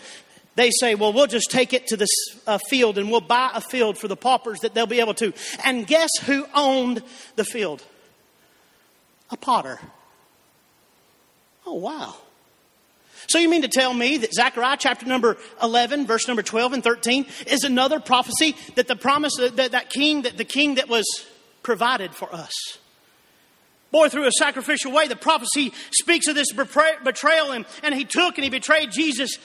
They 0.54 0.70
say, 0.70 0.94
well, 0.94 1.12
we'll 1.12 1.26
just 1.26 1.50
take 1.50 1.72
it 1.72 1.86
to 1.88 1.96
this 1.96 2.10
uh, 2.46 2.58
field 2.68 2.98
and 2.98 3.10
we'll 3.10 3.20
buy 3.20 3.50
a 3.54 3.60
field 3.60 3.96
for 3.96 4.08
the 4.08 4.16
paupers 4.16 4.60
that 4.60 4.74
they'll 4.74 4.86
be 4.86 5.00
able 5.00 5.14
to. 5.14 5.32
And 5.64 5.86
guess 5.86 6.10
who 6.24 6.46
owned 6.54 7.02
the 7.36 7.44
field? 7.44 7.82
A 9.30 9.36
potter. 9.36 9.80
Oh, 11.66 11.74
wow. 11.74 12.16
So 13.30 13.38
you 13.38 13.48
mean 13.48 13.62
to 13.62 13.68
tell 13.68 13.94
me 13.94 14.16
that 14.16 14.34
Zechariah 14.34 14.76
chapter 14.76 15.06
number 15.06 15.36
11, 15.62 16.04
verse 16.04 16.26
number 16.26 16.42
12 16.42 16.72
and 16.72 16.82
13 16.82 17.26
is 17.46 17.62
another 17.62 18.00
prophecy 18.00 18.56
that 18.74 18.88
the 18.88 18.96
promise 18.96 19.36
that 19.36 19.54
that 19.70 19.88
king, 19.88 20.22
that 20.22 20.36
the 20.36 20.44
king 20.44 20.74
that 20.74 20.88
was 20.88 21.06
provided 21.62 22.12
for 22.12 22.34
us? 22.34 22.52
Boy, 23.92 24.08
through 24.08 24.26
a 24.26 24.32
sacrificial 24.32 24.90
way, 24.90 25.06
the 25.06 25.14
prophecy 25.14 25.72
speaks 25.92 26.26
of 26.26 26.34
this 26.34 26.52
betrayal, 26.52 27.52
and, 27.52 27.66
and 27.84 27.94
he 27.94 28.04
took 28.04 28.36
and 28.36 28.42
he 28.42 28.50
betrayed 28.50 28.90
Jesus. 28.90 29.38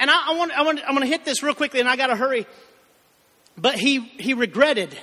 And 0.00 0.10
I, 0.10 0.30
I 0.30 0.34
want, 0.38 0.52
I 0.52 0.62
want, 0.62 0.80
I'm 0.80 0.94
going 0.94 1.02
to 1.02 1.06
hit 1.06 1.26
this 1.26 1.42
real 1.42 1.54
quickly, 1.54 1.80
and 1.80 1.88
I 1.90 1.96
got 1.96 2.06
to 2.06 2.16
hurry. 2.16 2.46
But 3.58 3.74
he, 3.74 3.98
he 3.98 4.32
regretted. 4.32 4.96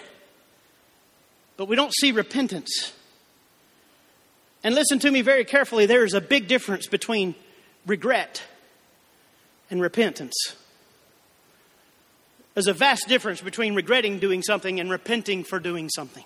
But 1.55 1.67
we 1.67 1.75
don't 1.75 1.93
see 1.93 2.11
repentance. 2.11 2.93
And 4.63 4.73
listen 4.73 4.97
to 4.99 5.11
me 5.11 5.21
very 5.21 5.45
carefully. 5.45 5.85
There 5.85 6.03
is 6.03 6.15
a 6.15 6.21
big 6.21 6.47
difference 6.47 6.87
between 6.87 7.35
regret 7.85 8.43
and 9.69 9.81
repentance. 9.81 10.35
There's 12.53 12.67
a 12.67 12.73
vast 12.73 13.07
difference 13.07 13.41
between 13.41 13.75
regretting 13.75 14.19
doing 14.19 14.41
something 14.41 14.79
and 14.79 14.89
repenting 14.89 15.43
for 15.43 15.59
doing 15.59 15.89
something. 15.89 16.23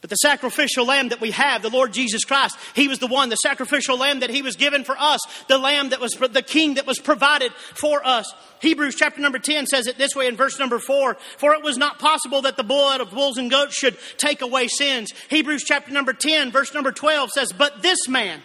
But 0.00 0.08
the 0.08 0.16
sacrificial 0.16 0.86
lamb 0.86 1.10
that 1.10 1.20
we 1.20 1.30
have, 1.32 1.60
the 1.60 1.68
Lord 1.68 1.92
Jesus 1.92 2.24
Christ, 2.24 2.56
He 2.74 2.88
was 2.88 3.00
the 3.00 3.06
one, 3.06 3.28
the 3.28 3.36
sacrificial 3.36 3.98
lamb 3.98 4.20
that 4.20 4.30
He 4.30 4.40
was 4.40 4.56
given 4.56 4.82
for 4.82 4.96
us, 4.98 5.20
the 5.46 5.58
lamb 5.58 5.90
that 5.90 6.00
was, 6.00 6.12
the 6.12 6.42
king 6.42 6.74
that 6.74 6.86
was 6.86 6.98
provided 6.98 7.52
for 7.52 8.06
us. 8.06 8.32
Hebrews 8.62 8.94
chapter 8.94 9.20
number 9.20 9.38
10 9.38 9.66
says 9.66 9.86
it 9.86 9.98
this 9.98 10.16
way 10.16 10.26
in 10.26 10.36
verse 10.36 10.58
number 10.58 10.78
4 10.78 11.18
For 11.36 11.52
it 11.52 11.62
was 11.62 11.76
not 11.76 11.98
possible 11.98 12.42
that 12.42 12.56
the 12.56 12.62
blood 12.62 13.02
of 13.02 13.10
bulls 13.10 13.36
and 13.36 13.50
goats 13.50 13.74
should 13.74 13.98
take 14.16 14.40
away 14.40 14.68
sins. 14.68 15.12
Hebrews 15.28 15.64
chapter 15.66 15.92
number 15.92 16.14
10, 16.14 16.50
verse 16.50 16.72
number 16.72 16.92
12 16.92 17.30
says, 17.30 17.52
But 17.52 17.82
this 17.82 18.08
man, 18.08 18.40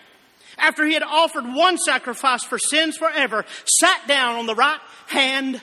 after 0.57 0.85
he 0.85 0.93
had 0.93 1.03
offered 1.03 1.45
one 1.45 1.77
sacrifice 1.77 2.43
for 2.43 2.57
sins 2.57 2.97
forever, 2.97 3.45
sat 3.65 4.07
down 4.07 4.35
on 4.35 4.45
the 4.45 4.55
right 4.55 4.79
hand 5.07 5.61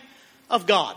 of 0.50 0.66
God. 0.66 0.96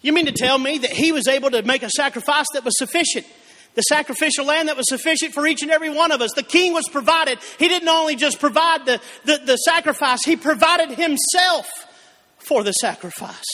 You 0.00 0.12
mean 0.12 0.26
to 0.26 0.32
tell 0.32 0.58
me 0.58 0.78
that 0.78 0.90
he 0.90 1.12
was 1.12 1.26
able 1.28 1.50
to 1.50 1.62
make 1.62 1.82
a 1.82 1.90
sacrifice 1.90 2.46
that 2.52 2.64
was 2.64 2.76
sufficient? 2.76 3.26
The 3.74 3.82
sacrificial 3.82 4.44
lamb 4.44 4.66
that 4.66 4.76
was 4.76 4.88
sufficient 4.88 5.34
for 5.34 5.46
each 5.46 5.62
and 5.62 5.70
every 5.70 5.90
one 5.90 6.12
of 6.12 6.20
us. 6.20 6.32
The 6.34 6.42
king 6.42 6.72
was 6.72 6.88
provided. 6.90 7.38
He 7.58 7.68
didn't 7.68 7.88
only 7.88 8.14
just 8.14 8.38
provide 8.38 8.86
the, 8.86 9.00
the, 9.24 9.38
the 9.44 9.56
sacrifice, 9.56 10.22
he 10.24 10.36
provided 10.36 10.90
himself 10.90 11.66
for 12.38 12.62
the 12.62 12.72
sacrifice. 12.72 13.44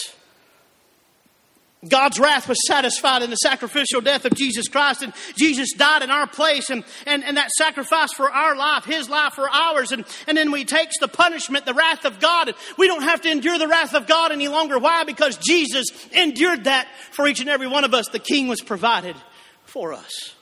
God's 1.89 2.21
wrath 2.21 2.47
was 2.47 2.59
satisfied 2.67 3.23
in 3.23 3.31
the 3.31 3.37
sacrificial 3.37 4.03
death 4.03 4.27
of 4.27 4.35
Jesus 4.35 4.69
Christ, 4.69 5.03
and 5.03 5.15
Jesus 5.35 5.73
died 5.73 6.03
in 6.03 6.11
our 6.11 6.27
place, 6.27 6.69
and, 6.69 6.85
and, 7.07 7.25
and 7.25 7.39
that 7.39 7.51
sacrifice 7.53 8.13
for 8.13 8.31
our 8.31 8.55
life, 8.55 8.85
His 8.85 9.09
life 9.09 9.33
for 9.33 9.49
ours, 9.49 9.91
and, 9.91 10.05
and 10.27 10.37
then 10.37 10.53
He 10.53 10.67
takes 10.67 10.99
the 11.01 11.09
punishment, 11.09 11.65
the 11.65 11.73
wrath 11.73 12.05
of 12.05 12.21
God, 12.21 12.49
and 12.49 12.57
we 12.77 12.87
don't 12.87 13.03
have 13.03 13.23
to 13.23 13.31
endure 13.31 13.57
the 13.57 13.67
wrath 13.67 13.95
of 13.95 14.07
God 14.07 14.31
any 14.31 14.49
longer. 14.49 14.79
Why? 14.79 15.05
Because 15.05 15.39
Jesus 15.39 15.87
endured 16.13 16.65
that 16.65 16.87
for 17.13 17.27
each 17.27 17.41
and 17.41 17.49
every 17.49 17.67
one 17.67 17.85
of 17.85 17.95
us. 17.95 18.09
The 18.09 18.19
King 18.19 18.49
was 18.49 18.61
provided 18.61 19.17
for 19.65 19.95
us. 19.95 20.35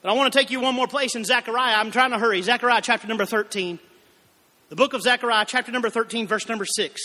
But 0.00 0.10
I 0.10 0.14
want 0.14 0.32
to 0.32 0.38
take 0.38 0.50
you 0.50 0.60
one 0.60 0.74
more 0.74 0.88
place 0.88 1.14
in 1.14 1.24
Zechariah. 1.24 1.74
I'm 1.76 1.90
trying 1.90 2.12
to 2.12 2.18
hurry. 2.18 2.40
Zechariah 2.40 2.80
chapter 2.82 3.06
number 3.06 3.26
13. 3.26 3.78
The 4.70 4.76
book 4.76 4.94
of 4.94 5.02
Zechariah, 5.02 5.44
chapter 5.46 5.72
number 5.72 5.90
13, 5.90 6.26
verse 6.26 6.48
number 6.48 6.64
6. 6.64 7.00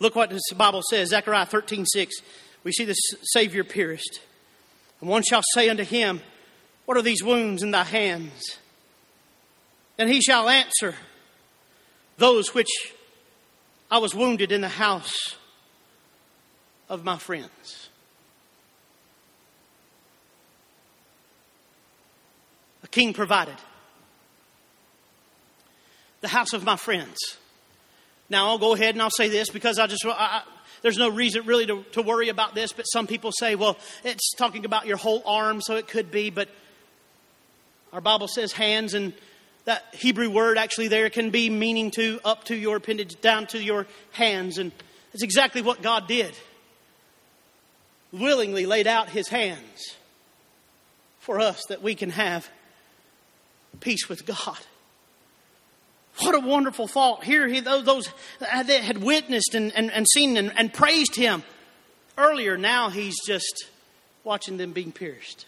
Look 0.00 0.16
what 0.16 0.30
the 0.30 0.40
Bible 0.56 0.82
says, 0.88 1.10
Zechariah 1.10 1.46
13, 1.46 1.84
6. 1.84 2.16
We 2.64 2.72
see 2.72 2.86
the 2.86 2.94
Savior 2.94 3.62
pierced. 3.62 4.20
And 5.00 5.08
one 5.08 5.22
shall 5.22 5.42
say 5.54 5.68
unto 5.68 5.84
him, 5.84 6.20
What 6.86 6.96
are 6.96 7.02
these 7.02 7.22
wounds 7.22 7.62
in 7.62 7.70
thy 7.70 7.84
hands? 7.84 8.58
And 9.98 10.08
he 10.08 10.22
shall 10.22 10.48
answer, 10.48 10.94
Those 12.16 12.54
which 12.54 12.70
I 13.90 13.98
was 13.98 14.14
wounded 14.14 14.52
in 14.52 14.62
the 14.62 14.68
house 14.68 15.36
of 16.88 17.04
my 17.04 17.18
friends. 17.18 17.90
A 22.82 22.88
king 22.88 23.12
provided. 23.12 23.56
The 26.22 26.28
house 26.28 26.54
of 26.54 26.64
my 26.64 26.76
friends. 26.76 27.18
Now, 28.30 28.46
I'll 28.46 28.58
go 28.58 28.74
ahead 28.74 28.94
and 28.94 29.02
I'll 29.02 29.10
say 29.10 29.28
this 29.28 29.50
because 29.50 29.78
I 29.78 29.88
just, 29.88 30.06
I, 30.06 30.42
there's 30.82 30.96
no 30.96 31.10
reason 31.10 31.44
really 31.46 31.66
to, 31.66 31.82
to 31.92 32.02
worry 32.02 32.28
about 32.28 32.54
this, 32.54 32.72
but 32.72 32.84
some 32.84 33.06
people 33.06 33.32
say, 33.32 33.56
well, 33.56 33.76
it's 34.04 34.32
talking 34.34 34.64
about 34.64 34.86
your 34.86 34.96
whole 34.96 35.22
arm, 35.26 35.60
so 35.60 35.76
it 35.76 35.88
could 35.88 36.10
be, 36.10 36.30
but 36.30 36.48
our 37.92 38.00
Bible 38.00 38.28
says 38.28 38.52
hands, 38.52 38.94
and 38.94 39.12
that 39.64 39.84
Hebrew 39.92 40.30
word 40.30 40.58
actually 40.58 40.88
there 40.88 41.10
can 41.10 41.30
be 41.30 41.50
meaning 41.50 41.90
to 41.92 42.20
up 42.24 42.44
to 42.44 42.56
your 42.56 42.76
appendage, 42.76 43.20
down 43.20 43.48
to 43.48 43.62
your 43.62 43.86
hands, 44.12 44.58
and 44.58 44.70
that's 45.12 45.24
exactly 45.24 45.60
what 45.60 45.82
God 45.82 46.06
did. 46.06 46.32
Willingly 48.12 48.64
laid 48.64 48.86
out 48.86 49.08
his 49.08 49.28
hands 49.28 49.96
for 51.18 51.40
us 51.40 51.60
that 51.68 51.82
we 51.82 51.94
can 51.94 52.10
have 52.10 52.48
peace 53.80 54.08
with 54.08 54.24
God. 54.24 54.58
What 56.22 56.34
a 56.34 56.40
wonderful 56.40 56.86
thought. 56.86 57.24
Here, 57.24 57.48
he, 57.48 57.60
those 57.60 58.08
uh, 58.40 58.62
that 58.62 58.82
had 58.82 58.98
witnessed 58.98 59.54
and, 59.54 59.72
and, 59.74 59.90
and 59.90 60.06
seen 60.08 60.36
and, 60.36 60.52
and 60.56 60.72
praised 60.72 61.14
him 61.14 61.42
earlier, 62.18 62.56
now 62.58 62.90
he's 62.90 63.16
just 63.26 63.66
watching 64.22 64.58
them 64.58 64.72
being 64.72 64.92
pierced. 64.92 65.46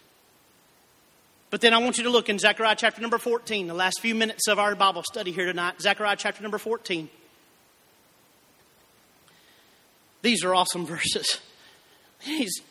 But 1.51 1.61
then 1.61 1.75
I 1.75 1.79
want 1.79 1.99
you 1.99 2.05
to 2.05 2.11
look 2.11 2.31
in 2.31 2.39
Zechariah 2.39 2.77
chapter 2.79 3.03
number 3.03 3.19
14, 3.19 3.67
the 3.67 3.75
last 3.75 4.01
few 4.01 4.15
minutes 4.15 4.49
of 4.49 4.59
our 4.59 4.75
Bible 4.75 5.03
study 5.03 5.33
here 5.33 5.45
tonight. 5.45 5.81
Zechariah 5.83 6.17
chapter 6.17 6.43
number 6.43 6.57
14. 6.57 7.11
These 10.23 10.45
are 10.45 10.55
awesome 10.55 10.87
verses. 10.87 11.39
These, 12.25 12.63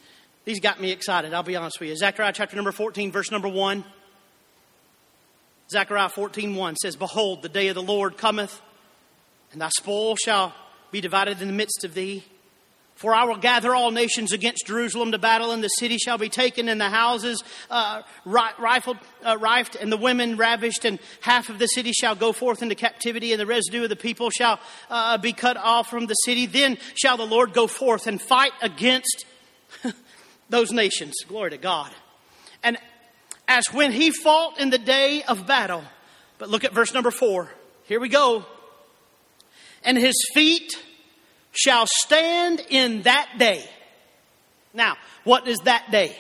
these 0.46 0.60
got 0.60 0.82
me 0.82 0.92
excited, 0.92 1.34
I'll 1.34 1.44
be 1.44 1.56
honest 1.56 1.80
with 1.80 1.90
you. 1.90 1.96
Zechariah 1.96 2.34
chapter 2.34 2.56
number 2.56 2.72
14, 2.72 3.12
verse 3.12 3.30
number 3.30 3.48
1. 3.48 3.84
Zechariah 5.72 6.10
14 6.10 6.56
1 6.56 6.76
says, 6.76 6.96
Behold, 6.96 7.42
the 7.42 7.50
day 7.50 7.70
of 7.70 7.76
the 7.76 7.82
Lord 7.82 8.18
cometh, 8.18 8.62
and 9.52 9.62
thy 9.62 9.70
spoil 9.70 10.16
shall 10.18 10.54
be 10.92 11.00
divided 11.00 11.42
in 11.42 11.48
the 11.48 11.54
midst 11.54 11.84
of 11.86 11.94
thee. 11.94 12.26
For 12.96 13.16
I 13.16 13.24
will 13.24 13.38
gather 13.38 13.74
all 13.74 13.90
nations 13.90 14.32
against 14.32 14.68
Jerusalem 14.68 15.12
to 15.14 15.18
battle, 15.18 15.52
and 15.52 15.64
the 15.64 15.70
city 15.70 15.98
shall 15.98 16.20
be 16.20 16.30
taken, 16.30 16.70
and 16.70 16.80
the 16.80 16.90
houses 16.90 17.44
uh, 17.72 18.04
rifled, 18.26 18.98
uh, 19.26 19.38
rifed, 19.40 19.76
and 19.76 19.92
the 19.92 19.98
women 19.98 20.38
ravished, 20.38 20.86
and 20.86 21.00
half 21.22 21.50
of 21.50 21.58
the 21.58 21.66
city 21.66 21.94
shall 21.94 22.14
go 22.14 22.32
forth 22.32 22.62
into 22.62 22.76
captivity, 22.76 23.32
and 23.32 23.40
the 23.40 23.48
residue 23.48 23.84
of 23.84 23.90
the 23.90 23.96
people 23.96 24.30
shall 24.30 24.60
uh, 24.90 25.18
be 25.18 25.34
cut 25.34 25.58
off 25.58 25.90
from 25.90 26.06
the 26.06 26.14
city. 26.14 26.46
Then 26.46 26.78
shall 26.94 27.18
the 27.18 27.26
Lord 27.26 27.54
go 27.54 27.66
forth 27.66 28.06
and 28.06 28.22
fight 28.22 28.52
against 28.62 29.26
those 30.50 30.72
nations. 30.72 31.16
Glory 31.28 31.52
to 31.52 31.58
God. 31.58 31.90
And 32.62 32.78
as 33.52 33.74
when 33.74 33.92
he 33.92 34.12
fought 34.12 34.62
in 34.62 34.70
the 34.70 34.78
day 34.78 35.24
of 35.24 35.46
battle. 35.46 35.84
But 36.38 36.50
look 36.50 36.64
at 36.64 36.72
verse 36.72 36.94
number 36.94 37.12
four. 37.12 37.50
Here 37.84 38.00
we 38.00 38.08
go. 38.08 38.46
And 39.84 39.98
his 39.98 40.16
feet 40.34 40.72
shall 41.52 41.86
stand 41.86 42.62
in 42.70 43.02
that 43.02 43.30
day. 43.38 43.70
Now, 44.74 44.96
what 45.26 45.50
is 45.50 45.58
that 45.66 45.92
day? 45.92 46.16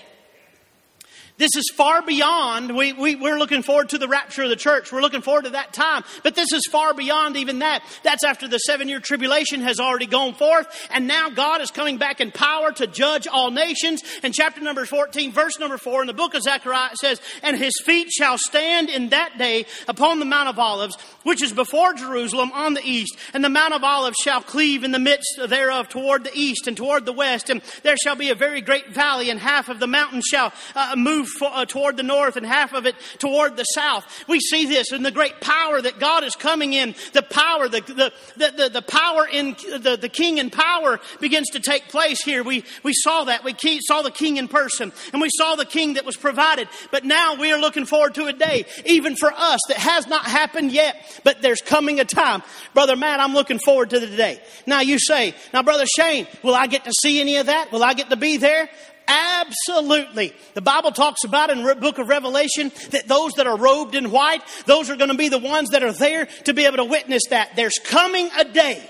This 1.41 1.55
is 1.55 1.71
far 1.73 2.03
beyond, 2.03 2.77
we, 2.77 2.93
we, 2.93 3.15
we're 3.15 3.39
looking 3.39 3.63
forward 3.63 3.89
to 3.89 3.97
the 3.97 4.07
rapture 4.07 4.43
of 4.43 4.49
the 4.49 4.55
church. 4.55 4.91
We're 4.91 5.01
looking 5.01 5.23
forward 5.23 5.45
to 5.45 5.49
that 5.49 5.73
time. 5.73 6.03
But 6.21 6.35
this 6.35 6.53
is 6.53 6.67
far 6.67 6.93
beyond 6.93 7.35
even 7.35 7.57
that. 7.59 7.81
That's 8.03 8.23
after 8.23 8.47
the 8.47 8.59
seven 8.59 8.87
year 8.87 8.99
tribulation 8.99 9.61
has 9.61 9.79
already 9.79 10.05
gone 10.05 10.35
forth. 10.35 10.67
And 10.93 11.07
now 11.07 11.31
God 11.31 11.61
is 11.61 11.71
coming 11.71 11.97
back 11.97 12.21
in 12.21 12.29
power 12.29 12.71
to 12.73 12.85
judge 12.85 13.25
all 13.25 13.49
nations. 13.49 14.03
And 14.21 14.35
chapter 14.35 14.61
number 14.61 14.85
14, 14.85 15.31
verse 15.31 15.57
number 15.57 15.79
4 15.79 16.01
in 16.01 16.07
the 16.07 16.13
book 16.13 16.35
of 16.35 16.43
Zechariah 16.43 16.95
says, 17.01 17.19
And 17.41 17.57
his 17.57 17.73
feet 17.85 18.11
shall 18.11 18.37
stand 18.37 18.91
in 18.91 19.09
that 19.09 19.39
day 19.39 19.65
upon 19.87 20.19
the 20.19 20.25
Mount 20.25 20.49
of 20.49 20.59
Olives, 20.59 20.95
which 21.23 21.41
is 21.41 21.53
before 21.53 21.95
Jerusalem 21.95 22.51
on 22.51 22.75
the 22.75 22.85
east. 22.85 23.17
And 23.33 23.43
the 23.43 23.49
Mount 23.49 23.73
of 23.73 23.83
Olives 23.83 24.17
shall 24.23 24.41
cleave 24.41 24.83
in 24.83 24.91
the 24.91 24.99
midst 24.99 25.39
thereof 25.47 25.89
toward 25.89 26.23
the 26.23 26.35
east 26.35 26.67
and 26.67 26.77
toward 26.77 27.07
the 27.07 27.13
west. 27.13 27.49
And 27.49 27.63
there 27.81 27.97
shall 27.97 28.15
be 28.15 28.29
a 28.29 28.35
very 28.35 28.61
great 28.61 28.89
valley, 28.89 29.31
and 29.31 29.39
half 29.39 29.69
of 29.69 29.79
the 29.79 29.87
mountain 29.87 30.21
shall 30.23 30.53
uh, 30.75 30.93
move 30.95 31.29
uh, 31.41 31.65
toward 31.65 31.97
the 31.97 32.03
north 32.03 32.35
and 32.35 32.45
half 32.45 32.73
of 32.73 32.85
it 32.85 32.95
toward 33.19 33.57
the 33.57 33.63
south. 33.63 34.05
We 34.27 34.39
see 34.39 34.65
this 34.65 34.91
in 34.91 35.03
the 35.03 35.11
great 35.11 35.39
power 35.41 35.81
that 35.81 35.99
God 35.99 36.23
is 36.23 36.35
coming 36.35 36.73
in. 36.73 36.95
The 37.13 37.21
power, 37.21 37.67
the, 37.67 37.81
the, 37.81 38.13
the, 38.37 38.51
the, 38.57 38.69
the 38.69 38.81
power 38.81 39.27
in 39.27 39.55
the, 39.79 39.97
the 39.99 40.09
king 40.09 40.37
in 40.37 40.49
power 40.49 40.99
begins 41.19 41.49
to 41.51 41.59
take 41.59 41.89
place 41.89 42.23
here. 42.23 42.43
We, 42.43 42.63
we 42.83 42.93
saw 42.93 43.25
that. 43.25 43.43
We 43.43 43.55
saw 43.81 44.01
the 44.01 44.11
king 44.11 44.37
in 44.37 44.47
person 44.47 44.91
and 45.13 45.21
we 45.21 45.29
saw 45.37 45.55
the 45.55 45.65
king 45.65 45.93
that 45.93 46.05
was 46.05 46.17
provided. 46.17 46.67
But 46.91 47.05
now 47.05 47.35
we 47.35 47.51
are 47.51 47.59
looking 47.59 47.85
forward 47.85 48.15
to 48.15 48.25
a 48.25 48.33
day, 48.33 48.65
even 48.85 49.15
for 49.15 49.31
us, 49.31 49.59
that 49.67 49.77
has 49.77 50.07
not 50.07 50.25
happened 50.25 50.71
yet, 50.71 51.21
but 51.23 51.41
there's 51.41 51.61
coming 51.61 51.99
a 51.99 52.05
time. 52.05 52.43
Brother 52.73 52.95
Matt, 52.95 53.19
I'm 53.19 53.33
looking 53.33 53.59
forward 53.59 53.91
to 53.91 53.99
the 53.99 54.07
day. 54.07 54.41
Now 54.65 54.81
you 54.81 54.99
say, 54.99 55.35
now 55.53 55.63
Brother 55.63 55.85
Shane, 55.85 56.27
will 56.43 56.55
I 56.55 56.67
get 56.67 56.85
to 56.85 56.91
see 57.01 57.19
any 57.19 57.37
of 57.37 57.47
that? 57.47 57.71
Will 57.71 57.83
I 57.83 57.93
get 57.93 58.09
to 58.09 58.15
be 58.15 58.37
there? 58.37 58.69
Absolutely. 59.11 60.33
The 60.53 60.61
Bible 60.61 60.91
talks 60.91 61.25
about 61.25 61.49
in 61.49 61.63
the 61.63 61.75
book 61.75 61.97
of 61.97 62.07
Revelation 62.07 62.71
that 62.91 63.09
those 63.09 63.33
that 63.33 63.45
are 63.45 63.57
robed 63.57 63.93
in 63.93 64.09
white, 64.09 64.41
those 64.65 64.89
are 64.89 64.95
going 64.95 65.09
to 65.09 65.17
be 65.17 65.27
the 65.27 65.37
ones 65.37 65.69
that 65.71 65.83
are 65.83 65.91
there 65.91 66.27
to 66.45 66.53
be 66.53 66.65
able 66.65 66.77
to 66.77 66.85
witness 66.85 67.23
that. 67.29 67.55
There's 67.57 67.77
coming 67.83 68.29
a 68.37 68.45
day 68.45 68.89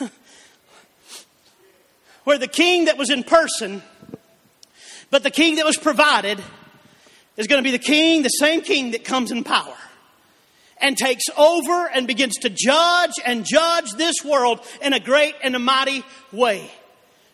where 2.24 2.38
the 2.38 2.48
king 2.48 2.86
that 2.86 2.98
was 2.98 3.10
in 3.10 3.22
person, 3.22 3.80
but 5.10 5.22
the 5.22 5.30
king 5.30 5.54
that 5.56 5.64
was 5.64 5.76
provided, 5.76 6.42
is 7.36 7.46
going 7.46 7.62
to 7.62 7.66
be 7.66 7.70
the 7.70 7.78
king, 7.78 8.22
the 8.22 8.28
same 8.28 8.60
king 8.60 8.90
that 8.90 9.04
comes 9.04 9.30
in 9.30 9.44
power 9.44 9.76
and 10.80 10.96
takes 10.96 11.24
over 11.36 11.88
and 11.88 12.08
begins 12.08 12.34
to 12.38 12.50
judge 12.50 13.12
and 13.24 13.44
judge 13.44 13.92
this 13.92 14.16
world 14.24 14.60
in 14.82 14.92
a 14.92 15.00
great 15.00 15.36
and 15.42 15.54
a 15.54 15.60
mighty 15.60 16.04
way. 16.32 16.68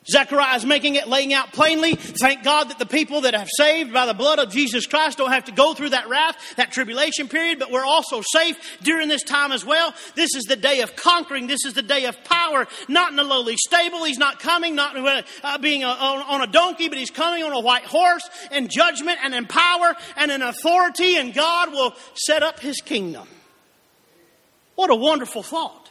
Zechariah 0.06 0.56
is 0.56 0.66
making 0.66 0.96
it, 0.96 1.08
laying 1.08 1.32
out 1.32 1.52
plainly. 1.52 1.94
Thank 1.94 2.44
God 2.44 2.68
that 2.68 2.78
the 2.78 2.86
people 2.86 3.22
that 3.22 3.34
have 3.34 3.48
saved 3.56 3.92
by 3.92 4.04
the 4.04 4.12
blood 4.12 4.38
of 4.38 4.50
Jesus 4.50 4.86
Christ 4.86 5.18
don't 5.18 5.32
have 5.32 5.46
to 5.46 5.52
go 5.52 5.72
through 5.72 5.90
that 5.90 6.08
wrath, 6.08 6.36
that 6.56 6.72
tribulation 6.72 7.26
period, 7.26 7.58
but 7.58 7.70
we're 7.70 7.86
also 7.86 8.20
safe 8.20 8.78
during 8.82 9.08
this 9.08 9.22
time 9.22 9.50
as 9.50 9.64
well. 9.64 9.94
This 10.14 10.34
is 10.34 10.44
the 10.44 10.56
day 10.56 10.82
of 10.82 10.94
conquering. 10.94 11.46
This 11.46 11.64
is 11.64 11.72
the 11.72 11.82
day 11.82 12.04
of 12.04 12.22
power, 12.24 12.66
not 12.86 13.12
in 13.12 13.18
a 13.18 13.24
lowly 13.24 13.56
stable. 13.56 14.04
He's 14.04 14.18
not 14.18 14.40
coming, 14.40 14.74
not 14.74 14.94
uh, 15.42 15.58
being 15.58 15.84
on 15.84 16.40
a 16.42 16.46
donkey, 16.46 16.88
but 16.90 16.98
he's 16.98 17.10
coming 17.10 17.42
on 17.42 17.52
a 17.52 17.60
white 17.60 17.84
horse 17.84 18.28
in 18.52 18.68
judgment 18.68 19.18
and 19.24 19.34
in 19.34 19.46
power 19.46 19.96
and 20.16 20.30
in 20.30 20.42
authority, 20.42 21.16
and 21.16 21.32
God 21.32 21.72
will 21.72 21.94
set 22.14 22.42
up 22.42 22.60
his 22.60 22.82
kingdom. 22.82 23.26
What 24.74 24.90
a 24.90 24.94
wonderful 24.94 25.42
thought. 25.42 25.88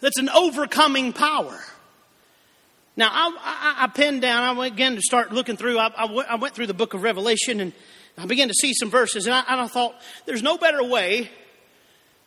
That's 0.00 0.18
an 0.18 0.28
overcoming 0.28 1.14
power. 1.14 1.58
Now, 2.96 3.10
I, 3.12 3.36
I, 3.42 3.84
I 3.84 3.86
pinned 3.88 4.22
down, 4.22 4.42
I 4.42 4.52
went 4.52 4.72
again 4.72 4.94
to 4.94 5.02
start 5.02 5.30
looking 5.30 5.56
through, 5.56 5.78
I, 5.78 5.88
I, 5.88 6.04
went, 6.06 6.40
went 6.40 6.54
through 6.54 6.66
the 6.66 6.74
book 6.74 6.94
of 6.94 7.02
Revelation 7.02 7.60
and 7.60 7.72
I 8.18 8.24
began 8.24 8.48
to 8.48 8.54
see 8.54 8.72
some 8.72 8.88
verses, 8.88 9.26
and 9.26 9.34
I, 9.34 9.44
and 9.48 9.60
I 9.60 9.66
thought, 9.66 9.94
there's 10.24 10.42
no 10.42 10.56
better 10.56 10.82
way 10.82 11.30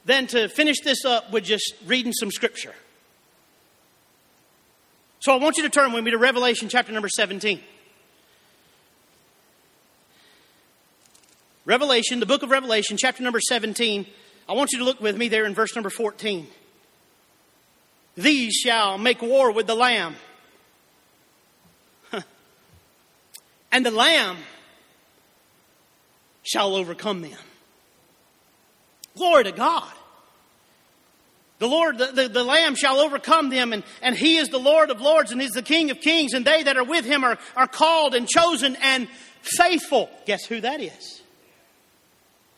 than 0.05 0.27
to 0.27 0.47
finish 0.47 0.81
this 0.81 1.03
up 1.03 1.31
with 1.31 1.43
just 1.43 1.73
reading 1.87 2.13
some 2.13 2.29
scripture. 2.29 2.75
So 5.19 5.33
I 5.33 5.37
want 5.37 5.57
you 5.57 5.63
to 5.63 5.69
turn 5.69 5.91
with 5.91 6.03
me 6.03 6.11
to 6.11 6.17
Revelation 6.17 6.69
chapter 6.69 6.91
number 6.91 7.09
17. 7.09 7.59
Revelation, 11.65 12.19
the 12.19 12.25
book 12.25 12.43
of 12.43 12.51
Revelation, 12.51 12.95
chapter 12.97 13.23
number 13.23 13.39
17. 13.39 14.05
I 14.47 14.53
want 14.53 14.71
you 14.71 14.79
to 14.79 14.85
look 14.85 15.01
with 15.01 15.17
me 15.17 15.27
there 15.27 15.45
in 15.45 15.53
verse 15.53 15.75
number 15.75 15.89
14. 15.89 16.47
These 18.15 18.53
shall 18.53 18.97
make 18.97 19.21
war 19.21 19.51
with 19.51 19.67
the 19.67 19.75
Lamb 19.75 20.15
and 23.71 23.85
the 23.85 23.91
Lamb 23.91 24.37
shall 26.43 26.75
overcome 26.75 27.21
them. 27.21 27.37
Glory 29.15 29.43
to 29.45 29.51
God. 29.51 29.91
The 31.59 31.67
Lord, 31.67 31.97
the, 31.97 32.05
the, 32.07 32.29
the, 32.29 32.43
Lamb 32.43 32.75
shall 32.75 32.99
overcome 32.99 33.49
them, 33.49 33.73
and, 33.73 33.83
and 34.01 34.15
He 34.15 34.37
is 34.37 34.47
the 34.47 34.59
Lord 34.59 34.91
of 34.91 35.01
lords, 35.01 35.31
and 35.31 35.41
He's 35.41 35.51
the 35.51 35.61
King 35.61 35.91
of 35.91 35.99
kings, 35.99 36.33
and 36.33 36.45
they 36.45 36.63
that 36.63 36.77
are 36.77 36.85
with 36.85 37.03
Him 37.03 37.25
are, 37.25 37.37
are 37.55 37.67
called 37.67 38.15
and 38.15 38.27
chosen 38.27 38.77
and 38.81 39.09
faithful. 39.41 40.09
Guess 40.25 40.45
who 40.45 40.61
that 40.61 40.79
is? 40.79 41.21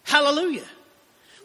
Hallelujah. 0.03 0.65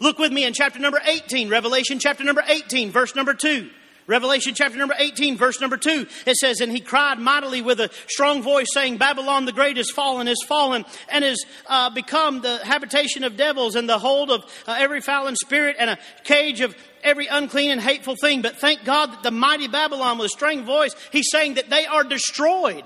Look 0.01 0.19
with 0.19 0.33
me 0.33 0.45
in 0.45 0.53
chapter 0.53 0.79
number 0.79 1.01
18, 1.07 1.49
Revelation 1.49 1.99
chapter 1.99 2.25
number 2.25 2.43
18, 2.47 2.91
verse 2.91 3.15
number 3.15 3.33
2. 3.33 3.71
Revelation 4.07 4.55
chapter 4.55 4.79
number 4.79 4.95
18, 4.97 5.37
verse 5.37 5.61
number 5.61 5.77
2, 5.77 6.07
it 6.27 6.37
says, 6.37 6.61
And 6.61 6.71
he 6.71 6.81
cried 6.81 7.19
mightily 7.19 7.61
with 7.61 7.81
a 7.81 7.91
strong 8.07 8.41
voice, 8.41 8.69
saying, 8.73 8.99
Babylon 8.99 9.47
the 9.47 9.53
great 9.53 9.79
is 9.79 9.91
fallen, 9.91 10.29
is 10.29 10.45
fallen, 10.47 10.85
and 11.09 11.25
is 11.25 11.45
uh, 11.67 11.91
become 11.91 12.41
the 12.41 12.59
habitation 12.65 13.25
of 13.25 13.37
devils, 13.37 13.75
and 13.75 13.89
the 13.89 13.99
hold 13.99 14.31
of 14.31 14.45
uh, 14.69 14.77
every 14.79 15.01
foul 15.01 15.27
and 15.27 15.37
spirit, 15.37 15.75
and 15.79 15.91
a 15.91 15.99
cage 16.23 16.61
of 16.61 16.77
every 17.03 17.27
unclean 17.27 17.73
and 17.73 17.81
hateful 17.81 18.15
thing. 18.15 18.43
But 18.43 18.61
thank 18.61 18.85
God 18.85 19.11
that 19.11 19.23
the 19.25 19.33
mighty 19.33 19.67
Babylon 19.67 20.19
with 20.19 20.27
a 20.27 20.31
strong 20.31 20.65
voice, 20.65 20.95
he's 21.11 21.31
saying 21.31 21.55
that 21.55 21.69
they 21.69 21.85
are 21.87 22.05
destroyed. 22.05 22.85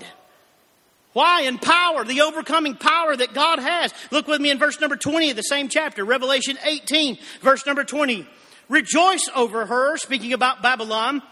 Why? 1.12 1.42
In 1.42 1.58
power, 1.58 2.04
the 2.04 2.22
overcoming 2.22 2.76
power 2.76 3.14
that 3.14 3.34
God 3.34 3.58
has. 3.58 3.92
Look 4.10 4.26
with 4.26 4.40
me 4.40 4.50
in 4.50 4.58
verse 4.58 4.80
number 4.80 4.96
20 4.96 5.30
of 5.30 5.36
the 5.36 5.42
same 5.42 5.68
chapter, 5.68 6.04
Revelation 6.04 6.56
18, 6.64 7.18
verse 7.42 7.66
number 7.66 7.84
20. 7.84 8.26
Rejoice 8.70 9.28
over 9.34 9.66
her, 9.66 9.96
speaking 9.98 10.32
about 10.32 10.62
Babylon, 10.62 11.22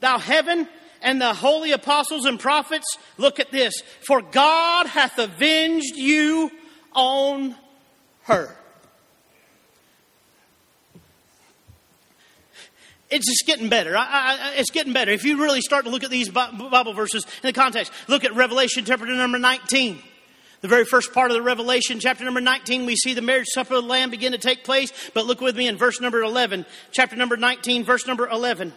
thou 0.00 0.18
heaven 0.18 0.68
and 1.00 1.20
the 1.20 1.32
holy 1.32 1.70
apostles 1.70 2.26
and 2.26 2.38
prophets. 2.38 2.98
Look 3.16 3.38
at 3.40 3.52
this. 3.52 3.80
For 4.06 4.20
God 4.20 4.86
hath 4.88 5.18
avenged 5.18 5.96
you 5.96 6.50
on 6.92 7.54
her. 8.24 8.56
It's 13.08 13.26
just 13.26 13.44
getting 13.46 13.68
better. 13.68 13.96
I, 13.96 14.04
I, 14.04 14.54
it's 14.56 14.70
getting 14.70 14.92
better. 14.92 15.12
If 15.12 15.24
you 15.24 15.40
really 15.40 15.60
start 15.60 15.84
to 15.84 15.90
look 15.90 16.04
at 16.04 16.10
these 16.10 16.28
Bible 16.28 16.92
verses 16.92 17.24
in 17.24 17.46
the 17.46 17.52
context, 17.52 17.92
look 18.08 18.24
at 18.24 18.34
Revelation 18.34 18.84
chapter 18.84 19.06
number 19.06 19.38
19. 19.38 20.00
The 20.60 20.68
very 20.68 20.84
first 20.84 21.14
part 21.14 21.30
of 21.30 21.36
the 21.36 21.42
Revelation, 21.42 22.00
chapter 22.00 22.24
number 22.24 22.40
19, 22.40 22.84
we 22.84 22.94
see 22.94 23.14
the 23.14 23.22
marriage 23.22 23.48
supper 23.48 23.74
of 23.74 23.84
the 23.84 23.88
Lamb 23.88 24.10
begin 24.10 24.32
to 24.32 24.38
take 24.38 24.62
place. 24.62 24.92
But 25.14 25.26
look 25.26 25.40
with 25.40 25.56
me 25.56 25.68
in 25.68 25.78
verse 25.78 26.00
number 26.00 26.20
11, 26.20 26.66
chapter 26.90 27.16
number 27.16 27.36
19, 27.36 27.84
verse 27.84 28.06
number 28.06 28.28
11. 28.28 28.74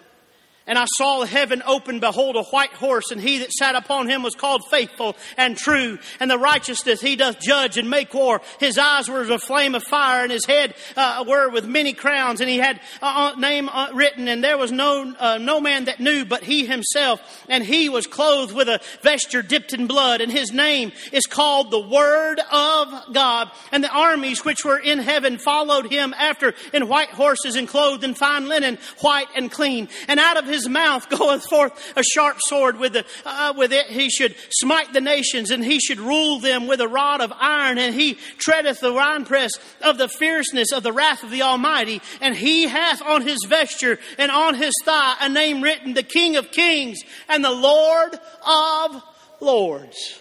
And 0.66 0.78
I 0.78 0.86
saw 0.96 1.26
heaven 1.26 1.62
open, 1.66 2.00
behold, 2.00 2.38
a 2.38 2.44
white 2.44 2.72
horse, 2.72 3.12
and 3.12 3.20
he 3.20 3.40
that 3.40 3.52
sat 3.52 3.76
upon 3.76 4.08
him 4.08 4.24
was 4.24 4.34
called 4.34 4.64
faithful 4.70 5.18
and 5.36 5.58
true. 5.58 6.00
And 6.22 6.32
the 6.32 6.38
righteousness 6.38 7.02
he 7.02 7.18
doth 7.18 7.42
judge 7.42 7.78
and 7.78 7.90
make 7.90 8.14
war. 8.14 8.42
His 8.62 8.78
eyes 8.78 9.10
were 9.10 9.22
as 9.22 9.30
a 9.30 9.40
flame 9.40 9.76
of 9.76 9.84
fire, 9.84 10.24
and 10.24 10.32
his 10.32 10.46
head 10.46 10.76
uh, 10.96 11.26
were 11.28 11.50
with 11.50 11.66
many 11.66 11.92
crowns. 11.92 12.40
And 12.40 12.50
he 12.50 12.58
had 12.58 12.78
a 13.02 13.06
uh, 13.06 13.14
uh, 13.14 13.36
name 13.36 13.68
uh, 13.68 13.90
written, 13.94 14.30
and 14.30 14.42
there 14.42 14.58
was 14.58 14.72
no 14.72 15.14
uh, 15.20 15.38
no 15.38 15.60
man 15.60 15.86
that 15.86 16.00
knew 16.00 16.24
but 16.24 16.44
he 16.44 16.66
himself. 16.66 17.44
And 17.50 17.64
he 17.64 17.90
was 17.90 18.08
clothed 18.08 18.54
with 18.54 18.70
a 18.70 18.80
vesture 19.02 19.42
dipped 19.42 19.74
in 19.74 19.88
blood, 19.88 20.22
and 20.22 20.32
his 20.32 20.54
name 20.54 20.94
is 21.12 21.26
called 21.26 21.72
the 21.72 21.80
Word 21.80 22.40
of 22.52 23.14
God. 23.14 23.52
And 23.74 23.84
the 23.84 23.92
armies 23.92 24.46
which 24.46 24.64
were 24.64 24.80
in 24.80 25.00
heaven 25.00 25.38
followed 25.38 25.92
him 25.92 26.14
after 26.18 26.54
in 26.72 26.88
white 26.88 27.10
horses 27.10 27.58
and 27.58 27.68
clothed 27.68 28.06
in 28.06 28.14
fine 28.14 28.48
linen, 28.48 28.78
white 29.02 29.28
and 29.36 29.52
clean. 29.52 29.90
And 30.08 30.22
out 30.22 30.38
of 30.38 30.53
his 30.54 30.70
mouth 30.70 31.10
goeth 31.10 31.46
forth 31.46 31.94
a 31.98 32.04
sharp 32.04 32.38
sword 32.40 32.80
with, 32.80 32.94
the, 32.94 33.06
uh, 33.26 33.54
with 33.58 33.74
it 33.74 33.88
he 33.88 34.10
should 34.10 34.36
smite 34.50 34.94
the 34.94 35.02
nations 35.02 35.52
and 35.52 35.64
he 35.64 35.80
should 35.80 36.00
rule 36.00 36.40
them 36.40 36.68
with 36.68 36.80
a 36.80 36.88
rod 36.88 37.22
of 37.22 37.34
iron 37.38 37.78
and 37.78 37.94
he 37.94 38.14
treadeth 38.38 38.80
the 38.80 38.94
winepress 38.94 39.52
of 39.82 39.98
the 39.98 40.08
fierceness 40.08 40.72
of 40.72 40.84
the 40.84 40.94
wrath 40.94 41.24
of 41.24 41.32
the 41.32 41.42
Almighty 41.42 42.02
and 42.22 42.36
he 42.36 42.68
hath 42.68 43.02
on 43.02 43.22
his 43.22 43.40
vesture 43.48 44.00
and 44.18 44.32
on 44.32 44.56
his 44.56 44.74
thigh 44.86 45.16
a 45.20 45.30
name 45.30 45.62
written 45.62 45.94
the 45.94 46.04
King 46.04 46.36
of 46.36 46.52
Kings 46.52 47.00
and 47.28 47.44
the 47.44 47.52
Lord 47.52 48.14
of 48.48 49.04
Lords. 49.42 50.20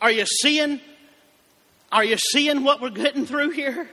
Are 0.00 0.10
you 0.10 0.24
seeing? 0.26 0.80
Are 1.92 2.04
you 2.04 2.16
seeing 2.16 2.64
what 2.64 2.80
we're 2.80 2.90
getting 2.90 3.26
through 3.26 3.50
here? 3.50 3.90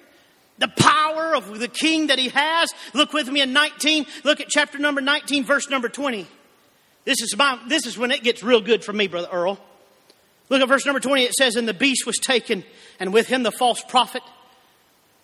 The 0.57 0.67
power 0.67 1.35
of 1.35 1.59
the 1.59 1.67
king 1.67 2.07
that 2.07 2.19
he 2.19 2.29
has. 2.29 2.73
Look 2.93 3.13
with 3.13 3.29
me 3.29 3.41
in 3.41 3.53
19. 3.53 4.05
Look 4.23 4.41
at 4.41 4.47
chapter 4.49 4.77
number 4.77 5.01
19, 5.01 5.43
verse 5.43 5.69
number 5.69 5.89
20. 5.89 6.27
This 7.05 7.21
is 7.21 7.35
my, 7.37 7.59
this 7.67 7.85
is 7.85 7.97
when 7.97 8.11
it 8.11 8.23
gets 8.23 8.43
real 8.43 8.61
good 8.61 8.83
for 8.83 8.93
me, 8.93 9.07
Brother 9.07 9.29
Earl. 9.31 9.59
Look 10.49 10.61
at 10.61 10.67
verse 10.67 10.85
number 10.85 10.99
20. 10.99 11.23
It 11.23 11.33
says, 11.33 11.55
And 11.55 11.67
the 11.67 11.73
beast 11.73 12.05
was 12.05 12.17
taken, 12.17 12.63
and 12.99 13.13
with 13.13 13.27
him 13.27 13.43
the 13.43 13.51
false 13.51 13.81
prophet 13.83 14.23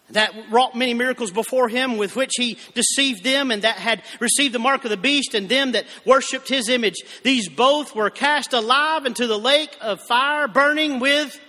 that 0.09 0.33
wrought 0.51 0.75
many 0.75 0.93
miracles 0.93 1.31
before 1.31 1.69
him, 1.69 1.97
with 1.97 2.15
which 2.15 2.33
he 2.35 2.57
deceived 2.75 3.23
them, 3.23 3.51
and 3.51 3.63
that 3.63 3.77
had 3.77 4.03
received 4.19 4.53
the 4.53 4.59
mark 4.59 4.83
of 4.83 4.91
the 4.91 4.97
beast, 4.97 5.33
and 5.33 5.49
them 5.49 5.71
that 5.71 5.85
worshipped 6.05 6.49
his 6.49 6.69
image. 6.69 6.95
These 7.23 7.49
both 7.49 7.95
were 7.95 8.09
cast 8.09 8.53
alive 8.53 9.05
into 9.05 9.27
the 9.27 9.39
lake 9.39 9.75
of 9.81 10.01
fire, 10.01 10.47
burning 10.47 10.99
with 10.99 11.39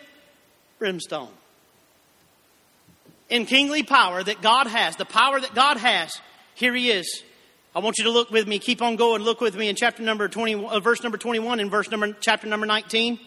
brimstone 0.79 1.31
in 3.29 3.47
kingly 3.47 3.83
power 3.83 4.23
that 4.23 4.43
God 4.43 4.67
has, 4.67 4.97
the 4.97 5.05
power 5.05 5.41
that 5.41 5.55
God 5.55 5.77
has, 5.77 6.21
here 6.55 6.75
he 6.75 6.91
is. 6.91 7.23
I 7.75 7.81
want 7.81 7.99
you 7.99 8.05
to 8.05 8.11
look 8.11 8.31
with 8.31 8.47
me, 8.47 8.59
keep 8.59 8.83
on 8.83 8.97
going, 8.97 9.23
look 9.23 9.41
with 9.41 9.57
me 9.57 9.69
in 9.69 9.77
chapter 9.77 10.03
number 10.03 10.29
20, 10.29 10.67
uh, 10.67 10.81
verse 10.81 11.03
number 11.03 11.19
21 11.19 11.59
and 11.59 11.71
verse 11.71 11.91
number, 11.91 12.13
chapter 12.21 12.47
number 12.47 12.67
19. 12.67 13.19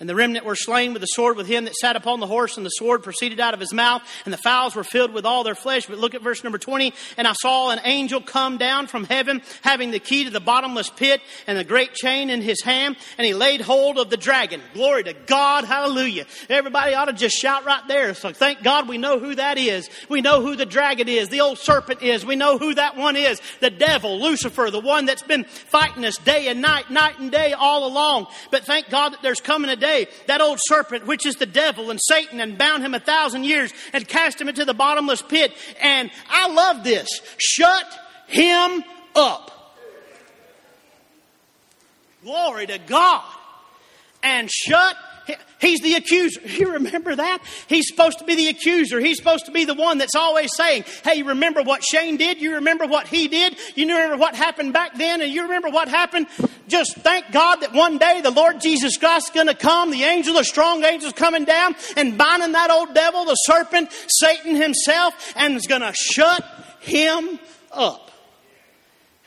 And 0.00 0.08
the 0.08 0.14
remnant 0.14 0.44
were 0.44 0.54
slain 0.54 0.92
with 0.92 1.02
the 1.02 1.06
sword 1.06 1.36
with 1.36 1.48
him 1.48 1.64
that 1.64 1.74
sat 1.74 1.96
upon 1.96 2.20
the 2.20 2.26
horse, 2.26 2.56
and 2.56 2.64
the 2.64 2.70
sword 2.70 3.02
proceeded 3.02 3.40
out 3.40 3.52
of 3.52 3.58
his 3.58 3.72
mouth, 3.72 4.02
and 4.24 4.32
the 4.32 4.38
fowls 4.38 4.76
were 4.76 4.84
filled 4.84 5.12
with 5.12 5.26
all 5.26 5.42
their 5.42 5.56
flesh. 5.56 5.86
But 5.86 5.98
look 5.98 6.14
at 6.14 6.22
verse 6.22 6.44
number 6.44 6.58
20. 6.58 6.94
And 7.16 7.26
I 7.26 7.32
saw 7.32 7.70
an 7.70 7.80
angel 7.82 8.20
come 8.20 8.58
down 8.58 8.86
from 8.86 9.04
heaven, 9.04 9.42
having 9.62 9.90
the 9.90 9.98
key 9.98 10.24
to 10.24 10.30
the 10.30 10.38
bottomless 10.38 10.88
pit 10.90 11.20
and 11.48 11.58
a 11.58 11.64
great 11.64 11.94
chain 11.94 12.30
in 12.30 12.42
his 12.42 12.62
hand, 12.62 12.96
and 13.16 13.26
he 13.26 13.34
laid 13.34 13.60
hold 13.60 13.98
of 13.98 14.08
the 14.08 14.16
dragon. 14.16 14.62
Glory 14.72 15.02
to 15.02 15.14
God, 15.14 15.64
hallelujah. 15.64 16.26
Everybody 16.48 16.94
ought 16.94 17.06
to 17.06 17.12
just 17.12 17.36
shout 17.36 17.64
right 17.64 17.82
there. 17.88 18.14
So 18.14 18.32
thank 18.32 18.62
God 18.62 18.88
we 18.88 18.98
know 18.98 19.18
who 19.18 19.34
that 19.34 19.58
is. 19.58 19.90
We 20.08 20.20
know 20.20 20.42
who 20.42 20.54
the 20.54 20.66
dragon 20.66 21.08
is, 21.08 21.28
the 21.28 21.40
old 21.40 21.58
serpent 21.58 22.02
is. 22.02 22.24
We 22.24 22.36
know 22.36 22.56
who 22.58 22.74
that 22.74 22.96
one 22.96 23.16
is. 23.16 23.40
The 23.58 23.70
devil, 23.70 24.20
Lucifer, 24.20 24.70
the 24.70 24.78
one 24.78 25.06
that's 25.06 25.22
been 25.22 25.42
fighting 25.42 26.04
us 26.04 26.16
day 26.18 26.46
and 26.46 26.62
night, 26.62 26.88
night 26.88 27.18
and 27.18 27.32
day 27.32 27.52
all 27.52 27.84
along. 27.84 28.28
But 28.52 28.64
thank 28.64 28.90
God 28.90 29.12
that 29.12 29.22
there's 29.22 29.40
coming 29.40 29.70
a 29.70 29.76
day 29.76 29.87
day, 29.88 30.08
that 30.26 30.40
old 30.40 30.58
serpent, 30.60 31.06
which 31.06 31.26
is 31.26 31.36
the 31.36 31.46
devil 31.46 31.90
and 31.90 32.00
Satan, 32.02 32.40
and 32.40 32.58
bound 32.58 32.82
him 32.82 32.94
a 32.94 33.00
thousand 33.00 33.44
years 33.44 33.72
and 33.92 34.06
cast 34.06 34.40
him 34.40 34.48
into 34.48 34.64
the 34.64 34.74
bottomless 34.74 35.22
pit. 35.22 35.52
And 35.80 36.10
I 36.28 36.48
love 36.52 36.84
this. 36.84 37.08
Shut 37.38 37.86
him 38.26 38.84
up. 39.14 39.76
Glory 42.22 42.66
to 42.66 42.78
God. 42.78 43.24
And 44.22 44.50
shut 44.50 44.96
He's 45.60 45.80
the 45.80 45.94
accuser. 45.94 46.40
You 46.58 46.72
remember 46.72 47.14
that? 47.14 47.38
He's 47.68 47.88
supposed 47.88 48.18
to 48.18 48.24
be 48.24 48.34
the 48.34 48.48
accuser. 48.48 48.98
He's 48.98 49.18
supposed 49.18 49.46
to 49.46 49.52
be 49.52 49.64
the 49.64 49.74
one 49.74 49.98
that's 49.98 50.16
always 50.16 50.50
saying, 50.56 50.84
Hey, 51.04 51.16
you 51.16 51.24
remember 51.26 51.62
what 51.62 51.84
Shane 51.84 52.16
did? 52.16 52.40
You 52.40 52.54
remember 52.54 52.86
what 52.86 53.06
he 53.06 53.28
did? 53.28 53.56
You 53.76 53.86
remember 53.86 54.16
what 54.16 54.34
happened 54.34 54.72
back 54.72 54.96
then? 54.96 55.20
And 55.20 55.32
you 55.32 55.42
remember 55.42 55.68
what 55.68 55.88
happened? 55.88 56.26
Just 56.66 56.96
thank 56.96 57.30
God 57.30 57.56
that 57.56 57.72
one 57.72 57.98
day 57.98 58.20
the 58.22 58.32
Lord 58.32 58.60
Jesus 58.60 58.96
Christ 58.96 59.28
is 59.28 59.34
going 59.34 59.46
to 59.46 59.54
come. 59.54 59.90
The 59.90 60.02
angel, 60.02 60.34
the 60.34 60.44
strong 60.44 60.82
angels 60.82 61.12
coming 61.12 61.44
down 61.44 61.76
and 61.96 62.18
binding 62.18 62.52
that 62.52 62.70
old 62.70 62.94
devil, 62.94 63.24
the 63.24 63.34
serpent, 63.34 63.90
Satan 64.08 64.56
himself, 64.56 65.32
and 65.36 65.56
is 65.56 65.66
going 65.66 65.82
to 65.82 65.92
shut 65.94 66.44
him 66.80 67.38
up. 67.70 68.10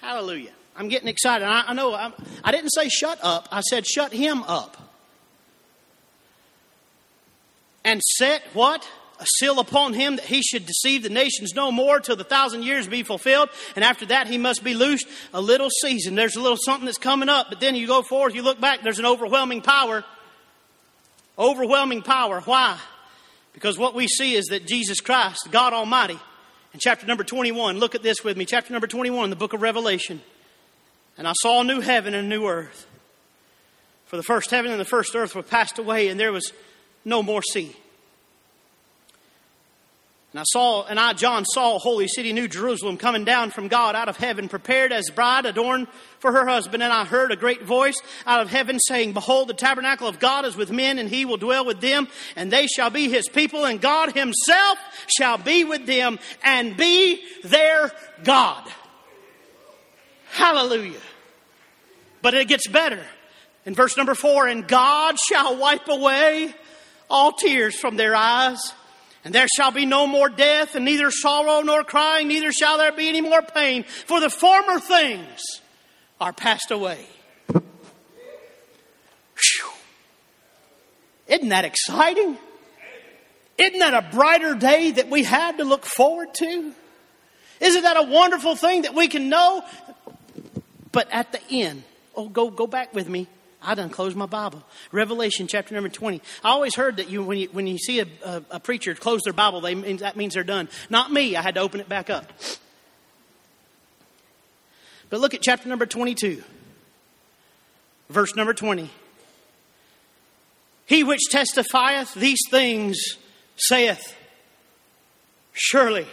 Hallelujah. 0.02 0.52
I'm 0.76 0.90
getting 0.90 1.08
excited. 1.08 1.46
I, 1.46 1.64
I 1.68 1.74
know 1.74 1.94
I'm, 1.94 2.14
I 2.44 2.52
didn't 2.52 2.72
say 2.72 2.90
shut 2.90 3.20
up. 3.22 3.48
I 3.52 3.62
said 3.62 3.86
shut 3.86 4.12
him 4.12 4.44
up 4.44 4.91
and 7.84 8.02
set 8.02 8.44
what? 8.54 8.88
A 9.20 9.26
seal 9.38 9.60
upon 9.60 9.94
him 9.94 10.16
that 10.16 10.26
he 10.26 10.42
should 10.42 10.66
deceive 10.66 11.04
the 11.04 11.10
nations 11.10 11.54
no 11.54 11.72
more 11.72 12.00
till 12.00 12.16
the 12.16 12.24
thousand 12.24 12.64
years 12.64 12.88
be 12.88 13.04
fulfilled. 13.04 13.50
And 13.76 13.86
after 13.86 14.08
that, 14.08 14.28
he 14.28 14.40
must 14.40 14.64
be 14.64 14.74
loosed 14.74 15.08
a 15.32 15.40
little 15.40 15.70
season. 15.70 16.16
There's 16.16 16.36
a 16.36 16.42
little 16.42 16.58
something 16.58 16.86
that's 16.86 16.98
coming 16.98 17.30
up, 17.30 17.48
but 17.50 17.60
then 17.60 17.76
you 17.76 17.86
go 17.86 18.02
forth, 18.02 18.34
you 18.34 18.42
look 18.42 18.60
back, 18.60 18.82
there's 18.82 18.98
an 18.98 19.06
overwhelming 19.06 19.62
power. 19.62 20.04
Overwhelming 21.38 22.02
power. 22.02 22.42
Why? 22.42 22.80
Because 23.54 23.78
what 23.78 23.94
we 23.94 24.08
see 24.08 24.34
is 24.34 24.46
that 24.46 24.66
Jesus 24.66 25.02
Christ, 25.02 25.50
God 25.52 25.74
Almighty, 25.74 26.20
in 26.74 26.80
chapter 26.80 27.06
number 27.06 27.24
21, 27.24 27.78
look 27.78 27.96
at 27.96 28.02
this 28.02 28.24
with 28.24 28.38
me, 28.38 28.46
chapter 28.46 28.74
number 28.74 28.88
21, 28.88 29.30
the 29.30 29.36
book 29.36 29.54
of 29.54 29.62
Revelation. 29.62 30.22
And 31.18 31.28
I 31.28 31.34
saw 31.42 31.62
a 31.62 31.64
new 31.64 31.82
heaven 31.82 32.14
and 32.14 32.26
a 32.26 32.30
new 32.30 32.48
earth. 32.48 32.88
For 34.06 34.18
the 34.18 34.24
first 34.24 34.50
heaven 34.52 34.72
and 34.72 34.80
the 34.80 34.86
first 34.86 35.16
earth 35.16 35.36
were 35.36 35.44
passed 35.44 35.78
away, 35.80 36.08
and 36.08 36.20
there 36.20 36.32
was 36.32 36.52
no 37.06 37.24
more 37.24 37.42
sea. 37.42 37.76
And 40.34 40.40
I 40.40 40.44
saw, 40.46 40.86
and 40.86 40.98
I, 40.98 41.12
John, 41.12 41.44
saw 41.44 41.78
holy 41.78 42.08
city, 42.08 42.32
New 42.32 42.48
Jerusalem, 42.48 42.96
coming 42.96 43.26
down 43.26 43.52
from 43.52 43.68
God 43.68 43.96
out 43.96 44.08
of 44.08 44.16
heaven, 44.16 44.48
prepared 44.48 44.94
as 44.94 45.10
bride 45.10 45.46
adorned 45.46 45.90
for 46.20 46.32
her 46.32 46.48
husband. 46.48 46.82
And 46.82 46.94
I 46.94 47.04
heard 47.04 47.34
a 47.34 47.36
great 47.36 47.64
voice 47.64 48.02
out 48.26 48.42
of 48.42 48.50
heaven 48.50 48.80
saying, 48.80 49.12
Behold, 49.12 49.50
the 49.50 49.54
tabernacle 49.54 50.08
of 50.08 50.20
God 50.20 50.46
is 50.46 50.56
with 50.56 50.72
men, 50.72 51.00
and 51.00 51.10
he 51.10 51.26
will 51.26 51.36
dwell 51.36 51.66
with 51.66 51.82
them, 51.82 52.08
and 52.38 52.50
they 52.50 52.68
shall 52.68 52.90
be 52.90 53.10
his 53.10 53.28
people, 53.28 53.66
and 53.66 53.82
God 53.82 54.14
himself 54.14 54.78
shall 55.08 55.38
be 55.38 55.66
with 55.66 55.86
them 55.86 56.18
and 56.44 56.78
be 56.78 57.22
their 57.44 57.92
God. 58.24 58.64
Hallelujah. 60.30 61.02
But 62.22 62.36
it 62.36 62.48
gets 62.48 62.68
better. 62.68 63.06
In 63.66 63.76
verse 63.76 63.98
number 63.98 64.16
four, 64.16 64.48
and 64.48 64.66
God 64.66 65.20
shall 65.20 65.58
wipe 65.58 65.90
away 65.90 66.56
all 67.12 67.32
tears 67.34 67.76
from 67.76 67.98
their 67.98 68.16
eyes. 68.16 68.74
And 69.24 69.36
there 69.36 69.46
shall 69.56 69.70
be 69.70 69.86
no 69.86 70.08
more 70.08 70.30
death, 70.30 70.74
and 70.74 70.84
neither 70.84 71.12
sorrow 71.12 71.62
nor 71.62 71.84
crying, 71.84 72.28
neither 72.28 72.52
shall 72.52 72.80
there 72.80 72.92
be 72.92 73.08
any 73.08 73.22
more 73.22 73.44
pain, 73.44 73.84
for 73.84 74.20
the 74.20 74.32
former 74.32 74.80
things 74.80 75.40
are 76.20 76.34
passed 76.34 76.72
away. 76.72 77.06
Whew. 77.54 77.62
Isn't 81.28 81.50
that 81.50 81.66
exciting? 81.66 82.40
Isn't 83.60 83.80
that 83.80 83.94
a 83.94 84.10
brighter 84.12 84.56
day 84.56 84.90
that 84.92 85.12
we 85.12 85.24
have 85.24 85.58
to 85.58 85.66
look 85.66 85.86
forward 85.86 86.34
to? 86.36 86.74
Isn't 87.60 87.84
that 87.84 87.98
a 87.98 88.04
wonderful 88.04 88.56
thing 88.56 88.82
that 88.84 88.96
we 88.96 89.08
can 89.08 89.30
know? 89.30 89.64
But 90.92 91.08
at 91.12 91.32
the 91.32 91.42
end, 91.52 91.84
oh, 92.16 92.28
go, 92.28 92.50
go 92.50 92.66
back 92.66 92.96
with 92.96 93.08
me 93.08 93.28
I 93.62 93.76
done 93.76 93.90
closed 93.90 94.16
my 94.16 94.26
Bible. 94.26 94.64
Revelation 94.92 95.48
chapter 95.48 95.76
number 95.76 95.90
20. 95.90 96.22
I 96.44 96.50
always 96.50 96.76
heard 96.76 96.98
that 96.98 97.10
you, 97.10 97.24
when 97.24 97.38
you, 97.38 97.50
when 97.52 97.68
you 97.68 97.78
see 97.78 98.00
a, 98.00 98.08
a, 98.26 98.44
a 98.52 98.60
preacher 98.60 98.96
close 98.96 99.22
their 99.24 99.34
Bible, 99.34 99.62
they, 99.62 99.76
that 99.98 100.18
means 100.18 100.34
they're 100.34 100.44
done. 100.44 100.68
Not 100.90 101.12
me. 101.12 101.36
I 101.36 101.42
had 101.42 101.56
to 101.56 101.62
open 101.62 101.80
it 101.80 101.88
back 101.88 102.10
up. 102.10 102.26
But 105.10 105.20
look 105.20 105.34
at 105.34 105.42
chapter 105.42 105.70
number 105.70 105.86
22, 105.86 106.42
verse 108.10 108.36
number 108.36 108.54
20. 108.54 108.90
He 110.86 111.04
which 111.04 111.22
testifieth 111.30 112.14
these 112.16 112.40
things 112.50 112.98
saith, 113.58 114.16
Surely 115.54 116.08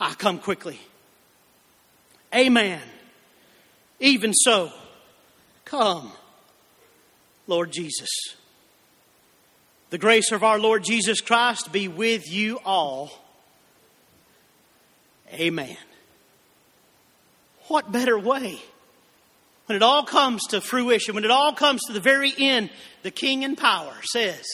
I 0.00 0.14
come 0.14 0.38
quickly. 0.38 0.80
Amen. 2.34 2.80
Even 4.00 4.32
so. 4.32 4.72
Come, 5.70 6.10
Lord 7.46 7.70
Jesus. 7.70 8.08
The 9.90 9.98
grace 9.98 10.32
of 10.32 10.42
our 10.42 10.58
Lord 10.58 10.82
Jesus 10.82 11.20
Christ 11.20 11.70
be 11.70 11.86
with 11.86 12.28
you 12.28 12.58
all. 12.64 13.12
Amen. 15.32 15.76
What 17.68 17.92
better 17.92 18.18
way? 18.18 18.58
When 19.66 19.76
it 19.76 19.82
all 19.84 20.02
comes 20.02 20.44
to 20.48 20.60
fruition, 20.60 21.14
when 21.14 21.24
it 21.24 21.30
all 21.30 21.52
comes 21.52 21.82
to 21.86 21.92
the 21.92 22.00
very 22.00 22.34
end, 22.36 22.70
the 23.04 23.12
King 23.12 23.44
in 23.44 23.54
power 23.54 23.94
says, 24.02 24.44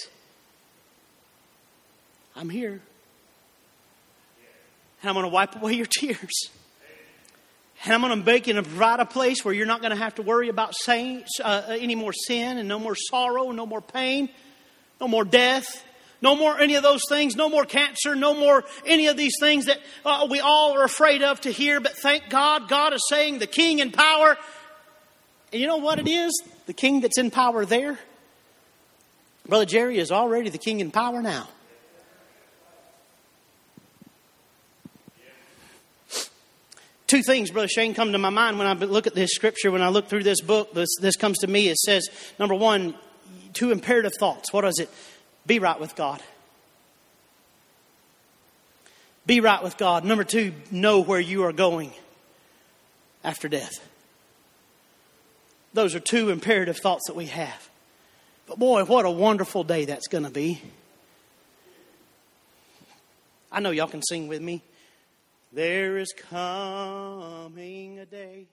I'm 2.35 2.51
here. 2.51 2.83
And 5.01 5.09
I'm 5.09 5.15
going 5.15 5.25
to 5.25 5.31
wipe 5.31 5.57
away 5.57 5.73
your 5.73 5.87
tears. 5.91 6.51
And 7.87 7.95
I'm 7.95 8.01
going 8.01 8.19
to 8.19 8.25
make 8.25 8.49
and 8.49 8.59
provide 8.67 8.99
a 8.99 9.07
place 9.07 9.45
where 9.45 9.55
you're 9.55 9.65
not 9.65 9.81
going 9.81 9.93
to 9.93 9.97
have 9.97 10.17
to 10.17 10.23
worry 10.23 10.49
about 10.49 10.75
saying, 10.75 11.25
uh, 11.43 11.63
any 11.69 11.95
more 11.95 12.13
sin 12.13 12.59
and 12.59 12.69
no 12.69 12.81
more 12.81 12.97
sorrow, 12.97 13.53
no 13.53 13.65
more 13.65 13.81
pain, 13.81 14.29
no 15.01 15.07
more 15.07 15.25
death, 15.25 15.85
no 16.21 16.35
more 16.35 16.59
any 16.59 16.75
of 16.75 16.83
those 16.83 17.03
things, 17.09 17.37
no 17.37 17.49
more 17.49 17.65
cancer, 17.65 18.17
no 18.17 18.35
more 18.35 18.65
any 18.87 19.07
of 19.07 19.17
these 19.17 19.35
things 19.39 19.67
that 19.67 19.79
uh, 20.05 20.27
we 20.29 20.41
all 20.41 20.77
are 20.77 20.83
afraid 20.83 21.23
of 21.23 21.41
to 21.43 21.53
hear. 21.53 21.79
But 21.79 21.93
thank 21.93 22.29
God, 22.29 22.69
God 22.69 22.93
is 22.93 23.03
saying 23.09 23.39
the 23.39 23.47
king 23.47 23.79
in 23.79 23.93
power. 23.93 24.37
And 25.53 25.61
you 25.61 25.69
know 25.69 25.77
what 25.77 26.01
it 26.01 26.09
is? 26.09 26.33
The 26.67 26.73
king 26.73 27.03
that's 27.03 27.19
in 27.19 27.31
power 27.31 27.65
there? 27.65 28.01
Brother 29.47 29.65
Jerry 29.65 29.99
is 29.99 30.11
already 30.11 30.51
the 30.51 30.59
king 30.59 30.81
in 30.81 30.91
power 30.91 31.23
now. 31.23 31.49
Two 37.07 37.23
things, 37.23 37.51
Brother 37.53 37.69
Shane, 37.69 37.95
come 37.95 38.13
to 38.13 38.19
my 38.19 38.31
mind 38.31 38.59
when 38.59 38.67
I 38.67 38.73
look 38.73 39.07
at 39.07 39.15
this 39.15 39.31
scripture, 39.31 39.71
when 39.71 39.83
I 39.83 39.89
look 39.89 40.09
through 40.09 40.25
this 40.25 40.41
book. 40.41 40.75
This, 40.75 40.89
this 41.01 41.17
comes 41.17 41.39
to 41.39 41.47
me. 41.47 41.69
It 41.69 41.79
says, 41.79 42.09
number 42.39 42.55
one, 42.55 42.95
two 43.53 43.71
imperative 43.71 44.15
thoughts. 44.19 44.53
What 44.53 44.65
is 44.65 44.81
it? 44.81 44.91
Be 45.47 45.61
right 45.61 45.79
with 45.79 45.95
God. 45.95 46.21
Be 49.25 49.41
right 49.41 49.63
with 49.63 49.77
God. 49.77 50.05
Number 50.05 50.25
two, 50.25 50.53
know 50.71 51.01
where 51.01 51.21
you 51.21 51.45
are 51.45 51.53
going 51.53 51.93
after 53.23 53.49
death. 53.49 53.89
Those 55.75 55.95
are 55.95 56.01
two 56.01 56.31
imperative 56.31 56.79
thoughts 56.79 57.07
that 57.07 57.15
we 57.15 57.27
have. 57.27 57.69
But 58.49 58.59
boy, 58.59 58.85
what 58.85 59.05
a 59.05 59.11
wonderful 59.11 59.63
day 59.63 59.85
that's 59.85 60.09
going 60.09 60.25
to 60.25 60.31
be. 60.31 60.63
I 63.51 63.61
know 63.61 63.71
y'all 63.71 63.87
can 63.87 64.03
sing 64.03 64.27
with 64.27 64.43
me. 64.43 64.63
There 65.57 65.97
is 65.97 66.13
coming 66.13 67.99
a 67.99 68.05
day 68.05 68.49